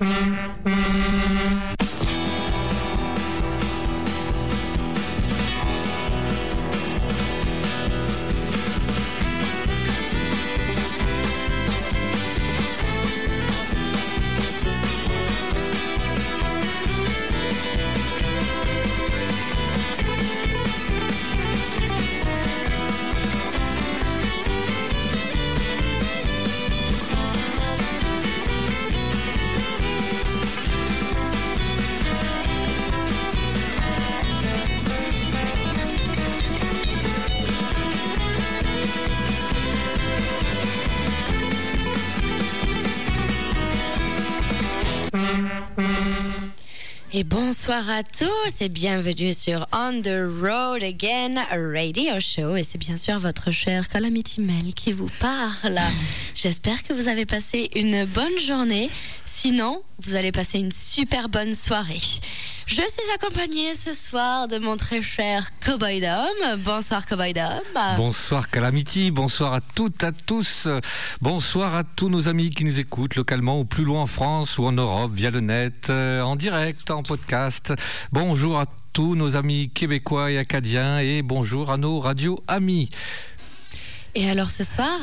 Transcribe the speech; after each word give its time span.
Mm-hmm. 0.00 0.87
Et 47.18 47.24
bonsoir 47.24 47.90
à 47.90 48.04
tous 48.04 48.60
et 48.60 48.68
bienvenue 48.68 49.34
sur 49.34 49.66
On 49.72 50.00
the 50.02 50.22
Road 50.40 50.84
Again 50.84 51.44
Radio 51.50 52.20
Show. 52.20 52.54
Et 52.54 52.62
c'est 52.62 52.78
bien 52.78 52.96
sûr 52.96 53.18
votre 53.18 53.50
cher 53.50 53.88
Calamity 53.88 54.40
Mel 54.40 54.72
qui 54.72 54.92
vous 54.92 55.10
parle. 55.18 55.80
J'espère 56.36 56.80
que 56.84 56.92
vous 56.92 57.08
avez 57.08 57.26
passé 57.26 57.70
une 57.74 58.04
bonne 58.04 58.38
journée. 58.38 58.88
Sinon, 59.26 59.82
vous 59.98 60.14
allez 60.14 60.30
passer 60.30 60.60
une 60.60 60.70
super 60.70 61.28
bonne 61.28 61.56
soirée. 61.56 61.98
Je 62.68 62.82
suis 62.82 63.10
accompagnée 63.14 63.74
ce 63.74 63.94
soir 63.94 64.46
de 64.46 64.58
mon 64.58 64.76
très 64.76 65.00
cher 65.00 65.48
Cowboy 65.64 66.02
Dom. 66.02 66.60
Bonsoir 66.62 67.06
Cowboy 67.06 67.32
Dom. 67.32 67.62
Bonsoir 67.96 68.50
Calamity, 68.50 69.10
bonsoir 69.10 69.54
à 69.54 69.62
toutes, 69.62 70.04
à 70.04 70.12
tous. 70.12 70.68
Bonsoir 71.22 71.74
à 71.74 71.82
tous 71.82 72.10
nos 72.10 72.28
amis 72.28 72.50
qui 72.50 72.66
nous 72.66 72.78
écoutent 72.78 73.16
localement 73.16 73.58
ou 73.58 73.64
plus 73.64 73.84
loin 73.84 74.02
en 74.02 74.06
France 74.06 74.58
ou 74.58 74.66
en 74.66 74.72
Europe 74.72 75.12
via 75.14 75.30
le 75.30 75.40
net, 75.40 75.88
euh, 75.88 76.20
en 76.20 76.36
direct, 76.36 76.90
en 76.90 77.02
podcast. 77.02 77.72
Bonjour 78.12 78.60
à 78.60 78.66
tous 78.92 79.14
nos 79.14 79.34
amis 79.34 79.70
québécois 79.70 80.30
et 80.30 80.36
acadiens 80.36 80.98
et 80.98 81.22
bonjour 81.22 81.70
à 81.70 81.78
nos 81.78 82.00
radios 82.00 82.44
amis. 82.48 82.90
Et 84.14 84.28
alors 84.28 84.50
ce 84.50 84.64
soir, 84.64 84.98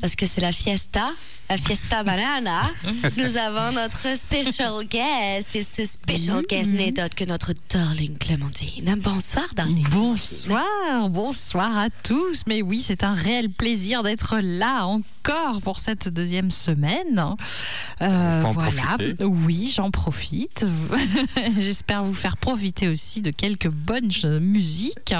parce 0.00 0.16
que 0.16 0.26
c'est 0.26 0.40
la 0.40 0.52
fiesta, 0.52 1.12
la 1.50 1.58
Fiesta 1.58 2.04
Banana, 2.04 2.70
nous 3.16 3.36
avons 3.36 3.72
notre 3.72 4.16
special 4.16 4.84
guest. 4.88 5.56
Et 5.56 5.64
ce 5.64 5.84
special 5.84 6.42
guest 6.48 6.70
n'est 6.70 6.92
d'autre 6.92 7.16
que 7.16 7.24
notre 7.24 7.54
darling 7.68 8.16
Clémentine. 8.18 8.94
Bonsoir, 9.02 9.46
darling. 9.56 9.84
Bonsoir, 9.90 11.08
bonsoir 11.10 11.76
à 11.76 11.90
tous. 12.04 12.42
Mais 12.46 12.62
oui, 12.62 12.80
c'est 12.86 13.02
un 13.02 13.14
réel 13.14 13.50
plaisir 13.50 14.04
d'être 14.04 14.36
là 14.40 14.86
encore 14.86 15.60
pour 15.62 15.80
cette 15.80 16.08
deuxième 16.08 16.52
semaine. 16.52 17.34
Euh, 18.00 18.44
voilà. 18.52 18.96
Oui, 19.18 19.72
j'en 19.74 19.90
profite. 19.90 20.64
J'espère 21.58 22.04
vous 22.04 22.14
faire 22.14 22.36
profiter 22.36 22.86
aussi 22.86 23.22
de 23.22 23.32
quelques 23.32 23.68
bonnes 23.68 24.12
musiques. 24.40 25.14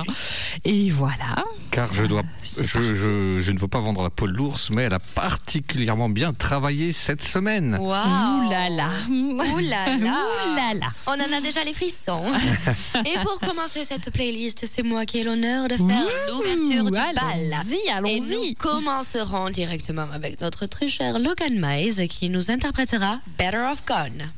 Et 0.64 0.90
voilà. 0.90 1.44
Car 1.72 1.92
je 1.92 2.04
dois, 2.04 2.22
je, 2.44 2.62
je, 2.62 3.40
je, 3.40 3.50
ne 3.50 3.58
veux 3.58 3.68
pas 3.68 3.80
vendre 3.80 4.04
la 4.04 4.10
peau 4.10 4.28
de 4.28 4.32
l'ours, 4.32 4.69
mais 4.70 4.84
elle 4.84 4.94
a 4.94 4.98
particulièrement 4.98 6.08
bien 6.08 6.32
travaillé 6.32 6.92
cette 6.92 7.22
semaine. 7.22 7.76
Wow. 7.80 7.86
Ouh 7.88 8.50
là 8.50 8.68
là. 8.70 8.90
Ouh 9.08 9.58
là 9.58 9.96
là. 9.96 9.96
Ouh 9.98 10.56
là 10.56 10.74
là. 10.74 10.86
On 11.06 11.12
en 11.12 11.36
a 11.36 11.40
déjà 11.40 11.62
les 11.64 11.72
frissons. 11.72 12.24
Et 13.04 13.18
pour 13.22 13.38
commencer 13.40 13.84
cette 13.84 14.10
playlist, 14.10 14.64
c'est 14.66 14.82
moi 14.82 15.04
qui 15.06 15.18
ai 15.18 15.24
l'honneur 15.24 15.68
de 15.68 15.76
faire 15.76 16.06
l'ouverture 16.28 16.84
du 16.84 16.90
bal. 16.90 17.14
Allons-y, 17.16 17.86
Et 17.86 17.90
allons-y. 17.90 18.48
nous 18.48 18.54
commencerons 18.58 19.50
directement 19.50 20.06
avec 20.12 20.40
notre 20.40 20.66
très 20.66 20.88
cher 20.88 21.18
Logan 21.18 21.58
Mays 21.58 22.08
qui 22.08 22.28
nous 22.30 22.50
interprétera 22.50 23.20
Better 23.38 23.58
Off 23.70 23.82
Gone. 23.86 24.30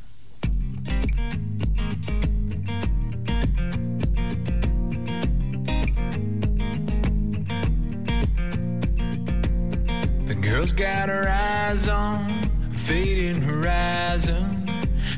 Girl's 10.43 10.73
got 10.73 11.09
her 11.09 11.29
eyes 11.29 11.87
on 11.87 12.51
a 12.73 12.77
fading 12.77 13.41
horizon. 13.41 14.67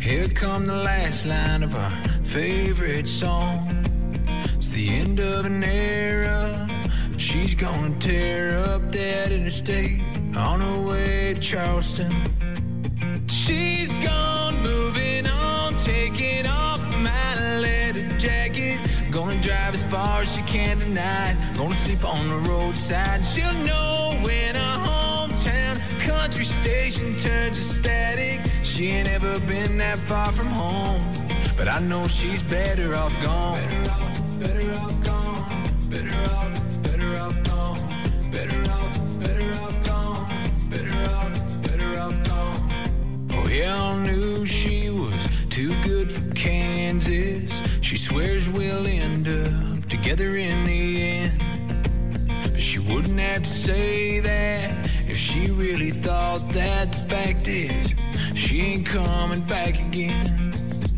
Here 0.02 0.28
come 0.28 0.66
the 0.66 0.76
last 0.76 1.24
line 1.24 1.62
of 1.62 1.74
our 1.74 1.90
favorite 2.24 3.08
song. 3.08 3.66
It's 4.58 4.70
the 4.70 4.86
end 4.90 5.20
of 5.20 5.46
an 5.46 5.64
era. 5.64 6.68
She's 7.16 7.54
gonna 7.54 7.98
tear 7.98 8.58
up 8.58 8.92
that 8.92 9.32
interstate 9.32 10.02
on 10.36 10.60
her 10.60 10.80
way 10.82 11.32
to 11.32 11.40
Charleston. 11.40 12.12
She's 13.26 13.94
gone, 13.94 14.60
moving 14.62 15.26
on, 15.26 15.74
taking 15.76 16.46
off 16.46 16.86
my 16.98 17.58
leather 17.60 18.06
jacket. 18.18 18.78
Gonna 19.10 19.40
drive 19.40 19.72
as 19.72 19.84
far 19.84 20.20
as 20.20 20.34
she 20.34 20.42
can 20.42 20.78
tonight. 20.78 21.36
Gonna 21.56 21.74
sleep 21.76 22.04
on 22.04 22.28
the 22.28 22.38
roadside. 22.50 23.24
She'll 23.24 23.54
know 23.64 24.20
when 24.22 24.54
hometown 24.54 24.63
country 26.44 26.62
station 26.62 27.16
turns 27.16 27.58
to 27.58 27.80
static. 27.80 28.40
She 28.62 28.88
ain't 28.88 29.08
ever 29.08 29.38
been 29.40 29.78
that 29.78 29.98
far 30.00 30.30
from 30.32 30.46
home. 30.46 31.02
But 31.56 31.68
I 31.68 31.80
know 31.80 32.08
she's 32.08 32.42
better 32.42 32.94
off 32.94 33.12
gone. 33.22 33.60
Better 33.60 33.90
off, 33.90 34.40
better 34.40 34.74
off 34.74 35.04
gone. 35.04 35.88
Better 35.88 36.20
off, 36.32 36.82
better 36.82 37.16
off 37.16 37.42
gone. 37.44 38.30
Better 38.30 38.60
off, 38.62 39.20
better 39.20 39.54
off 39.62 39.84
gone. 39.84 40.70
Better 40.70 40.98
off, 41.14 41.62
better 41.62 42.00
off 42.00 42.28
gone. 42.28 43.30
Oh, 43.32 43.48
yeah, 43.48 43.80
I 43.80 44.04
knew 44.04 44.44
she 44.44 44.90
was 44.90 45.28
too 45.50 45.74
good 45.82 46.10
for 46.10 46.28
Kansas. 46.34 47.62
She 47.80 47.96
swears 47.96 48.48
we'll 48.48 48.86
end 48.86 49.28
up 49.28 49.88
together 49.88 50.36
in 50.36 50.66
the 50.66 51.02
end. 51.02 51.44
But 52.42 52.60
she 52.60 52.80
wouldn't 52.80 53.20
have 53.20 53.42
to 53.42 53.48
say 53.48 54.20
that 54.20 54.73
she 55.34 55.50
really 55.50 55.90
thought 55.90 56.48
that. 56.50 56.92
The 56.92 56.98
fact 57.12 57.48
is, 57.48 57.94
she 58.36 58.60
ain't 58.60 58.86
coming 58.86 59.40
back 59.42 59.80
again. 59.80 60.26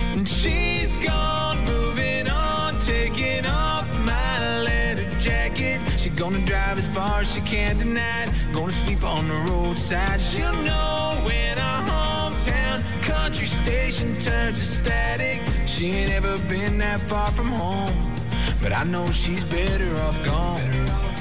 And 0.01 0.29
she's 0.29 0.93
gone, 0.97 1.59
moving 1.65 2.29
on, 2.29 2.79
taking 2.81 3.47
off 3.47 3.89
my 4.05 4.63
leather 4.63 5.09
jacket. 5.21 5.81
She 5.99 6.11
gonna 6.11 6.45
drive 6.45 6.77
as 6.77 6.87
far 6.87 7.21
as 7.21 7.33
she 7.33 7.41
can 7.41 7.79
tonight. 7.79 8.29
Gonna 8.53 8.73
sleep 8.73 9.03
on 9.05 9.27
the 9.29 9.39
roadside. 9.51 10.21
She'll 10.21 10.61
know 10.69 11.19
when 11.25 11.57
a 11.57 11.75
hometown 11.91 12.79
country 13.03 13.47
station 13.47 14.19
turns 14.19 14.59
to 14.59 14.65
static. 14.65 15.41
She 15.67 15.93
ain't 15.93 16.13
ever 16.13 16.37
been 16.47 16.77
that 16.79 17.01
far 17.09 17.31
from 17.31 17.49
home. 17.49 17.95
But 18.63 18.73
I 18.73 18.85
know 18.85 19.11
she's 19.13 19.45
better 19.45 19.97
off 20.03 20.19
gone. 20.25 20.61
Better 20.61 20.93
off, 20.93 21.16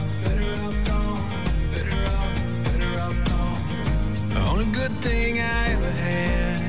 thing 5.05 5.39
I 5.39 5.63
ever 5.75 5.91
had. 6.07 6.61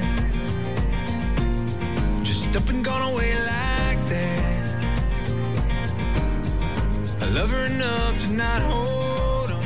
Just 2.22 2.54
up 2.54 2.68
and 2.68 2.84
gone 2.84 3.04
away 3.12 3.32
like 3.54 4.00
that. 4.14 4.62
I 7.24 7.26
love 7.38 7.50
her 7.56 7.64
enough 7.74 8.14
to 8.22 8.28
not 8.44 8.60
hold 8.70 9.50
on. 9.58 9.64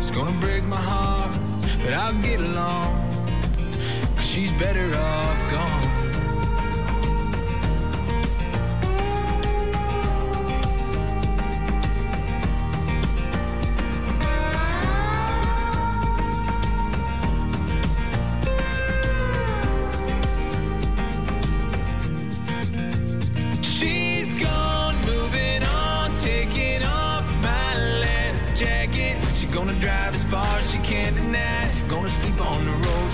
It's 0.00 0.10
gonna 0.10 0.36
break 0.40 0.64
my 0.64 0.82
heart, 0.90 1.32
but 1.82 1.92
I'll 2.02 2.18
get 2.28 2.40
along. 2.50 2.92
'Cause 4.14 4.28
she's 4.32 4.52
better 4.64 4.88
off 5.12 5.38
gone. 5.54 5.81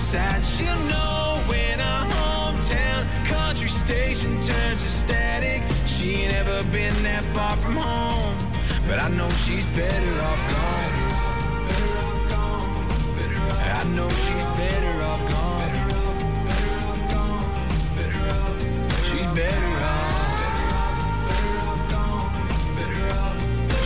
sad. 0.09 0.43
She'll 0.43 0.83
know 0.89 1.39
when 1.45 1.79
a 1.79 1.97
hometown 2.13 3.05
country 3.27 3.69
station 3.69 4.31
turns 4.41 4.81
to 4.81 4.89
static. 4.89 5.61
She 5.85 6.23
ain't 6.23 6.33
ever 6.33 6.63
been 6.71 6.95
that 7.03 7.23
far 7.35 7.55
from 7.57 7.75
home, 7.75 8.35
but 8.87 8.97
I 8.97 9.09
know 9.09 9.29
she's 9.45 9.67
better 9.77 10.21
off 10.29 10.41
gone. 10.53 10.93
I 13.79 13.83
know 13.95 14.09
she's 14.09 14.45
better 14.61 14.95
off 15.11 15.23
gone. 15.29 15.73
She's 19.07 19.29
better 19.39 19.73
off. 19.93 20.17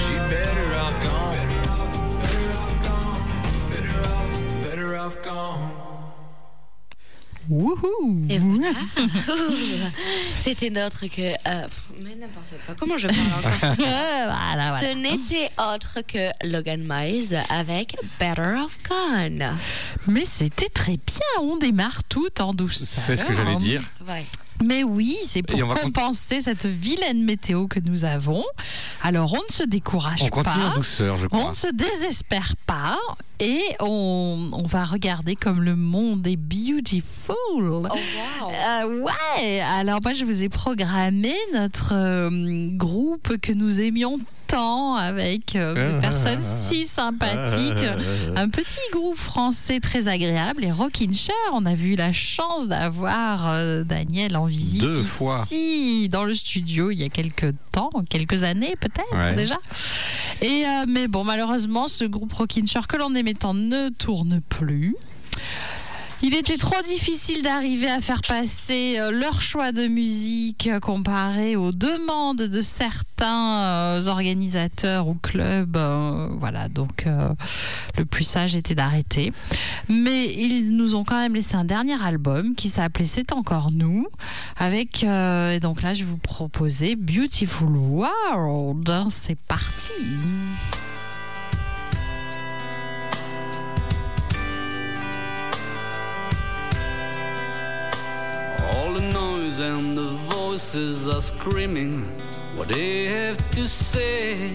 She's 0.03 0.23
better 0.35 0.67
off 0.83 0.95
gone. 1.03 1.47
Better 4.63 4.95
off 4.95 5.21
gone. 5.21 5.72
Wouhou 7.81 8.25
Et 8.29 8.39
voilà. 8.39 8.71
C'était 10.39 10.69
d'autre 10.69 11.05
que. 11.07 11.21
euh, 11.21 11.67
mais 12.03 12.15
n'importe 12.15 12.53
quoi. 12.65 12.75
Comment 12.79 12.97
je 12.97 13.07
parle 13.07 13.39
encore 13.39 13.53
ce 13.53 13.59
soir 13.59 13.75
voilà, 13.77 14.69
voilà. 14.69 14.81
Ce 14.81 14.93
n'était 14.95 15.49
autre 15.57 15.99
que 16.07 16.47
Logan 16.47 16.85
Miles 16.87 17.37
avec 17.49 17.95
Better 18.19 18.55
Off 18.63 18.77
Gone. 18.87 19.57
Mais 20.07 20.25
c'était 20.25 20.69
très 20.69 20.97
bien, 20.97 21.41
on 21.41 21.57
démarre 21.57 22.03
tout 22.05 22.41
en 22.41 22.53
douceur. 22.53 23.03
C'est 23.05 23.17
ce 23.17 23.23
que 23.23 23.33
j'allais 23.33 23.55
dire. 23.57 23.83
Ouais. 24.07 24.25
Mais 24.63 24.83
oui, 24.83 25.17
c'est 25.25 25.41
pour 25.43 25.59
on 25.61 25.73
compenser 25.73 26.41
cette 26.41 26.65
vilaine 26.65 27.23
météo 27.23 27.67
que 27.67 27.79
nous 27.79 28.05
avons. 28.05 28.43
Alors 29.01 29.33
on 29.33 29.37
ne 29.47 29.51
se 29.53 29.63
décourage 29.63 30.21
On 30.21 30.29
continue 30.29 30.63
pas. 30.63 30.69
en 30.71 30.75
douceur, 30.75 31.17
je 31.17 31.25
On 31.25 31.27
crois. 31.27 31.49
ne 31.49 31.53
se 31.55 31.67
désespère 31.73 32.55
pas 32.67 32.97
et 33.39 33.61
on, 33.79 34.49
on 34.53 34.63
va 34.65 34.83
regarder 34.85 35.35
comme 35.35 35.61
le 35.63 35.75
monde 35.75 36.25
est 36.27 36.37
beautiful. 36.37 37.35
Oh 37.59 37.81
wow. 37.81 37.89
Euh, 38.51 39.01
ouais, 39.03 39.59
alors 39.61 39.99
moi 40.03 40.13
je 40.13 40.23
vous 40.25 40.43
ai 40.43 40.49
programmé 40.49 41.33
notre 41.53 41.93
euh, 41.93 42.29
groupe 42.71 43.37
que 43.37 43.51
nous 43.51 43.81
aimions 43.81 44.19
avec 44.57 45.55
euh, 45.55 45.93
des 45.93 45.99
personnes 46.07 46.41
si 46.41 46.85
sympathiques. 46.85 47.73
Un 48.35 48.49
petit 48.49 48.77
groupe 48.91 49.17
français 49.17 49.79
très 49.79 50.07
agréable, 50.07 50.61
les 50.61 50.71
Rockin' 50.71 51.13
Chair. 51.13 51.35
On 51.53 51.65
a 51.65 51.73
eu 51.73 51.95
la 51.95 52.11
chance 52.11 52.67
d'avoir 52.67 53.47
euh, 53.49 53.83
Daniel 53.83 54.35
en 54.37 54.45
visite 54.45 54.81
Deux 54.81 54.99
ici, 54.99 55.03
fois. 55.03 55.43
dans 56.09 56.23
le 56.25 56.35
studio 56.35 56.91
il 56.91 56.99
y 56.99 57.03
a 57.03 57.09
quelques 57.09 57.53
temps, 57.71 57.89
quelques 58.09 58.43
années 58.43 58.75
peut-être 58.79 59.03
Ouais. 59.13 59.33
déjà. 59.35 59.57
Et 60.41 60.65
euh, 60.65 60.85
mais 60.87 61.07
bon, 61.07 61.23
malheureusement, 61.23 61.87
ce 61.87 62.05
groupe 62.05 62.33
Rockin' 62.33 62.67
Chair 62.67 62.87
que 62.87 62.97
l'on 62.97 63.13
aimait 63.15 63.33
tant 63.33 63.53
ne 63.53 63.89
tourne 63.89 64.41
plus. 64.49 64.95
Il 66.25 66.35
était 66.35 66.55
trop 66.55 66.81
difficile 66.81 67.41
d'arriver 67.41 67.89
à 67.89 67.99
faire 67.99 68.21
passer 68.21 68.95
euh, 68.97 69.11
leur 69.11 69.41
choix 69.41 69.73
de 69.73 69.87
musique 69.87 70.67
euh, 70.67 70.79
comparé 70.79 71.57
aux 71.57 71.73
demandes 71.73 72.43
de 72.43 72.61
certains 72.61 73.57
euh, 73.65 74.07
organisateurs 74.07 75.09
ou 75.09 75.15
clubs. 75.15 75.77
voilà, 76.39 76.69
donc 76.69 77.05
le 77.97 78.05
plus 78.05 78.23
sage 78.23 78.55
était 78.55 78.73
d'arrêter. 78.73 79.33
Mais 79.89 80.33
ils 80.33 80.73
nous 80.73 80.95
ont 80.95 81.03
quand 81.03 81.19
même 81.19 81.35
laissé 81.35 81.55
un 81.55 81.65
dernier 81.65 82.01
album 82.01 82.55
qui 82.55 82.69
s'appelait 82.69 83.03
C'est 83.03 83.33
encore 83.33 83.71
nous. 83.71 84.07
Avec, 84.55 85.03
et 85.03 85.59
donc 85.61 85.81
là, 85.81 85.93
je 85.93 86.05
vais 86.05 86.09
vous 86.09 86.17
proposer 86.17 86.95
Beautiful 86.95 87.75
World. 87.75 88.89
C'est 89.09 89.37
parti. 89.37 89.91
And 99.59 99.97
the 99.97 100.09
voices 100.29 101.07
are 101.07 101.21
screaming 101.21 102.01
what 102.55 102.67
they 102.69 103.05
have 103.05 103.37
to 103.51 103.67
say. 103.67 104.51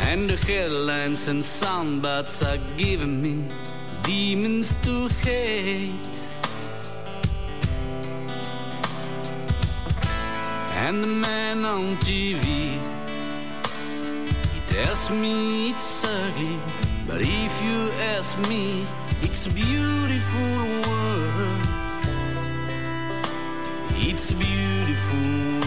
And 0.00 0.28
the 0.28 0.36
headlines 0.36 1.28
and 1.28 1.42
soundbites 1.42 2.42
are 2.46 2.60
giving 2.76 3.22
me 3.22 3.48
demons 4.02 4.74
to 4.82 5.08
hate. 5.22 6.18
And 10.84 11.02
the 11.02 11.06
man 11.06 11.64
on 11.64 11.96
TV, 11.98 12.44
he 14.52 14.74
tells 14.74 15.10
me 15.10 15.70
it's 15.70 16.04
ugly, 16.04 16.58
but 17.06 17.20
if 17.22 17.64
you 17.64 17.90
ask 18.12 18.38
me, 18.48 18.84
it's 19.34 19.46
a 19.46 19.50
beautiful 19.50 20.40
world. 20.88 21.66
It's 23.96 24.30
a 24.30 24.34
beautiful 24.34 25.18
world. 25.18 25.63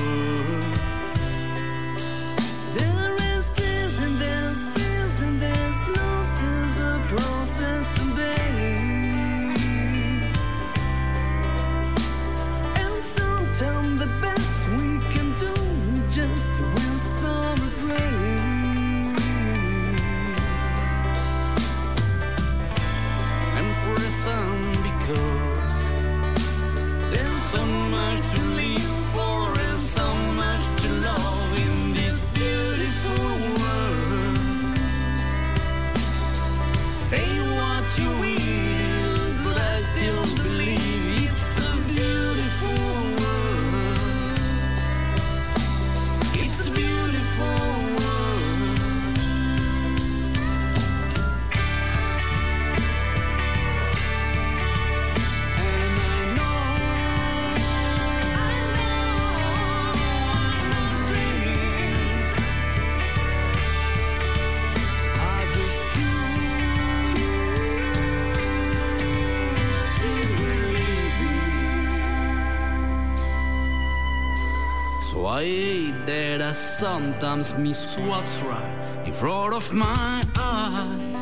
So 75.18 75.26
I 75.26 75.46
hate 75.46 76.06
that 76.06 76.42
I 76.44 76.52
sometimes 76.52 77.58
miss 77.58 77.98
what's 77.98 78.38
right 78.44 79.04
in 79.04 79.14
front 79.14 79.56
of 79.56 79.74
my 79.74 80.24
eyes. 80.38 81.20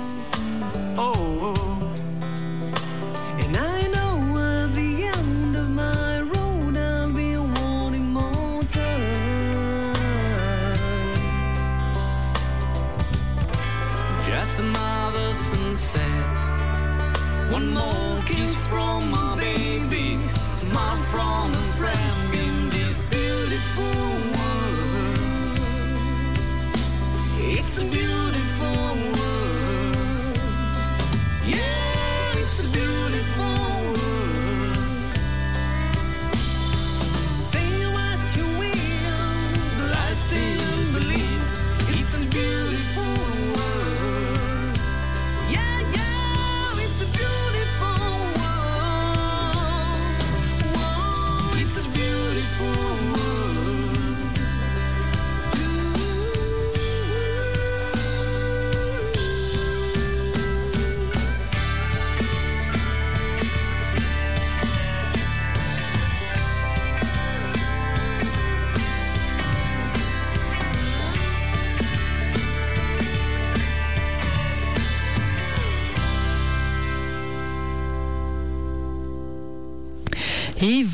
Oh. 0.98 1.14
oh, 1.16 1.54
oh. 1.56 1.75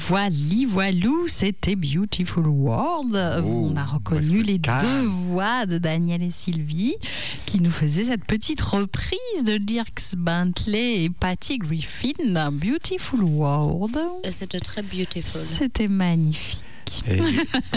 Voili, 0.07 0.65
voilou, 0.65 1.27
c'était 1.27 1.75
Beautiful 1.75 2.47
World. 2.47 3.15
Oh, 3.45 3.69
On 3.71 3.75
a 3.75 3.85
reconnu 3.85 4.39
ouais, 4.39 4.43
les 4.43 4.59
calme. 4.59 4.81
deux 4.81 5.05
voix 5.07 5.65
de 5.67 5.77
Daniel 5.77 6.23
et 6.23 6.29
Sylvie 6.31 6.95
qui 7.45 7.61
nous 7.61 7.69
faisaient 7.71 8.05
cette 8.05 8.25
petite 8.25 8.61
reprise 8.61 9.43
de 9.45 9.57
Dirks 9.57 10.15
Bentley 10.17 11.03
et 11.03 11.09
Patty 11.09 11.59
Griffin, 11.59 12.51
Beautiful 12.51 13.23
World. 13.23 13.97
C'était 14.31 14.59
très 14.59 14.81
beautiful. 14.81 15.21
C'était 15.41 15.87
magnifique. 15.87 16.65
Et- 17.07 17.19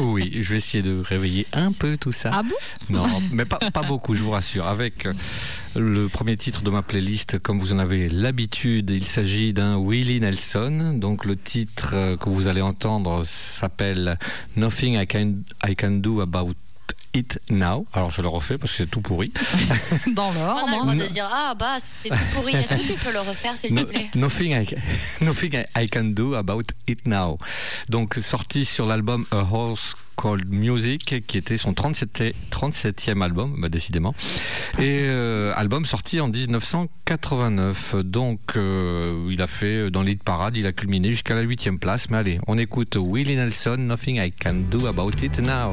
oui, 0.01 0.31
je 0.41 0.51
vais 0.51 0.57
essayer 0.57 0.83
de 0.83 0.99
réveiller 1.01 1.47
un 1.53 1.73
peu 1.73 1.97
tout 1.97 2.13
ça. 2.13 2.31
Ah 2.33 2.43
bon? 2.43 2.55
Non, 2.91 3.07
mais 3.33 3.45
pas, 3.45 3.59
pas 3.59 3.83
beaucoup, 3.83 4.15
je 4.15 4.23
vous 4.23 4.31
rassure. 4.31 4.67
Avec 4.67 5.07
euh, 5.07 5.13
le 5.77 6.09
premier 6.09 6.37
titre 6.37 6.63
de 6.63 6.71
ma 6.71 6.83
playlist, 6.83 7.39
comme 7.39 7.59
vous 7.59 7.73
en 7.73 7.79
avez 7.79 8.09
l'habitude, 8.09 8.91
il 8.91 9.05
s'agit 9.05 9.53
d'un 9.53 9.77
Willie 9.79 10.21
Nelson. 10.21 10.95
Donc 10.99 11.25
le 11.25 11.37
titre 11.37 11.91
euh, 11.95 12.17
que 12.17 12.29
vous 12.29 12.49
allez 12.49 12.63
entendre 12.63 13.23
s'appelle 13.25 14.19
Nothing 14.57 14.95
I 15.01 15.07
Can, 15.07 15.35
I 15.67 15.77
Can 15.77 15.93
Do 15.93 16.21
About 16.21 16.55
It 17.15 17.41
Now. 17.51 17.87
Alors 17.93 18.11
je 18.11 18.21
le 18.23 18.29
refais 18.29 18.59
parce 18.59 18.73
que 18.73 18.79
c'est 18.79 18.91
tout 18.91 19.01
pourri. 19.01 19.33
Dans 20.15 20.29
On 20.29 20.31
a 20.31 20.35
le 20.35 20.41
l'ordre. 20.41 20.83
droit 20.83 20.95
de 20.95 21.13
dire 21.13 21.29
Ah, 21.33 21.55
bah, 21.59 21.77
c'était 21.81 22.15
tout 22.15 22.25
pourri. 22.35 22.55
Est-ce 22.57 22.75
que 22.75 22.93
tu 22.93 22.99
peux 22.99 23.13
le 23.13 23.21
refaire, 23.21 23.57
s'il 23.57 23.71
te 23.71 23.75
No- 23.75 23.87
plaît 23.87 24.09
nothing, 24.15 24.53
I, 24.53 24.75
nothing 25.25 25.63
I- 25.77 25.89
Can 25.89 26.05
Do 26.05 26.35
About 26.35 26.65
It 26.89 27.07
Now. 27.07 27.39
Donc 27.89 28.15
sorti 28.21 28.65
sur 28.65 28.87
l'album 28.87 29.27
A 29.31 29.47
Horse 29.51 29.95
Called 30.17 30.49
Music, 30.49 31.25
qui 31.27 31.39
était 31.39 31.57
son 31.57 31.73
37e, 31.73 32.33
37e 32.51 33.21
album, 33.23 33.57
bah, 33.61 33.69
décidément. 33.69 34.15
Et 34.79 35.07
euh, 35.09 35.53
album 35.57 35.85
sorti 35.85 36.21
en 36.21 36.29
1989. 36.29 37.97
Donc 38.05 38.41
euh, 38.57 39.29
il 39.31 39.41
a 39.43 39.47
fait 39.47 39.91
dans 39.91 40.03
l'hit 40.03 40.23
parade, 40.23 40.57
il 40.57 40.67
a 40.67 40.73
culminé 40.73 41.11
jusqu'à 41.11 41.35
la 41.35 41.45
8e 41.45 41.79
place. 41.79 42.11
Mais 42.11 42.17
allez, 42.19 42.39
on 42.47 42.59
écoute 42.59 42.97
Willie 42.97 43.37
Nelson, 43.37 43.77
Nothing 43.79 44.17
I 44.21 44.33
Can 44.33 44.63
Do 44.71 44.87
About 44.87 45.13
It 45.23 45.39
Now. 45.41 45.73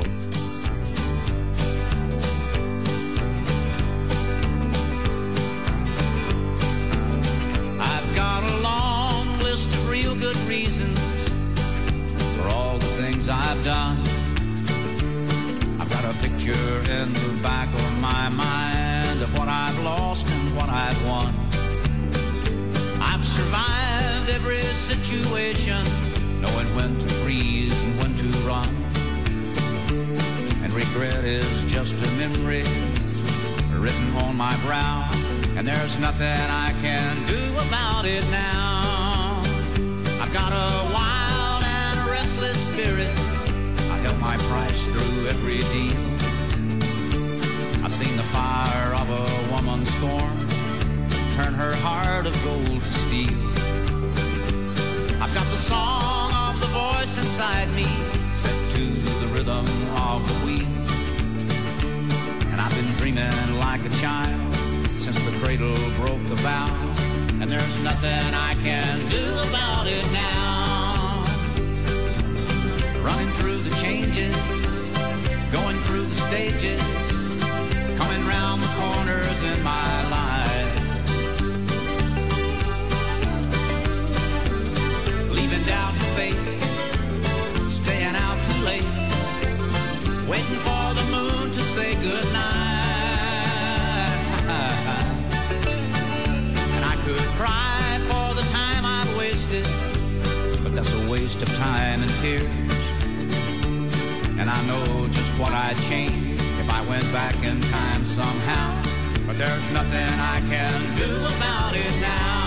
Done. 13.64 14.00
I've 15.80 15.90
got 15.90 16.04
a 16.04 16.14
picture 16.20 16.80
in 16.92 17.14
the 17.14 17.40
back 17.44 17.68
of 17.72 18.02
my 18.02 18.30
mind 18.30 19.22
of 19.22 19.38
what 19.38 19.48
I've 19.48 19.78
lost 19.84 20.28
and 20.28 20.56
what 20.56 20.68
I've 20.70 21.06
won. 21.06 21.34
I've 23.00 23.26
survived 23.26 24.30
every 24.30 24.62
situation, 24.62 25.84
knowing 26.42 26.68
when 26.76 26.98
to 26.98 27.08
freeze 27.22 27.84
and 27.84 28.00
when 28.00 28.16
to 28.18 28.28
run. 28.48 28.70
And 30.64 30.74
regret 30.74 31.24
is 31.24 31.72
just 31.72 31.94
a 31.94 32.12
memory 32.18 32.64
written 33.78 34.16
on 34.16 34.36
my 34.36 34.56
brow, 34.66 35.08
and 35.56 35.68
there's 35.68 36.00
nothing 36.00 36.28
I 36.50 36.74
can 36.82 37.28
do 37.28 37.54
about 37.68 38.06
it 38.06 38.26
now. 38.32 39.44
I've 40.20 40.34
got 40.34 40.52
a 40.52 40.94
wild 40.94 41.64
and 41.64 42.10
restless 42.10 42.58
spirit. 42.74 43.41
My 44.22 44.38
price 44.38 44.92
through 44.92 45.28
every 45.28 45.62
deal. 45.74 45.98
I've 47.84 47.92
seen 47.92 48.16
the 48.16 48.24
fire 48.24 48.94
of 48.94 49.10
a 49.10 49.52
woman's 49.52 49.92
scorn 49.96 50.38
turn 51.36 51.54
her 51.56 51.76
heart 51.78 52.28
of 52.28 52.34
gold 52.44 52.82
to 52.84 52.94
steel. 53.06 53.42
I've 55.22 55.34
got 55.34 55.48
the 55.48 55.58
song 55.58 56.32
of 56.34 56.62
the 56.62 56.68
voice 56.68 57.18
inside 57.18 57.68
me 57.76 57.88
set 58.36 58.54
to 58.76 58.86
the 59.22 59.28
rhythm 59.34 59.66
of 59.98 60.22
the 60.30 60.38
wheel. 60.46 60.70
And 62.52 62.62
I've 62.62 62.76
been 62.76 62.92
dreaming 63.00 63.58
like 63.58 63.84
a 63.84 63.94
child 64.02 64.54
since 65.00 65.18
the 65.26 65.34
cradle 65.44 65.76
broke 65.98 66.24
the 66.30 66.40
vow. 66.46 66.70
And 67.42 67.50
there's 67.50 67.84
nothing 67.84 68.36
I 68.36 68.54
can 68.62 69.10
do 69.10 69.26
about 69.50 69.88
it 69.88 70.06
now. 70.14 70.61
Running 73.04 73.32
through 73.40 73.60
the 73.60 73.76
changes, 73.82 74.36
going 75.52 75.78
through 75.86 76.06
the 76.06 76.16
stages, 76.16 76.82
coming 77.98 78.28
round 78.28 78.62
the 78.62 78.72
corners 78.80 79.44
in 79.44 79.64
my 79.64 80.10
life. 80.10 80.74
Leaving 85.32 85.64
doubt 85.66 85.94
to 85.94 86.06
fate, 86.16 86.38
staying 87.70 88.16
out 88.16 88.38
too 88.44 88.66
late 88.66 89.02
waiting 90.32 90.60
for 90.60 90.94
the 90.94 91.04
moon 91.12 91.52
to 91.52 91.62
say 91.62 91.94
goodnight. 91.96 92.32
And 96.76 96.86
I 96.86 96.96
could 97.04 97.20
cry 97.36 98.00
for 98.08 98.34
the 98.34 98.48
time 98.54 98.86
I've 98.86 99.18
wasted, 99.18 99.66
but 100.64 100.74
that's 100.74 100.94
a 100.94 101.12
waste 101.12 101.42
of 101.42 101.50
time 101.58 102.02
and 102.02 102.12
tears. 102.22 102.71
I 104.54 104.68
know 104.68 105.08
just 105.08 105.40
what 105.40 105.54
I'd 105.54 105.78
change 105.90 106.34
if 106.34 106.70
I 106.70 106.82
went 106.90 107.10
back 107.14 107.36
in 107.42 107.62
time 107.62 108.04
somehow. 108.04 108.84
But 109.26 109.38
there's 109.38 109.72
nothing 109.72 110.10
I 110.20 110.42
can 110.50 110.74
do 110.98 111.12
about 111.36 111.74
it 111.74 112.02
now. 112.02 112.41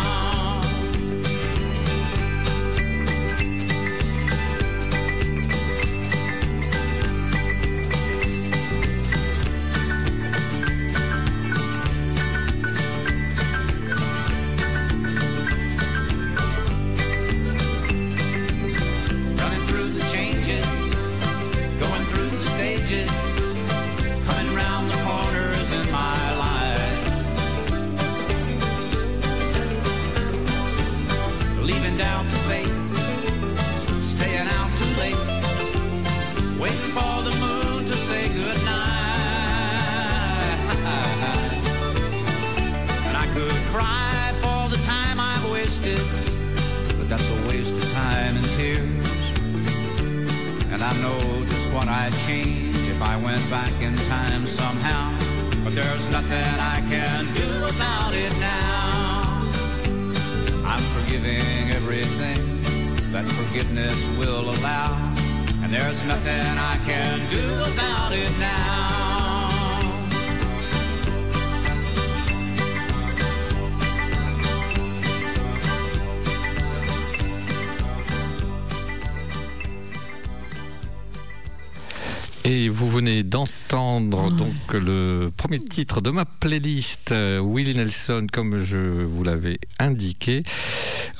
Et 82.47 82.69
vous 82.69 82.91
venez 82.91 83.23
d'entendre 83.23 84.31
donc 84.31 84.75
le 84.75 85.31
premier 85.35 85.59
titre 85.59 86.03
de 86.03 86.11
ma 86.11 86.27
playlist, 86.27 87.11
euh, 87.11 87.41
Willie 87.41 87.75
Nelson, 87.75 88.27
comme 88.31 88.59
je 88.63 88.77
vous 88.77 89.25
l'avais 89.25 89.59
indiqué. 89.79 90.43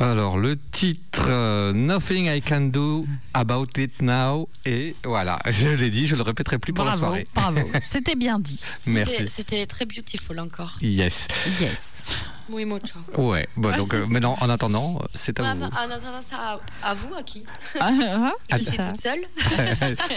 Alors, 0.01 0.39
le 0.39 0.57
titre 0.73 1.27
euh, 1.29 1.73
Nothing 1.73 2.27
I 2.27 2.43
Can 2.43 2.63
Do 2.63 3.07
About 3.33 3.67
It 3.79 4.03
Now. 4.03 4.49
Et 4.67 4.97
voilà, 5.05 5.39
je 5.51 5.69
l'ai 5.69 5.91
dit, 5.91 6.07
je 6.09 6.17
le 6.17 6.23
répéterai 6.23 6.59
plus 6.59 6.73
pour 6.73 6.85
la 6.85 6.93
Bravo, 6.93 7.07
soirée. 7.07 7.27
bravo. 7.35 7.61
C'était 7.83 8.17
bien 8.17 8.39
dit. 8.41 8.61
Merci. 8.87 9.29
C'était- 9.29 9.67
très 9.67 9.87
beautiful 9.87 10.41
encore. 10.41 10.77
Yes. 10.83 11.29
Yes. 11.61 12.11
Muy 12.49 12.65
mucho. 12.65 12.99
Ouais, 13.17 13.49
bon, 13.57 13.75
donc 13.77 13.95
euh, 13.95 14.05
maintenant, 14.07 14.37
en 14.41 14.51
attendant, 14.51 15.01
c'est 15.15 15.39
à 15.41 15.45
Ah, 15.47 15.55
vous. 15.55 15.61
bah, 15.61 15.71
ah, 15.77 15.87
non, 15.87 15.95
ça, 15.95 16.21
ça, 16.29 16.57
à, 16.83 16.95
vous, 16.95 17.15
à 17.15 17.23
qui 17.23 17.45
Ah, 17.81 17.91
ah, 18.03 18.33
Je 18.59 18.65
suis 18.65 18.77
ça. 18.77 18.85
toute 18.91 19.01
seule. 19.01 19.21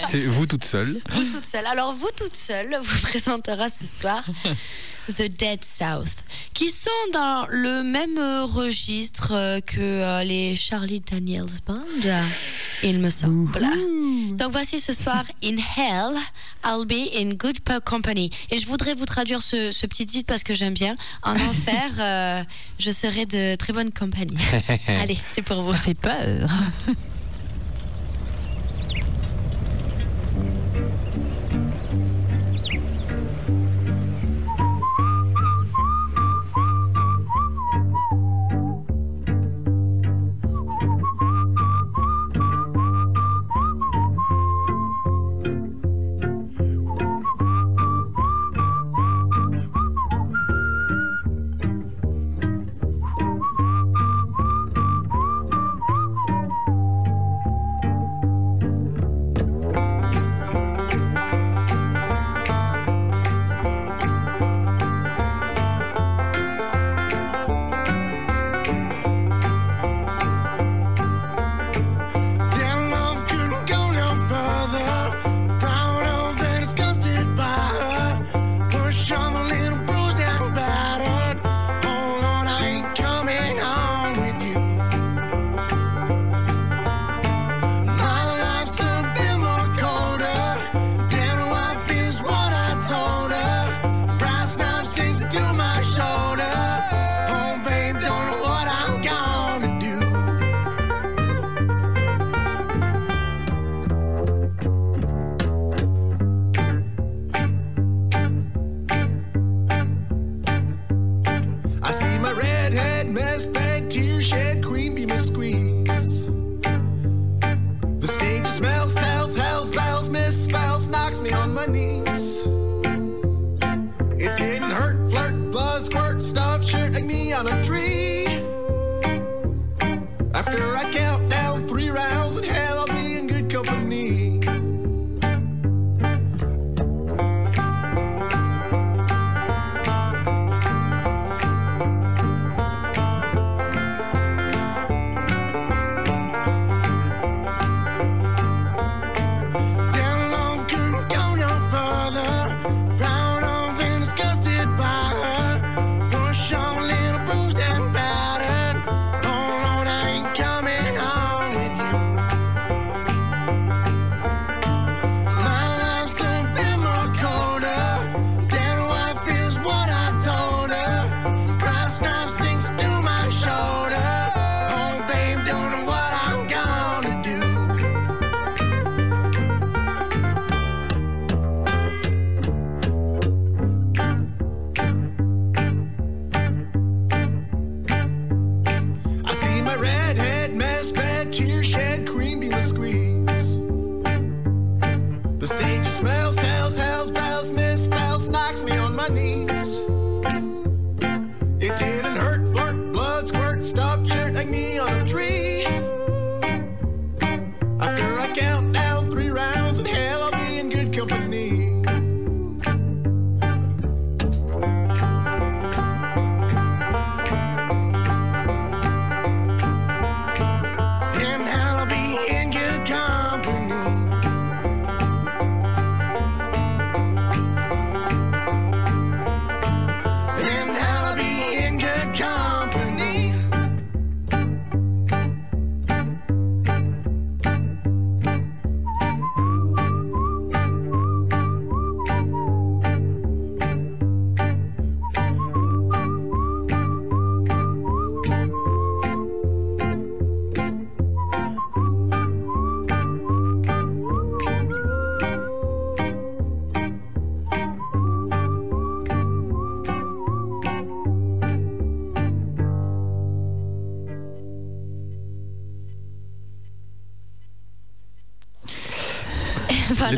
c'est 0.10 0.26
vous 0.26 0.46
toute 0.48 0.66
seule. 0.66 1.00
Vous 1.12 1.24
toute 1.26 1.46
seule. 1.46 1.66
Alors, 1.68 1.94
vous 1.94 2.08
toute 2.18 2.28
toute 2.28 2.36
seule, 2.36 2.76
vous 2.84 3.02
présentera 3.04 3.68
ce 3.70 3.86
soir 3.86 4.22
The 5.08 5.30
Dead 5.30 5.64
South, 5.64 6.24
qui 6.54 6.70
sont 6.70 6.90
dans 7.14 7.48
le 7.50 7.82
même 7.84 8.20
registre 8.44 9.32
euh, 9.34 9.62
que 9.62 9.80
euh, 9.80 10.24
les 10.24 10.56
Charlie 10.56 11.00
Daniels 11.00 11.46
Band, 11.66 11.84
il 12.84 13.00
me 13.00 13.10
semble. 13.10 13.66
Donc 14.34 14.52
voici 14.52 14.80
ce 14.80 14.94
soir 14.94 15.24
In 15.44 15.58
Hell, 15.58 16.18
I'll 16.66 16.86
Be 16.86 17.10
in 17.16 17.36
Good 17.36 17.60
Company. 17.86 18.30
Et 18.52 18.60
je 18.60 18.68
voudrais 18.68 18.96
vous 18.96 19.06
traduire 19.06 19.42
ce, 19.42 19.72
ce 19.72 19.86
petit 19.88 20.06
titre 20.06 20.28
parce 20.28 20.44
que 20.44 20.54
j'aime 20.54 20.74
bien. 20.74 20.96
En 21.24 21.36
enfer, 21.36 21.92
euh, 22.00 22.44
je 22.80 22.92
serai 22.92 23.26
de 23.26 23.56
très 23.56 23.74
bonne 23.74 23.92
compagnie. 23.92 24.38
Allez, 24.88 25.18
c'est 25.32 25.42
pour 25.42 25.62
vous. 25.62 25.72
Ça 25.72 25.80
fait 25.80 25.94
peur. 25.94 26.50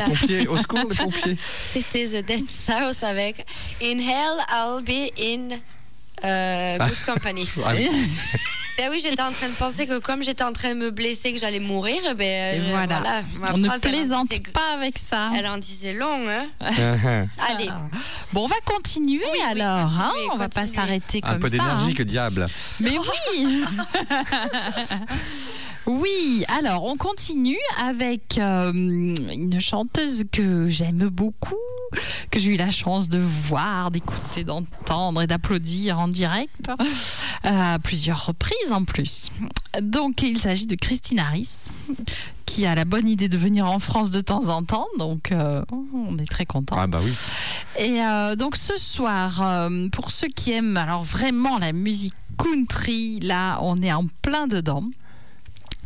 voilà. 0.00 0.12
Les 0.12 0.18
pompiers, 0.20 0.48
au 0.48 0.56
secours, 0.56 0.80
les 0.90 0.96
pompiers. 0.96 1.36
C'était 1.72 2.06
The 2.06 2.26
Dead 2.26 2.44
South 2.66 3.02
avec 3.02 3.46
In 3.82 3.98
Hell, 3.98 4.38
I'll 4.52 4.82
Be 4.84 5.10
in 5.18 5.56
euh, 6.24 6.78
Good 6.78 7.04
Company. 7.06 7.48
Ah 7.64 7.72
oui. 7.76 7.88
Ben 8.78 8.88
oui, 8.90 9.00
j'étais 9.02 9.20
en 9.20 9.30
train 9.30 9.48
de 9.48 9.54
penser 9.56 9.86
que 9.86 9.98
comme 9.98 10.22
j'étais 10.22 10.44
en 10.44 10.54
train 10.54 10.70
de 10.70 10.74
me 10.74 10.90
blesser, 10.90 11.34
que 11.34 11.38
j'allais 11.38 11.58
mourir, 11.60 12.00
ben 12.16 12.24
Et 12.56 12.60
euh, 12.60 12.66
voilà. 12.70 13.22
On 13.52 13.58
ne 13.58 13.68
plaisante 13.78 14.30
disait- 14.30 14.40
pas 14.54 14.72
avec 14.74 14.96
ça. 14.96 15.30
Elle 15.36 15.46
en 15.48 15.58
disait 15.58 15.92
long, 15.92 16.26
hein 16.26 16.46
Uh-huh. 16.62 17.26
Allez, 17.50 17.68
Bon, 18.32 18.44
on 18.44 18.46
va 18.46 18.54
continuer 18.64 19.20
Oui, 19.22 19.38
oui, 19.38 19.60
alors. 19.60 19.90
hein. 20.00 20.12
on 20.32 20.38
va 20.38 20.48
pas 20.48 20.66
s'arrêter 20.66 21.20
Un 21.24 21.32
comme 21.32 21.40
peu 21.40 21.48
ça. 21.50 21.58
d'énergie, 21.58 21.90
hein. 21.90 21.94
que 21.94 22.02
diable. 22.04 22.46
Mais 22.78 22.96
oui 22.96 23.64
Oui, 26.10 26.44
alors 26.48 26.84
on 26.84 26.96
continue 26.96 27.58
avec 27.82 28.38
euh, 28.38 28.72
une 28.72 29.60
chanteuse 29.60 30.24
que 30.30 30.66
j'aime 30.66 31.08
beaucoup, 31.08 31.54
que 32.30 32.40
j'ai 32.40 32.54
eu 32.54 32.56
la 32.56 32.70
chance 32.70 33.08
de 33.08 33.18
voir, 33.18 33.90
d'écouter, 33.90 34.44
d'entendre 34.44 35.22
et 35.22 35.26
d'applaudir 35.26 35.98
en 35.98 36.08
direct 36.08 36.70
euh, 36.70 37.74
à 37.74 37.78
plusieurs 37.78 38.26
reprises 38.26 38.72
en 38.72 38.84
plus. 38.84 39.30
Donc 39.80 40.22
il 40.22 40.38
s'agit 40.38 40.66
de 40.66 40.74
Christine 40.74 41.18
Harris 41.18 41.68
qui 42.46 42.66
a 42.66 42.74
la 42.74 42.84
bonne 42.84 43.08
idée 43.08 43.28
de 43.28 43.36
venir 43.38 43.66
en 43.66 43.78
France 43.78 44.10
de 44.10 44.20
temps 44.20 44.48
en 44.48 44.64
temps, 44.64 44.88
donc 44.98 45.30
euh, 45.30 45.64
on 45.70 46.18
est 46.18 46.28
très 46.28 46.46
content. 46.46 46.76
Ah 46.78 46.86
bah 46.86 46.98
oui. 47.02 47.12
Et 47.78 48.00
donc 48.36 48.56
ce 48.56 48.76
soir, 48.76 49.68
pour 49.92 50.10
ceux 50.10 50.28
qui 50.28 50.52
aiment 50.52 50.76
alors 50.76 51.04
vraiment 51.04 51.58
la 51.58 51.72
musique 51.72 52.14
country, 52.36 53.20
là 53.20 53.58
on 53.62 53.80
est 53.82 53.92
en 53.92 54.06
plein 54.22 54.48
dedans. 54.48 54.84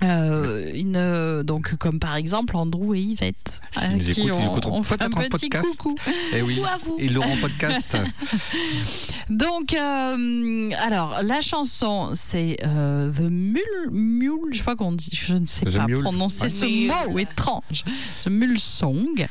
Euh, 0.05 0.71
une, 0.75 0.97
euh, 0.97 1.43
donc 1.43 1.75
comme 1.77 1.99
par 1.99 2.17
exemple 2.17 2.57
Andrew 2.57 2.95
et 2.95 3.01
Yvette 3.01 3.61
S'ils 3.73 3.97
nous 3.97 4.11
écoutent, 4.11 4.39
ils 4.41 4.45
écouteront 4.47 4.79
on 4.79 4.83
fait 4.83 5.03
un 5.03 5.11
petit 5.11 5.49
podcast. 5.49 5.67
coucou. 5.79 5.95
Eh 6.33 6.43
oui. 6.43 6.59
Ou 6.61 6.65
à 6.65 6.77
vous. 6.85 6.97
Ils 7.01 7.13
l'auront 7.15 7.33
en 7.33 7.37
podcast. 7.37 7.97
Donc 9.31 9.73
euh, 9.75 10.71
alors 10.83 11.19
la 11.23 11.41
chanson 11.41 12.11
c'est 12.15 12.59
euh, 12.65 13.11
The 13.11 13.21
Mule 13.31 13.63
Mule, 13.91 14.53
je 14.53 14.63
pas 14.63 14.77
qu'on 14.77 14.93
dit, 14.93 15.11
je 15.13 15.35
ne 15.35 15.47
sais 15.47 15.65
The 15.67 15.77
pas 15.77 15.87
Mule. 15.87 16.01
prononcer 16.01 16.43
Ouais. 16.45 16.49
ce 16.51 17.09
mot 17.09 17.19
étrange, 17.19 17.85
The 18.23 18.29
Mule 18.29 18.59
Song, 18.59 19.27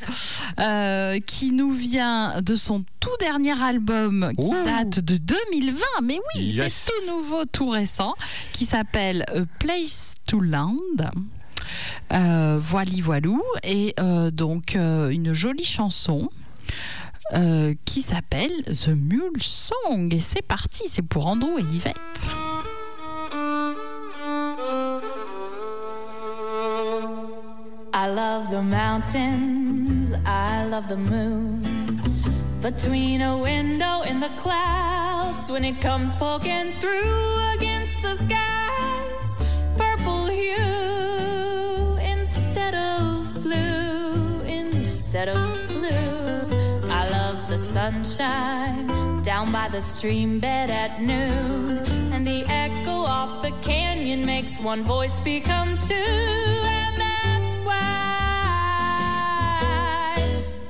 euh, 0.59 1.19
qui 1.25 1.51
nous 1.51 1.71
vient 1.71 2.41
de 2.41 2.55
son 2.55 2.83
tout 2.99 3.09
dernier 3.19 3.61
album 3.61 4.31
qui 4.39 4.45
Ouh. 4.45 4.55
date 4.65 4.99
de 5.01 5.17
2020, 5.17 5.77
mais 6.03 6.19
oui, 6.35 6.43
Yes. 6.45 6.73
c'est 6.73 6.91
tout 6.91 7.15
nouveau, 7.15 7.45
tout 7.45 7.69
récent, 7.69 8.13
qui 8.53 8.65
s'appelle 8.65 9.25
A 9.29 9.41
Place 9.59 10.15
to 10.27 10.39
Land. 10.63 11.11
Euh, 12.11 12.59
voili 12.59 13.01
voilou 13.01 13.41
et 13.63 13.93
euh, 13.99 14.31
donc 14.31 14.75
euh, 14.75 15.09
une 15.09 15.33
jolie 15.33 15.63
chanson 15.63 16.29
euh, 17.33 17.73
qui 17.85 18.01
s'appelle 18.01 18.63
The 18.65 18.89
Mule 18.89 19.41
Song 19.41 20.13
et 20.13 20.19
c'est 20.19 20.41
parti, 20.41 20.83
c'est 20.87 21.01
pour 21.01 21.27
Andrew 21.27 21.57
et 21.57 21.63
Yvette. 21.73 22.29
I 27.95 28.07
love 28.07 28.49
the 28.49 28.61
mountains, 28.61 30.13
I 30.25 30.67
love 30.69 30.87
the 30.87 30.97
moon. 30.97 31.61
Between 32.61 33.21
a 33.21 33.37
window 33.37 34.01
in 34.03 34.19
the 34.19 34.29
clouds, 34.37 35.49
when 35.49 35.63
it 35.63 35.79
comes 35.81 36.15
poking 36.15 36.73
through 36.79 37.55
against 37.57 37.93
the 38.01 38.15
skies, 38.15 38.82
hue 40.43 41.97
instead 42.13 42.73
of 42.75 43.33
blue, 43.41 44.41
instead 44.41 45.29
of 45.29 45.67
blue. 45.67 46.89
I 46.89 47.09
love 47.09 47.47
the 47.49 47.59
sunshine 47.59 48.87
down 49.23 49.51
by 49.51 49.69
the 49.69 49.81
stream 49.81 50.39
bed 50.39 50.69
at 50.69 51.01
noon, 51.01 51.77
and 52.13 52.27
the 52.27 52.45
echo 52.47 52.91
off 52.91 53.41
the 53.41 53.51
canyon 53.61 54.25
makes 54.25 54.59
one 54.59 54.83
voice 54.83 55.21
become 55.21 55.77
two, 55.79 55.93
and 55.93 56.95
that's 57.05 57.55
why 57.67 57.93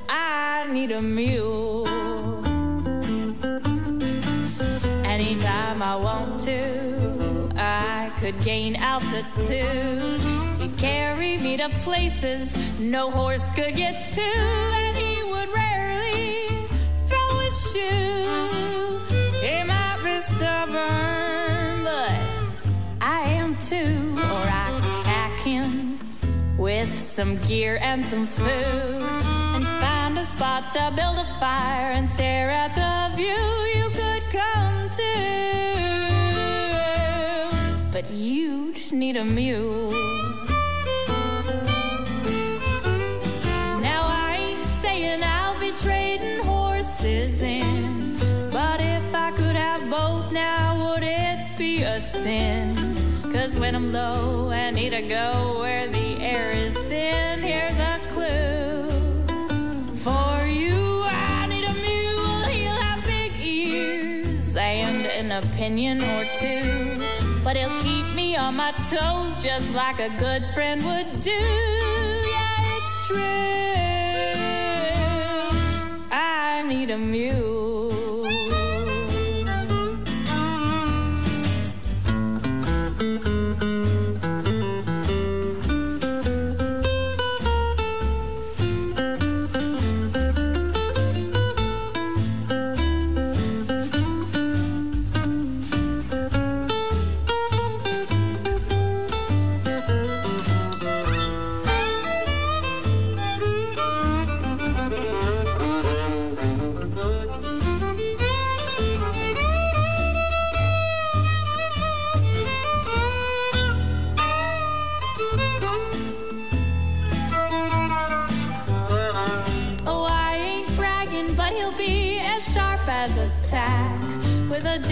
I 0.10 0.66
need 0.72 0.92
a 0.92 1.02
mule. 1.02 1.88
Anytime 5.06 5.82
I 5.82 5.96
want 5.96 6.40
to, 6.42 7.13
I 7.74 8.12
could 8.20 8.40
gain 8.44 8.76
altitude. 8.76 10.22
He'd 10.60 10.78
carry 10.78 11.38
me 11.40 11.58
to 11.58 11.70
places 11.70 12.46
no 12.80 13.10
horse 13.10 13.50
could 13.50 13.76
get 13.76 14.12
to, 14.12 14.22
and 14.22 14.96
he 14.96 15.24
would 15.24 15.50
rarely 15.50 16.68
throw 17.08 17.32
a 17.40 17.50
shoe. 17.50 19.00
He 19.42 19.64
might 19.64 20.00
be 20.04 20.22
stubborn, 20.22 21.84
but 21.90 22.14
I 23.02 23.22
am 23.42 23.58
too, 23.58 24.14
or 24.18 24.46
I 24.66 24.70
could 24.80 25.06
pack 25.12 25.40
him 25.40 26.00
with 26.58 26.96
some 26.96 27.38
gear 27.48 27.80
and 27.82 28.06
some 28.06 28.28
food 28.28 29.02
and 29.56 29.66
find 29.82 30.20
a 30.20 30.26
spot 30.26 30.72
to 30.74 30.94
build 30.96 31.18
a 31.18 31.26
fire 31.40 31.92
and 31.98 32.08
stare 32.08 32.52
at 32.52 32.76
the 32.76 33.18
view 33.18 33.46
you 33.78 33.90
could 33.90 34.24
come 34.32 34.90
to. 34.92 35.63
But 37.94 38.10
you'd 38.10 38.92
need 38.92 39.18
a 39.18 39.24
mule. 39.24 39.92
Now 43.82 44.02
I 44.10 44.36
ain't 44.40 44.66
saying 44.82 45.22
I'll 45.24 45.60
be 45.60 45.72
trading 45.74 46.44
horses 46.44 47.40
in, 47.44 48.18
but 48.50 48.82
if 48.82 49.14
I 49.14 49.30
could 49.38 49.56
have 49.56 49.88
both 49.92 50.32
now, 50.32 50.84
would 50.84 51.04
it 51.04 51.56
be 51.56 51.84
a 51.84 52.00
sin? 52.00 52.76
Cause 53.32 53.60
when 53.60 53.76
I'm 53.76 53.94
low, 53.94 54.50
I 54.50 54.72
need 54.72 54.90
to 54.90 55.04
go 55.04 55.60
where 55.60 55.88
the 55.88 56.18
air 56.20 56.50
is 56.50 56.74
thin. 56.90 57.42
Here's 57.42 57.78
a 57.78 58.00
clue 58.10 58.90
for 59.98 60.48
you. 60.48 61.04
I 61.06 61.46
need 61.48 61.64
a 61.64 61.74
mule, 61.76 62.42
he'll 62.50 62.82
have 62.88 63.06
big 63.06 63.40
ears 63.40 64.56
and 64.56 65.06
an 65.06 65.44
opinion 65.44 66.02
or 66.02 66.24
two. 66.40 67.13
But 67.44 67.58
he'll 67.58 67.82
keep 67.82 68.06
me 68.16 68.38
on 68.38 68.56
my 68.56 68.72
toes 68.90 69.36
just 69.44 69.74
like 69.74 70.00
a 70.00 70.10
good 70.18 70.46
friend 70.54 70.84
would 70.86 71.20
do. 71.20 71.30
Yeah, 71.30 72.78
it's 72.78 73.08
true. 73.08 73.20
I 76.12 76.64
need 76.66 76.90
a 76.92 76.98
mule. 76.98 77.53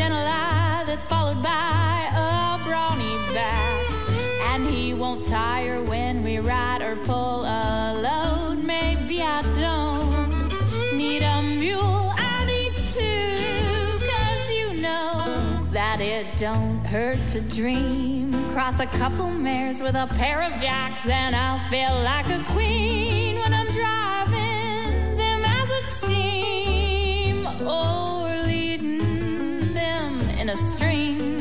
Gentle 0.01 0.17
eye 0.19 0.83
that's 0.87 1.05
followed 1.05 1.43
by 1.43 2.09
a 2.15 2.57
brawny 2.65 3.15
back. 3.35 3.85
And 4.49 4.65
he 4.65 4.95
won't 4.95 5.23
tire 5.23 5.79
when 5.83 6.23
we 6.23 6.39
ride 6.39 6.81
or 6.81 6.95
pull 7.05 7.45
a 7.45 7.93
load. 8.05 8.63
Maybe 8.63 9.21
I 9.21 9.43
don't 9.53 10.51
need 10.97 11.21
a 11.21 11.43
mule, 11.43 12.11
I 12.33 12.45
need 12.47 12.73
two, 12.97 13.99
cause 14.11 14.45
you 14.59 14.81
know 14.81 15.67
that 15.71 16.01
it 16.01 16.25
don't 16.35 16.83
hurt 16.83 17.19
to 17.33 17.41
dream. 17.41 18.33
Cross 18.53 18.79
a 18.79 18.87
couple 18.87 19.29
mares 19.29 19.83
with 19.83 19.93
a 19.93 20.07
pair 20.17 20.41
of 20.41 20.59
jacks, 20.59 21.07
and 21.07 21.35
I'll 21.35 21.61
feel 21.69 21.93
like 22.11 22.27
a 22.27 22.43
queen 22.55 23.35
when 23.35 23.53
I'm 23.53 23.71
driving 23.71 24.00
a 30.51 30.57
stream. 30.57 31.37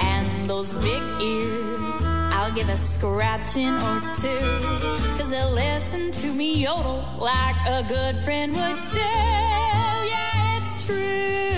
And 0.00 0.48
those 0.48 0.72
big 0.74 1.02
ears, 1.20 2.04
I'll 2.36 2.52
give 2.54 2.68
a 2.68 2.76
scratching 2.76 3.74
or 3.88 4.00
two, 4.14 4.38
cause 5.16 5.28
they'll 5.30 5.50
listen 5.50 6.12
to 6.22 6.32
me 6.32 6.62
yodel 6.62 7.04
like 7.18 7.56
a 7.66 7.82
good 7.88 8.14
friend 8.24 8.52
would 8.52 8.78
do. 8.92 9.00
Yeah, 10.12 10.60
it's 10.62 10.86
true. 10.86 11.50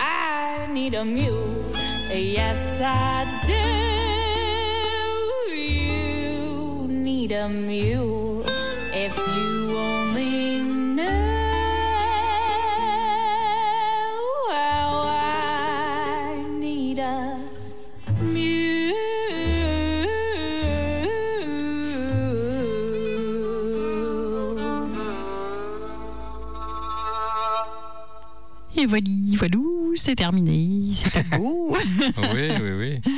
I 0.00 0.66
need 0.72 0.94
a 0.94 1.04
mule. 1.04 1.64
Yes, 2.12 2.80
I 2.82 3.24
do. 3.46 3.66
You 5.54 6.88
need 6.88 7.30
a 7.30 7.48
mule 7.48 8.25
voilou, 29.36 29.92
c'est 29.94 30.14
terminé. 30.16 30.92
C'était 30.94 31.24
beau. 31.36 31.76
Oui, 32.34 32.48
oui, 32.62 32.70
oui. 32.78 33.12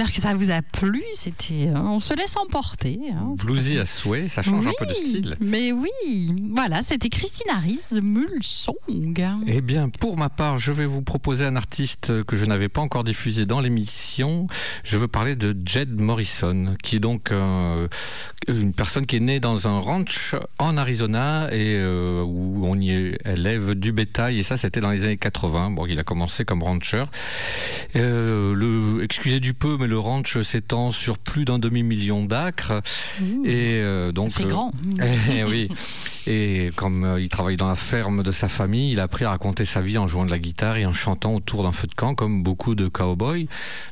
J'espère 0.00 0.16
que 0.16 0.22
ça 0.22 0.32
vous 0.32 0.50
a 0.50 0.62
plu. 0.62 1.02
C'était, 1.12 1.68
hein, 1.68 1.84
on 1.84 2.00
se 2.00 2.14
laisse 2.14 2.34
emporter. 2.38 2.98
hein. 3.12 3.34
Bluesy 3.36 3.78
à 3.78 3.84
souhait, 3.84 4.28
ça 4.28 4.40
change 4.40 4.66
un 4.66 4.72
peu 4.78 4.86
de 4.86 4.94
style. 4.94 5.36
Mais 5.40 5.72
oui, 5.72 5.90
voilà, 6.54 6.80
c'était 6.80 7.10
Christine 7.10 7.50
Harris 7.50 8.00
Mulsong. 8.00 9.44
Eh 9.46 9.60
bien, 9.60 9.90
pour 9.90 10.16
ma 10.16 10.30
part, 10.30 10.56
je 10.56 10.72
vais 10.72 10.86
vous 10.86 11.02
proposer 11.02 11.44
un 11.44 11.54
artiste 11.54 12.24
que 12.24 12.34
je 12.34 12.46
n'avais 12.46 12.70
pas 12.70 12.80
encore 12.80 13.04
diffusé 13.04 13.44
dans 13.44 13.60
l'émission. 13.60 14.46
Je 14.84 14.96
veux 14.96 15.06
parler 15.06 15.36
de 15.36 15.54
Jed 15.66 16.00
Morrison, 16.00 16.76
qui 16.82 16.96
est 16.96 17.00
donc 17.00 17.30
euh, 17.30 17.86
une 18.48 18.72
personne 18.72 19.04
qui 19.04 19.16
est 19.16 19.20
née 19.20 19.38
dans 19.38 19.68
un 19.68 19.80
ranch 19.80 20.34
en 20.58 20.78
Arizona 20.78 21.48
et 21.52 21.76
euh, 21.76 22.22
où 22.22 22.64
on 22.64 22.80
y 22.80 23.18
élève 23.26 23.74
du 23.74 23.92
bétail. 23.92 24.38
Et 24.38 24.44
ça, 24.44 24.56
c'était 24.56 24.80
dans 24.80 24.92
les 24.92 25.04
années 25.04 25.18
80. 25.18 25.72
Bon, 25.72 25.84
il 25.84 25.98
a 25.98 26.04
commencé 26.04 26.46
comme 26.46 26.62
rancher. 26.62 27.04
Euh, 27.96 28.54
le, 28.54 29.04
excusez 29.04 29.40
du 29.40 29.52
peu, 29.52 29.76
mais 29.78 29.89
le 29.90 29.98
ranch 29.98 30.40
s'étend 30.40 30.92
sur 30.92 31.18
plus 31.18 31.44
d'un 31.44 31.58
demi-million 31.58 32.24
d'acres. 32.24 32.80
Et 33.44 33.80
euh, 33.82 34.12
donc, 34.12 34.40
euh, 34.40 34.44
grand. 34.44 34.72
eh 35.32 35.44
oui. 35.44 35.68
Et 36.26 36.70
comme 36.76 37.04
euh, 37.04 37.20
il 37.20 37.28
travaille 37.28 37.56
dans 37.56 37.66
la 37.66 37.74
ferme 37.74 38.22
de 38.22 38.32
sa 38.32 38.48
famille, 38.48 38.92
il 38.92 39.00
a 39.00 39.02
appris 39.02 39.24
à 39.24 39.30
raconter 39.30 39.64
sa 39.64 39.80
vie 39.82 39.98
en 39.98 40.06
jouant 40.06 40.24
de 40.24 40.30
la 40.30 40.38
guitare 40.38 40.76
et 40.76 40.86
en 40.86 40.92
chantant 40.92 41.34
autour 41.34 41.64
d'un 41.64 41.72
feu 41.72 41.88
de 41.88 41.94
camp, 41.94 42.14
comme 42.14 42.42
beaucoup 42.42 42.74
de 42.74 42.88
cowboys. 42.88 43.46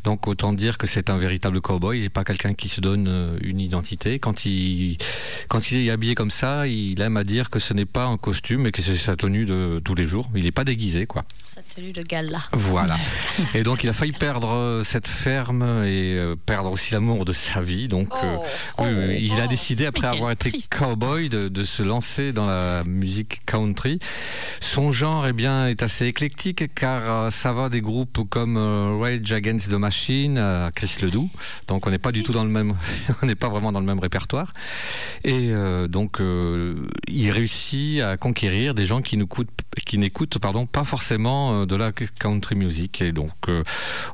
Donc 0.05 0.29
autant 0.29 0.53
dire 0.53 0.79
que 0.79 0.87
c'est 0.87 1.11
un 1.11 1.19
véritable 1.19 1.61
cowboy. 1.61 1.99
Il 1.99 2.03
n'est 2.03 2.09
pas 2.09 2.25
quelqu'un 2.25 2.55
qui 2.55 2.69
se 2.69 2.81
donne 2.81 3.39
une 3.43 3.61
identité. 3.61 4.19
Quand 4.21 4.47
il, 4.47 4.99
quand 5.49 5.71
il 5.73 5.87
est 5.87 5.91
habillé 5.91 6.15
comme 6.15 6.31
ça, 6.31 6.69
il 6.69 7.01
aime 7.01 7.17
à 7.17 7.25
dire 7.25 7.51
que 7.51 7.59
ce 7.59 7.75
n'est 7.75 7.87
pas 7.87 8.07
un 8.07 8.17
costume, 8.17 8.63
mais 8.63 8.73
que 8.73 8.83
c'est 8.83 8.97
sa 8.97 9.17
tenue 9.17 9.45
de 9.45 9.81
tous 9.85 9.97
les 9.97 10.05
jours. 10.05 10.31
Il 10.35 10.45
n'est 10.45 10.53
pas 10.53 10.65
déguisé, 10.65 11.07
quoi. 11.07 11.25
Tenue 11.79 11.93
de 11.93 12.03
gala. 12.03 12.41
Voilà. 12.53 12.97
Et 13.55 13.62
donc 13.62 13.85
il 13.85 13.91
a 13.91 13.93
failli 13.93 14.11
perdre 14.12 14.51
euh, 14.53 14.83
cette 14.85 15.07
ferme 15.07 15.62
et 15.85 16.17
euh, 16.19 16.35
perdre 16.35 16.73
aussi 16.73 16.93
l'amour 16.93 17.25
de 17.25 17.33
sa 17.33 17.61
vie. 17.62 17.87
Donc 17.88 18.09
euh, 18.25 18.37
Oh. 18.79 18.85
oui, 18.85 19.19
il 19.21 19.41
a 19.41 19.45
Oh. 19.45 19.49
décidé 19.49 19.87
après 19.87 20.07
avoir 20.09 20.31
été 20.33 20.53
cowboy 20.71 21.29
de, 21.29 21.49
de 21.49 21.64
se 21.64 21.83
lancer 21.83 22.33
dans 22.33 22.47
la 22.47 22.83
musique 22.85 23.45
country. 23.47 23.99
Son 24.61 24.91
genre 24.91 25.27
eh 25.29 25.33
bien 25.33 25.69
est 25.69 25.83
assez 25.83 26.07
éclectique 26.07 26.75
car 26.75 27.33
ça 27.33 27.53
va 27.53 27.69
des 27.69 27.81
groupes 27.81 28.29
comme 28.29 28.57
Rage 29.01 29.31
Against 29.33 29.71
the 29.71 29.75
Machine, 29.75 30.38
à 30.38 30.71
Chris 30.75 30.97
Ledoux. 31.01 31.31
Donc 31.69 31.87
on 31.87 31.91
n'est 31.91 31.99
pas 31.99 32.12
du 32.12 32.23
tout 32.25 32.33
dans 32.33 32.45
le 32.45 32.51
même, 32.51 32.75
on 33.23 33.27
n'est 33.27 33.35
pas 33.37 33.49
vraiment 33.49 33.71
dans 33.73 33.81
le 33.81 33.87
même 33.87 34.01
répertoire. 34.01 34.53
Et 35.25 35.51
euh, 35.51 35.87
donc 35.87 36.21
euh, 36.21 36.75
il 37.07 37.31
réussit 37.31 38.01
à 38.01 38.17
conquérir 38.17 38.75
des 38.75 38.87
gens 38.87 39.01
qui 39.01 39.17
n'écoutent 39.17 39.49
qui 39.87 39.99
n'écoutent 39.99 40.38
pardon 40.38 40.67
pas 40.67 40.83
forcément 40.85 41.64
de 41.68 41.76
la 41.76 41.92
country 41.92 42.57
music. 42.57 43.00
Et 43.02 43.12
donc 43.12 43.33
euh, 43.48 43.62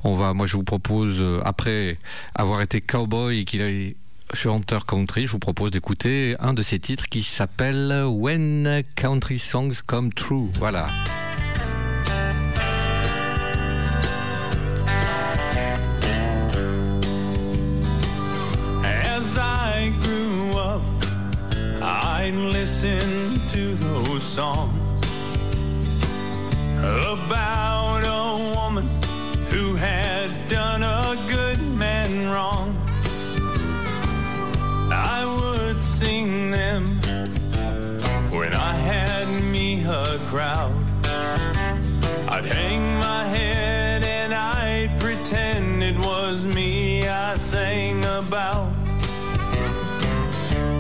on 0.05 0.15
va 0.15 0.35
moi 0.35 0.47
je 0.47 0.57
vous 0.57 0.65
propose 0.65 1.17
euh, 1.21 1.41
après 1.45 1.99
avoir 2.35 2.61
été 2.61 2.81
cowboy 2.81 3.41
et 3.41 3.45
qu'il 3.45 3.63
est 3.63 3.97
chanteur 4.33 4.85
country 4.87 5.27
je 5.27 5.33
vous 5.33 5.39
propose 5.39 5.71
d'écouter 5.71 6.35
un 6.41 6.55
de 6.55 6.63
ses 6.63 6.79
titres 6.79 7.09
qui 7.09 7.23
s'appelle 7.23 8.05
When 8.07 8.83
Country 8.97 9.39
Songs 9.39 9.81
Come 9.87 10.13
True. 10.13 10.51
Voilà. 10.59 10.89
As 22.65 22.83
to 23.49 23.75
those 23.77 24.23
songs 24.23 24.84
about 26.85 28.03
a 28.05 28.55
woman 28.55 28.87
who 29.51 29.75
had 29.75 30.31
done 30.49 30.83
a 30.83 31.17
good 31.29 31.61
man 31.61 32.29
wrong. 32.31 32.77
I 34.91 35.25
would 35.25 35.81
sing 35.81 36.51
them 36.51 37.01
when 38.31 38.53
I 38.53 38.75
had 38.75 39.29
me 39.43 39.85
a 39.85 40.19
crowd. 40.27 40.75
I'd 42.29 42.45
hang 42.45 42.99
my 42.99 43.25
head 43.25 44.03
and 44.03 44.35
I'd 44.35 44.99
pretend 45.01 45.83
it 45.83 45.97
was 45.97 46.45
me 46.45 47.09
I 47.09 47.37
sang 47.39 48.05
about. 48.05 48.73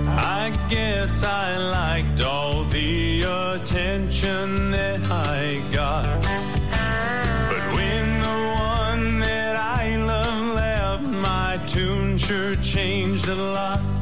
I 0.07 0.53
guess 0.69 1.23
I 1.23 1.57
liked 1.57 2.21
all 2.21 2.65
the 2.65 3.04
attention 3.25 4.71
that 4.71 5.01
I 5.11 5.63
got. 5.73 6.05
But 7.49 7.75
when 7.75 8.21
the 8.21 8.39
one 8.59 9.21
that 9.21 9.57
I 9.57 9.97
love 9.97 10.55
left, 10.55 11.05
my 11.05 11.59
tune 11.67 12.19
sure 12.19 12.57
changed 12.57 13.29
a 13.29 13.35
lot. 13.35 13.94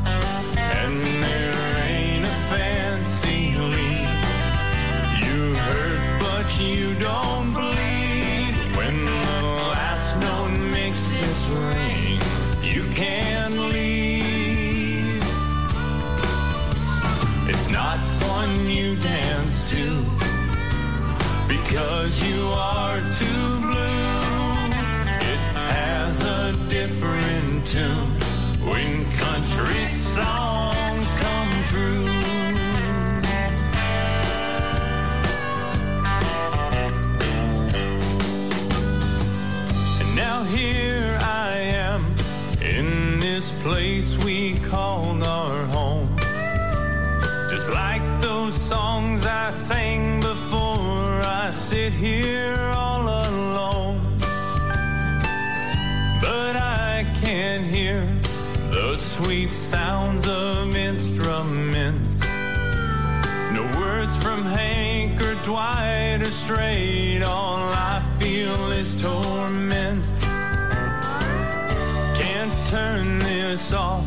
Because 21.82 22.22
you 22.22 22.46
are 22.54 23.00
too 23.18 23.60
blue. 23.60 24.22
It 25.32 25.42
has 25.74 26.22
a 26.22 26.52
different 26.68 27.66
tune 27.66 28.12
when 28.70 29.04
country 29.16 29.86
songs 29.86 31.12
come 31.24 31.52
true. 31.72 32.06
And 40.00 40.14
now 40.14 40.44
here 40.44 41.18
I 41.20 41.56
am 41.82 42.14
in 42.60 43.18
this 43.18 43.50
place 43.60 44.16
we 44.24 44.56
called 44.60 45.24
our 45.24 45.66
home. 45.66 46.16
Just 47.50 47.70
like 47.72 48.04
those 48.20 48.54
songs 48.54 49.26
I 49.26 49.50
sang 49.50 50.21
I 51.22 51.50
sit 51.50 51.92
here 51.92 52.56
all 52.74 53.02
alone. 53.02 54.00
But 56.20 56.56
I 56.56 57.06
can 57.20 57.64
hear 57.64 58.06
the 58.70 58.96
sweet 58.96 59.52
sounds 59.52 60.26
of 60.26 60.74
instruments. 60.74 62.20
No 63.52 63.62
words 63.78 64.16
from 64.16 64.42
Hank 64.44 65.20
or 65.22 65.34
Dwight 65.44 66.22
or 66.22 66.30
straight. 66.30 67.22
All 67.22 67.72
I 67.72 68.02
feel 68.18 68.72
is 68.72 69.00
torment. 69.00 70.04
Can't 72.18 72.66
turn 72.68 73.18
this 73.18 73.72
off 73.72 74.06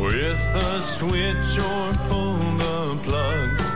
with 0.00 0.40
a 0.54 0.82
switch 0.82 1.58
or 1.58 1.94
pull 2.08 2.36
the 2.56 2.98
plug. 3.02 3.67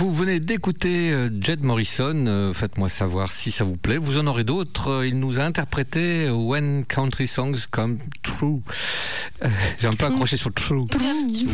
Vous 0.00 0.14
venez 0.14 0.40
d'écouter 0.40 1.12
euh, 1.12 1.28
Jed 1.42 1.62
Morrison. 1.62 2.24
euh, 2.26 2.54
Faites-moi 2.54 2.88
savoir 2.88 3.30
si 3.30 3.50
ça 3.50 3.64
vous 3.64 3.76
plaît. 3.76 3.98
Vous 3.98 4.16
en 4.16 4.26
aurez 4.26 4.44
d'autres. 4.44 4.88
Euh, 4.90 5.06
Il 5.06 5.18
nous 5.20 5.38
a 5.38 5.42
interprété 5.42 6.30
When 6.30 6.86
Country 6.86 7.26
Songs 7.26 7.66
Come 7.70 7.98
True. 8.22 8.60
Euh, 9.44 9.48
J'ai 9.80 9.86
un 9.86 9.92
peu 9.92 10.04
accroché 10.04 10.36
sur 10.36 10.52
True. 10.52 10.84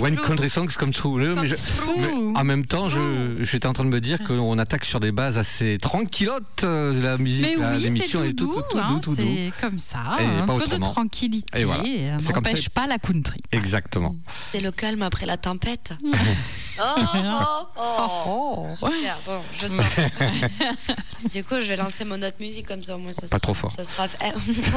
When 0.01 0.17
Country 0.17 0.51
Songs 0.51 0.67
Come 0.77 0.91
True. 0.93 1.23
Euh, 1.25 1.37
mais 1.41 1.47
je- 1.47 1.55
mais 2.01 2.37
en 2.39 2.43
même 2.43 2.65
temps, 2.67 2.89
je- 2.89 3.37
j'étais 3.45 3.67
en 3.69 3.73
train 3.73 3.85
de 3.85 3.91
me 3.91 4.01
dire 4.01 4.19
qu'on 4.27 4.59
attaque 4.59 4.85
sur 4.85 4.99
des 4.99 5.13
bases 5.13 5.39
assez 5.39 5.79
tranquillotes. 5.81 6.65
euh, 6.65 7.01
La 7.01 7.17
musique, 7.17 7.47
oui, 7.59 7.81
l'émission 7.81 8.21
tout 8.21 8.27
est 8.27 8.33
tout, 8.33 8.47
doux, 8.55 8.63
tout, 8.71 8.79
hein, 8.79 8.99
c'est 9.15 9.53
comme 9.61 9.79
ça, 9.79 10.17
Et 10.19 10.25
un 10.25 10.47
pas 10.47 10.55
peu 10.55 10.67
de 10.67 10.75
autrement. 10.75 10.93
tranquillité, 10.93 11.61
Et 11.61 11.65
voilà. 11.65 11.85
euh, 11.87 12.19
comme 12.27 12.37
n'empêche 12.43 12.69
pas 12.71 12.87
la 12.89 12.99
country. 12.99 13.41
Exactement. 13.53 14.17
C'est 14.51 14.61
le 14.61 14.73
calme 14.73 15.03
après 15.03 15.27
la 15.27 15.37
tempête. 15.37 15.93
oh, 16.81 16.83
oh, 17.79 18.27
oh. 18.27 18.67
Super, 18.93 19.19
bon, 19.25 19.41
je 19.61 19.67
sens. 19.69 19.81
du 21.35 21.45
coup, 21.45 21.55
je 21.61 21.67
vais 21.69 21.77
lancer 21.77 22.05
mon 22.05 22.17
autre 22.23 22.37
musique 22.41 22.67
comme 22.67 22.83
ça, 22.83 22.97
au 22.97 22.99
moins 22.99 23.13
ça 23.13 23.27
sera, 23.27 23.39
trop 23.41 23.55
fort. 23.55 23.73
Ça 23.77 23.85
sera... 23.85 24.07
eh, 24.25 24.31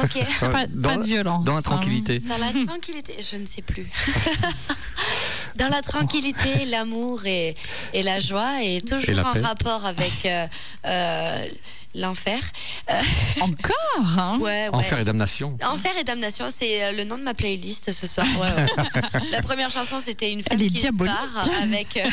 ok. 0.04 0.26
Pas, 0.40 0.66
pas 0.82 0.96
de 0.96 1.06
violence. 1.06 1.44
Dans 1.44 1.52
la 1.52 1.58
hein. 1.58 1.62
tranquillité. 1.62 2.20
Dans 2.20 2.38
la 2.38 2.66
tranquillité, 2.66 2.99
je 3.08 3.36
ne 3.36 3.46
sais 3.46 3.62
plus. 3.62 3.86
Dans 5.56 5.68
la 5.68 5.82
tranquillité, 5.82 6.64
l'amour 6.66 7.26
et, 7.26 7.56
et 7.92 8.02
la 8.02 8.20
joie 8.20 8.62
et 8.62 8.80
toujours 8.80 9.26
en 9.26 9.32
paix. 9.32 9.40
rapport 9.40 9.84
avec 9.84 10.24
euh, 10.24 10.46
euh, 10.86 11.48
l'enfer. 11.94 12.40
Euh, 12.90 13.00
Encore 13.40 14.18
hein? 14.18 14.38
Ouais, 14.40 14.68
ouais. 14.68 14.70
Enfer 14.72 15.00
et 15.00 15.04
damnation. 15.04 15.56
Enfer 15.62 15.92
et 16.00 16.04
damnation, 16.04 16.46
c'est 16.54 16.84
euh, 16.84 16.92
le 16.92 17.04
nom 17.04 17.18
de 17.18 17.22
ma 17.22 17.34
playlist 17.34 17.92
ce 17.92 18.06
soir. 18.06 18.26
Ouais, 18.38 18.82
ouais. 18.82 19.20
La 19.32 19.42
première 19.42 19.70
chanson, 19.70 20.00
c'était 20.02 20.32
une 20.32 20.42
femme 20.42 20.58
Elle 20.58 20.66
est 20.66 20.68
qui 20.70 20.78
se 20.80 20.92
barre 20.92 21.48
avec 21.62 21.96
euh, 21.96 22.08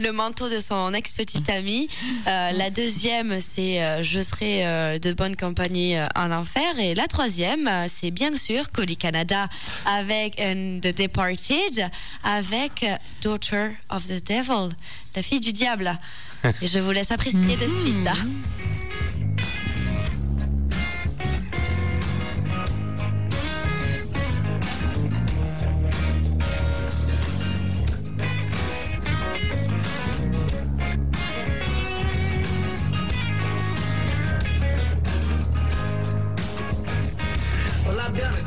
le 0.00 0.12
manteau 0.12 0.48
de 0.48 0.60
son 0.60 0.92
ex-petite 0.94 1.48
amie. 1.48 1.88
Euh, 2.26 2.50
la 2.52 2.70
deuxième, 2.70 3.38
c'est 3.40 3.82
euh, 3.82 4.02
Je 4.02 4.20
serai 4.20 4.66
euh, 4.66 4.98
de 4.98 5.12
bonne 5.12 5.36
compagnie 5.36 5.96
euh, 5.96 6.06
en 6.14 6.30
enfer. 6.30 6.78
Et 6.78 6.94
la 6.94 7.06
troisième, 7.06 7.66
euh, 7.68 7.86
c'est 7.88 8.10
bien 8.10 8.36
sûr 8.36 8.70
Cody 8.72 8.96
Canada 8.96 9.48
avec 9.86 10.40
euh, 10.40 10.80
The 10.80 10.96
Departed, 10.96 11.90
avec 12.22 12.84
Daughter 13.22 13.70
of 13.90 14.06
the 14.06 14.22
Devil, 14.26 14.74
la 15.16 15.22
fille 15.22 15.40
du 15.40 15.52
diable. 15.52 15.98
Et 16.62 16.66
je 16.66 16.78
vous 16.78 16.90
laisse 16.90 17.10
apprécier 17.10 17.56
de 17.56 17.68
suite. 17.68 18.08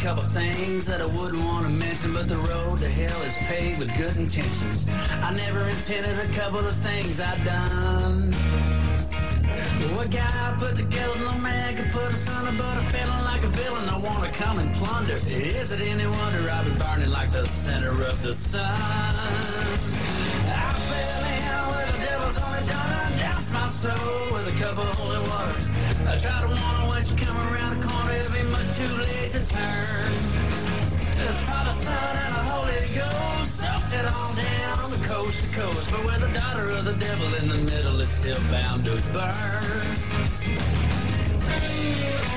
Couple 0.08 0.24
things 0.24 0.86
that 0.86 1.02
I 1.02 1.06
wouldn't 1.06 1.43
want 1.43 1.65
to 1.65 1.70
mention, 1.70 2.13
but 2.13 2.30
the 2.30 2.38
road 2.38 2.78
to 2.80 2.88
hell 2.88 3.22
is 3.24 3.36
paved 3.52 3.78
with 3.78 3.91
good 3.98 4.15
intentions. 4.15 4.88
I 5.22 5.36
never 5.36 5.67
intended 5.67 6.17
a 6.17 6.32
couple 6.34 6.60
of 6.60 6.74
things 6.76 7.20
I've 7.20 7.43
done. 7.43 8.32
What 9.98 10.10
guy 10.10 10.56
put 10.60 10.78
together 10.78 11.20
no 11.20 11.38
man 11.39 11.76
could 11.76 11.91
put 11.91 12.06
us 12.06 12.26
under, 12.26 12.54
but 12.58 12.78
I'm 12.78 12.86
feeling 12.86 13.24
like 13.26 13.43
a 13.43 13.50
villain. 13.50 13.89
I 13.89 13.98
want 13.98 14.24
to 14.24 14.32
come 14.32 14.60
and 14.60 14.74
plunder. 14.76 15.20
Is 15.28 15.74
it 15.74 15.82
any 15.82 16.08
wonder 16.08 16.50
I've 16.52 16.63
been 16.63 16.78
burning 16.80 17.12
like 17.12 17.34
the 17.34 17.46
center 17.46 17.91
of 17.91 18.22
the 18.22 18.34
sun? 18.34 18.80
I 20.48 20.72
fell 20.88 21.24
in 21.36 21.67
with 21.67 21.91
the 21.91 22.06
devil's 22.06 22.38
only 22.46 22.63
done. 22.65 22.91
I 22.96 23.15
doused 23.20 23.52
my 23.52 23.67
soul 23.67 24.32
with 24.32 24.56
a 24.56 24.58
cup 24.63 24.78
of 24.78 24.88
holy 24.96 25.20
water. 25.28 25.77
I 26.10 26.17
try 26.17 26.39
to 26.39 26.48
warn 26.48 26.88
when 26.88 27.06
you 27.06 27.15
come 27.17 27.38
around 27.52 27.82
the 27.82 27.86
corner, 27.86 28.13
it'll 28.13 28.32
be 28.32 28.43
much 28.50 28.78
too 28.78 28.88
late 28.96 29.32
to 29.34 29.43
turn. 29.46 30.12
The 31.20 31.34
Father, 31.43 31.72
Son, 31.72 32.15
and 32.24 32.34
the 32.34 32.43
Holy 32.48 32.80
Ghost 32.96 33.60
soaked 33.60 33.93
it 33.93 34.06
all 34.06 34.34
down 34.34 34.91
the 34.91 35.06
coast 35.06 35.43
to 35.43 35.60
coast. 35.60 35.91
But 35.91 36.06
with 36.06 36.22
the 36.22 36.32
daughter 36.39 36.70
of 36.70 36.86
the 36.86 36.96
devil 36.96 37.28
in 37.41 37.50
the 37.50 37.72
middle, 37.72 38.00
it's 38.00 38.12
still 38.12 38.39
bound 38.50 38.86
to 38.86 38.96
burn. 39.12 39.98
Tell 41.41 41.74
you 41.74 42.28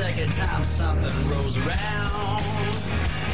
second 0.00 0.32
time 0.32 0.62
something 0.62 1.30
rolls 1.30 1.56
around. 1.58 3.29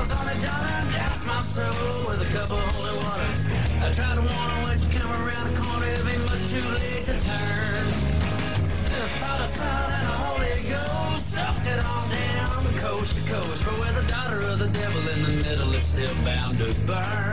Devil's 0.00 0.20
only 0.20 0.40
done 0.42 0.64
and 0.64 0.92
doused 0.92 1.26
my 1.26 1.40
soul 1.40 2.08
with 2.08 2.24
a 2.24 2.32
cup 2.32 2.50
of 2.50 2.58
holy 2.72 2.96
water. 3.04 3.30
I 3.84 3.92
tried 3.92 4.14
to 4.16 4.22
warn 4.22 4.32
her 4.32 4.62
when 4.64 4.78
she 4.78 4.88
come 4.96 5.12
around 5.12 5.52
the 5.52 5.60
corner, 5.60 5.86
it'd 5.92 6.06
be 6.06 6.16
much 6.24 6.40
too 6.48 6.64
late 6.72 7.04
to 7.04 7.12
turn. 7.20 7.84
The 8.96 9.08
Father, 9.20 9.44
Son, 9.44 9.92
and 9.92 10.06
the 10.08 10.16
Holy 10.24 10.56
Ghost 10.72 11.28
sucked 11.28 11.66
it 11.66 11.84
all 11.84 12.08
down 12.08 12.64
the 12.64 12.80
coast 12.80 13.12
to 13.12 13.30
coast. 13.30 13.64
But 13.66 13.76
with 13.76 13.94
the 14.00 14.08
daughter 14.10 14.40
of 14.40 14.58
the 14.58 14.68
devil 14.68 15.02
in 15.12 15.22
the 15.22 15.44
middle, 15.44 15.74
it's 15.74 15.84
still 15.84 16.14
bound 16.24 16.56
to 16.58 16.72
burn. 16.88 17.30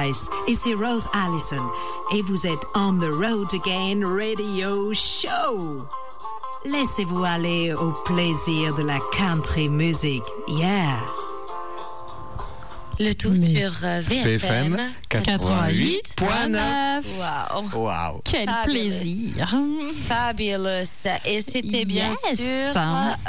Guys, 0.00 0.28
ici 0.48 0.72
Rose 0.74 1.08
Allison 1.12 1.62
et 2.14 2.22
vous 2.22 2.46
êtes 2.46 2.60
On 2.74 2.94
the 2.98 3.04
Road 3.10 3.52
Again 3.52 4.00
Radio 4.06 4.92
Show. 4.94 5.86
Laissez-vous 6.64 7.22
aller 7.24 7.72
au 7.74 7.92
plaisir 8.04 8.74
de 8.76 8.82
la 8.82 8.98
country 9.16 9.68
music. 9.68 10.22
Yeah. 10.48 10.96
Le 12.98 13.12
tout 13.14 13.30
Mais- 13.30 13.56
sur 13.56 13.70
VFM. 13.72 14.76
88.9. 15.08 17.04
Waouh. 17.18 17.68
Waouh. 17.84 18.20
Quel 18.24 18.46
Fabulous. 18.46 18.72
plaisir. 18.74 19.54
Fabulous. 20.06 21.06
Et 21.24 21.40
c'était 21.40 21.86
bien 21.86 22.10
Yes. 22.30 22.36
sûr. 22.38 22.74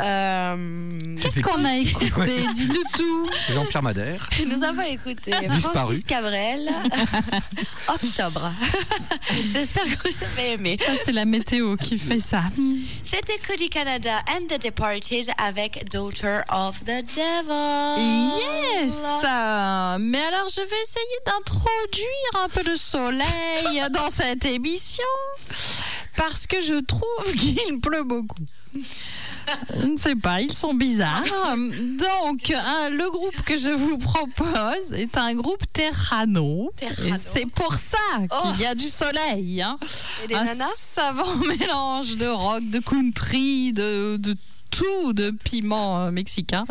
euh, 0.03 1.10
Qu'est-ce 1.33 1.41
qu'on 1.41 1.63
a 1.63 1.77
écouté 1.77 2.43
Dis-nous 2.55 2.83
tout. 2.97 3.29
Jean-Pierre 3.53 3.83
Madère. 3.83 4.29
nous 4.47 4.63
avons 4.63 4.81
écouté 4.81 5.31
Disparu. 5.49 5.59
Francis 5.77 6.03
Cabrel, 6.03 6.69
Octobre. 7.87 8.51
J'espère 9.53 9.83
que 9.85 10.09
vous 10.09 10.25
avez 10.25 10.53
aimé. 10.53 10.77
Ça, 10.85 10.93
c'est 11.05 11.11
la 11.11 11.25
météo 11.25 11.77
qui 11.77 11.97
fait 11.97 12.19
ça. 12.19 12.43
C'était 13.03 13.39
Cody 13.47 13.69
Canada 13.69 14.19
and 14.29 14.47
the 14.47 14.61
Departed 14.61 15.29
avec 15.37 15.89
Daughter 15.89 16.41
of 16.51 16.79
the 16.81 17.03
Devil. 17.15 18.41
Yes 18.83 18.93
Mais 19.99 20.23
alors, 20.23 20.49
je 20.49 20.61
vais 20.61 20.81
essayer 20.83 21.19
d'introduire 21.25 22.43
un 22.43 22.49
peu 22.49 22.63
de 22.69 22.75
soleil 22.75 23.81
dans 23.91 24.09
cette 24.09 24.45
émission 24.45 25.03
parce 26.17 26.45
que 26.47 26.61
je 26.61 26.79
trouve 26.81 27.33
qu'il 27.37 27.79
pleut 27.79 28.03
beaucoup. 28.03 28.43
Je 29.77 29.85
ne 29.85 29.97
sais 29.97 30.15
pas, 30.15 30.41
ils 30.41 30.53
sont 30.53 30.73
bizarres. 30.73 31.23
Donc, 31.25 32.51
hein, 32.55 32.89
le 32.89 33.09
groupe 33.09 33.41
que 33.43 33.57
je 33.57 33.69
vous 33.69 33.97
propose 33.97 34.93
est 34.93 35.17
un 35.17 35.33
groupe 35.35 35.63
Terrano. 35.73 36.71
C'est 37.17 37.47
pour 37.47 37.73
ça 37.75 37.97
qu'il 38.19 38.61
y 38.61 38.65
a 38.65 38.75
du 38.75 38.87
soleil. 38.87 39.61
hein. 39.61 39.77
Et 40.23 40.27
des 40.27 40.35
un 40.35 40.43
nanas? 40.45 40.69
savant 40.77 41.35
mélange 41.59 42.17
de 42.17 42.27
rock, 42.27 42.69
de 42.69 42.79
country, 42.79 43.73
de, 43.73 44.17
de 44.17 44.35
tout, 44.71 45.13
de 45.13 45.31
piment 45.31 46.05
euh, 46.05 46.11
mexicain. 46.11 46.65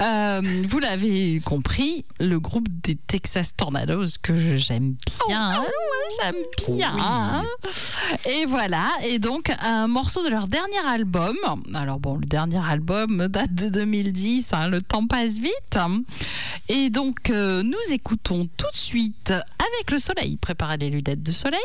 Euh, 0.00 0.40
vous 0.68 0.78
l'avez 0.78 1.40
compris, 1.44 2.04
le 2.20 2.38
groupe 2.38 2.68
des 2.82 2.96
Texas 2.96 3.54
Tornadoes 3.56 4.06
que 4.22 4.56
j'aime 4.56 4.94
bien. 5.26 5.54
Oh, 5.58 5.62
Ouais, 5.62 6.16
j'aime 6.22 6.76
bien. 6.76 7.44
Et 8.28 8.44
voilà, 8.46 8.88
et 9.04 9.18
donc 9.18 9.52
un 9.60 9.88
morceau 9.88 10.22
de 10.24 10.28
leur 10.28 10.46
dernier 10.48 10.78
album. 10.86 11.36
Alors 11.74 11.98
bon, 11.98 12.16
le 12.16 12.26
dernier 12.26 12.60
album 12.64 13.26
date 13.28 13.54
de 13.54 13.68
2010, 13.68 14.52
hein, 14.52 14.68
le 14.68 14.82
temps 14.82 15.06
passe 15.06 15.38
vite. 15.38 15.78
Et 16.68 16.90
donc 16.90 17.30
euh, 17.30 17.62
nous 17.62 17.92
écoutons 17.92 18.48
tout 18.56 18.66
de 18.72 18.76
suite 18.76 19.30
avec 19.30 19.90
le 19.90 19.98
soleil, 19.98 20.36
préparez 20.36 20.76
les 20.76 20.90
lunettes 20.90 21.22
de 21.22 21.32
soleil. 21.32 21.60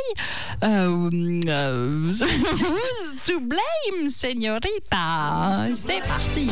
Euh, 0.63 1.09
who's 1.11 2.19
to 3.25 3.39
blame, 3.39 4.07
señorita? 4.07 5.64
C'est 5.73 5.99
parti. 6.07 6.49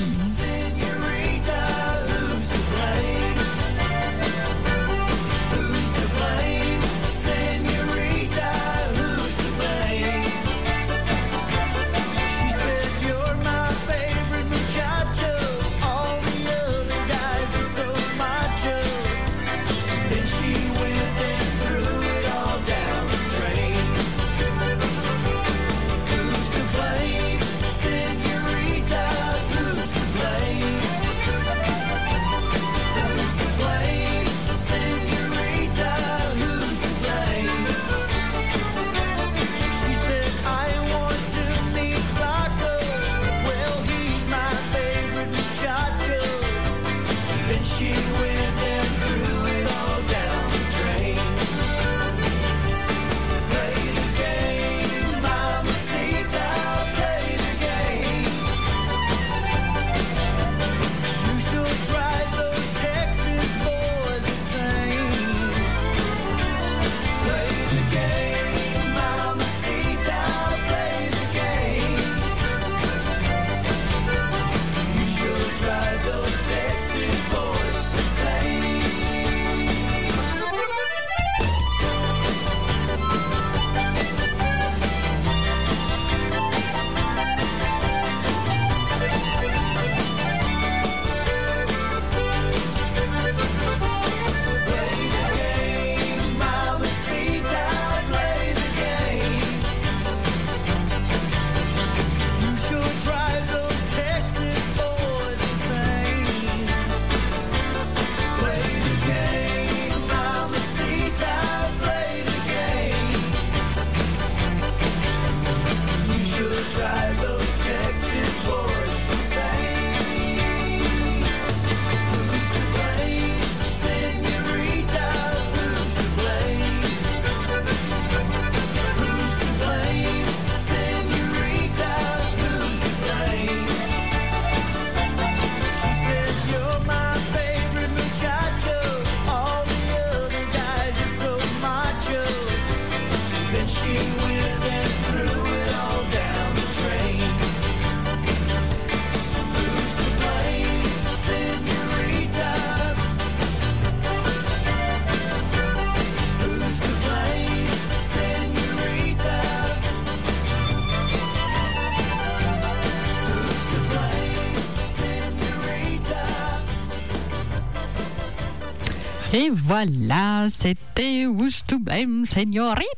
Et 169.44 169.50
voilà, 169.50 170.48
c'était 170.48 171.26
Who's 171.26 171.66
to 171.68 171.78
Blame 171.78 172.26
Señorita 172.26 172.94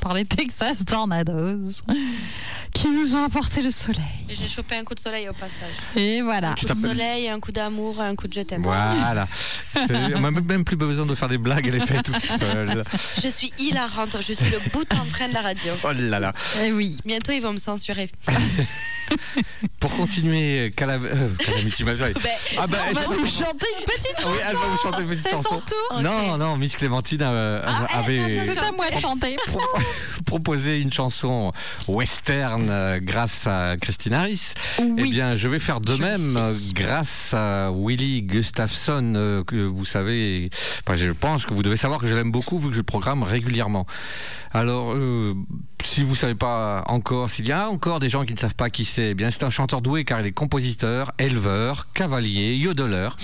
par 0.00 0.14
les 0.14 0.24
Texas 0.24 0.82
Tornadoes 0.86 1.68
qui 2.72 2.88
nous 2.88 3.14
ont 3.14 3.24
apporté 3.24 3.60
le 3.60 3.70
soleil. 3.70 4.00
J'ai 4.30 4.48
chopé 4.48 4.76
un 4.76 4.84
coup 4.84 4.94
de 4.94 5.00
soleil 5.00 5.28
au 5.28 5.34
passage. 5.34 5.76
Et 5.94 6.22
voilà. 6.22 6.52
Un 6.52 6.54
coup 6.54 6.64
de 6.64 6.74
soleil, 6.74 7.28
un 7.28 7.38
coup 7.38 7.52
d'amour, 7.52 8.00
un 8.00 8.16
coup 8.16 8.28
de 8.28 8.32
je 8.32 8.40
t'aime. 8.40 8.62
Voilà. 8.62 9.28
On 10.14 10.20
n'a 10.20 10.30
même 10.30 10.64
plus 10.64 10.76
besoin 10.76 11.04
de 11.04 11.14
faire 11.14 11.28
des 11.28 11.36
blagues, 11.36 11.66
elle 11.66 11.82
est 11.82 11.86
faite 11.86 12.04
toute 12.04 12.18
seule. 12.18 12.82
Je 13.22 13.28
suis 13.28 13.52
hilarante, 13.58 14.16
je 14.16 14.32
suis 14.32 14.50
le 14.50 14.70
bout 14.70 14.90
en 14.94 15.04
train 15.04 15.28
de 15.28 15.34
la 15.34 15.42
radio. 15.42 15.74
Oh 15.84 15.92
là 15.92 16.18
là. 16.18 16.32
Eh 16.62 16.72
oui. 16.72 16.96
Bientôt 17.04 17.32
ils 17.32 17.42
vont 17.42 17.52
me 17.52 17.58
censurer. 17.58 18.10
Continuer, 19.96 20.70
Cala- 20.76 20.98
euh, 21.02 21.28
Calamity 21.38 21.84
Major. 21.84 22.08
Ah 22.58 22.66
bah, 22.66 22.78
On 22.90 22.92
va 22.92 23.16
nous 23.16 23.26
chanter 23.26 23.66
une 23.78 23.84
petite 23.84 24.16
chanson. 24.16 24.30
Oui, 24.30 24.38
elle 24.48 24.54
va 24.54 24.60
vous 24.66 24.78
chanter 24.82 25.02
une 25.02 25.08
petite 25.08 25.26
C'est 25.28 25.36
son 25.36 25.60
tour. 25.60 26.00
Non, 26.02 26.36
non, 26.38 26.56
Miss 26.56 26.76
Clémentine 26.76 27.22
euh, 27.22 27.62
avait 27.92 28.38
C'est 28.38 28.58
à 28.58 28.72
moi 28.72 28.90
de 28.90 28.98
chanter. 29.00 29.36
proposé 30.36 30.82
une 30.82 30.92
chanson 30.92 31.50
western 31.88 32.68
euh, 32.68 33.00
grâce 33.02 33.46
à 33.46 33.76
Christine 33.80 34.12
Harris. 34.12 34.52
Eh 34.78 35.02
bien, 35.04 35.34
je 35.34 35.48
vais 35.48 35.58
faire 35.58 35.80
de 35.80 35.94
même 35.96 36.36
euh, 36.36 36.52
grâce 36.74 37.32
à 37.32 37.70
Willie 37.72 38.20
Gustafson, 38.20 39.14
euh, 39.16 39.42
que 39.44 39.56
vous 39.56 39.86
savez, 39.86 40.50
enfin, 40.86 40.94
je 40.94 41.10
pense 41.10 41.46
que 41.46 41.54
vous 41.54 41.62
devez 41.62 41.78
savoir 41.78 42.00
que 42.00 42.06
je 42.06 42.14
l'aime 42.14 42.30
beaucoup 42.30 42.58
vu 42.58 42.66
que 42.68 42.74
je 42.74 42.80
le 42.80 42.82
programme 42.82 43.22
régulièrement. 43.22 43.86
Alors, 44.52 44.92
euh, 44.92 45.32
si 45.82 46.02
vous 46.02 46.14
savez 46.14 46.34
pas 46.34 46.84
encore, 46.86 47.30
s'il 47.30 47.48
y 47.48 47.52
a 47.52 47.70
encore 47.70 47.98
des 47.98 48.10
gens 48.10 48.26
qui 48.26 48.34
ne 48.34 48.38
savent 48.38 48.54
pas 48.54 48.68
qui 48.68 48.84
c'est, 48.84 49.12
eh 49.12 49.14
bien, 49.14 49.30
c'est 49.30 49.42
un 49.42 49.50
chanteur 49.50 49.80
doué 49.80 50.04
car 50.04 50.20
il 50.20 50.26
est 50.26 50.32
compositeur, 50.32 51.12
éleveur, 51.18 51.88
cavalier, 51.94 52.56
yodeleur. 52.56 53.16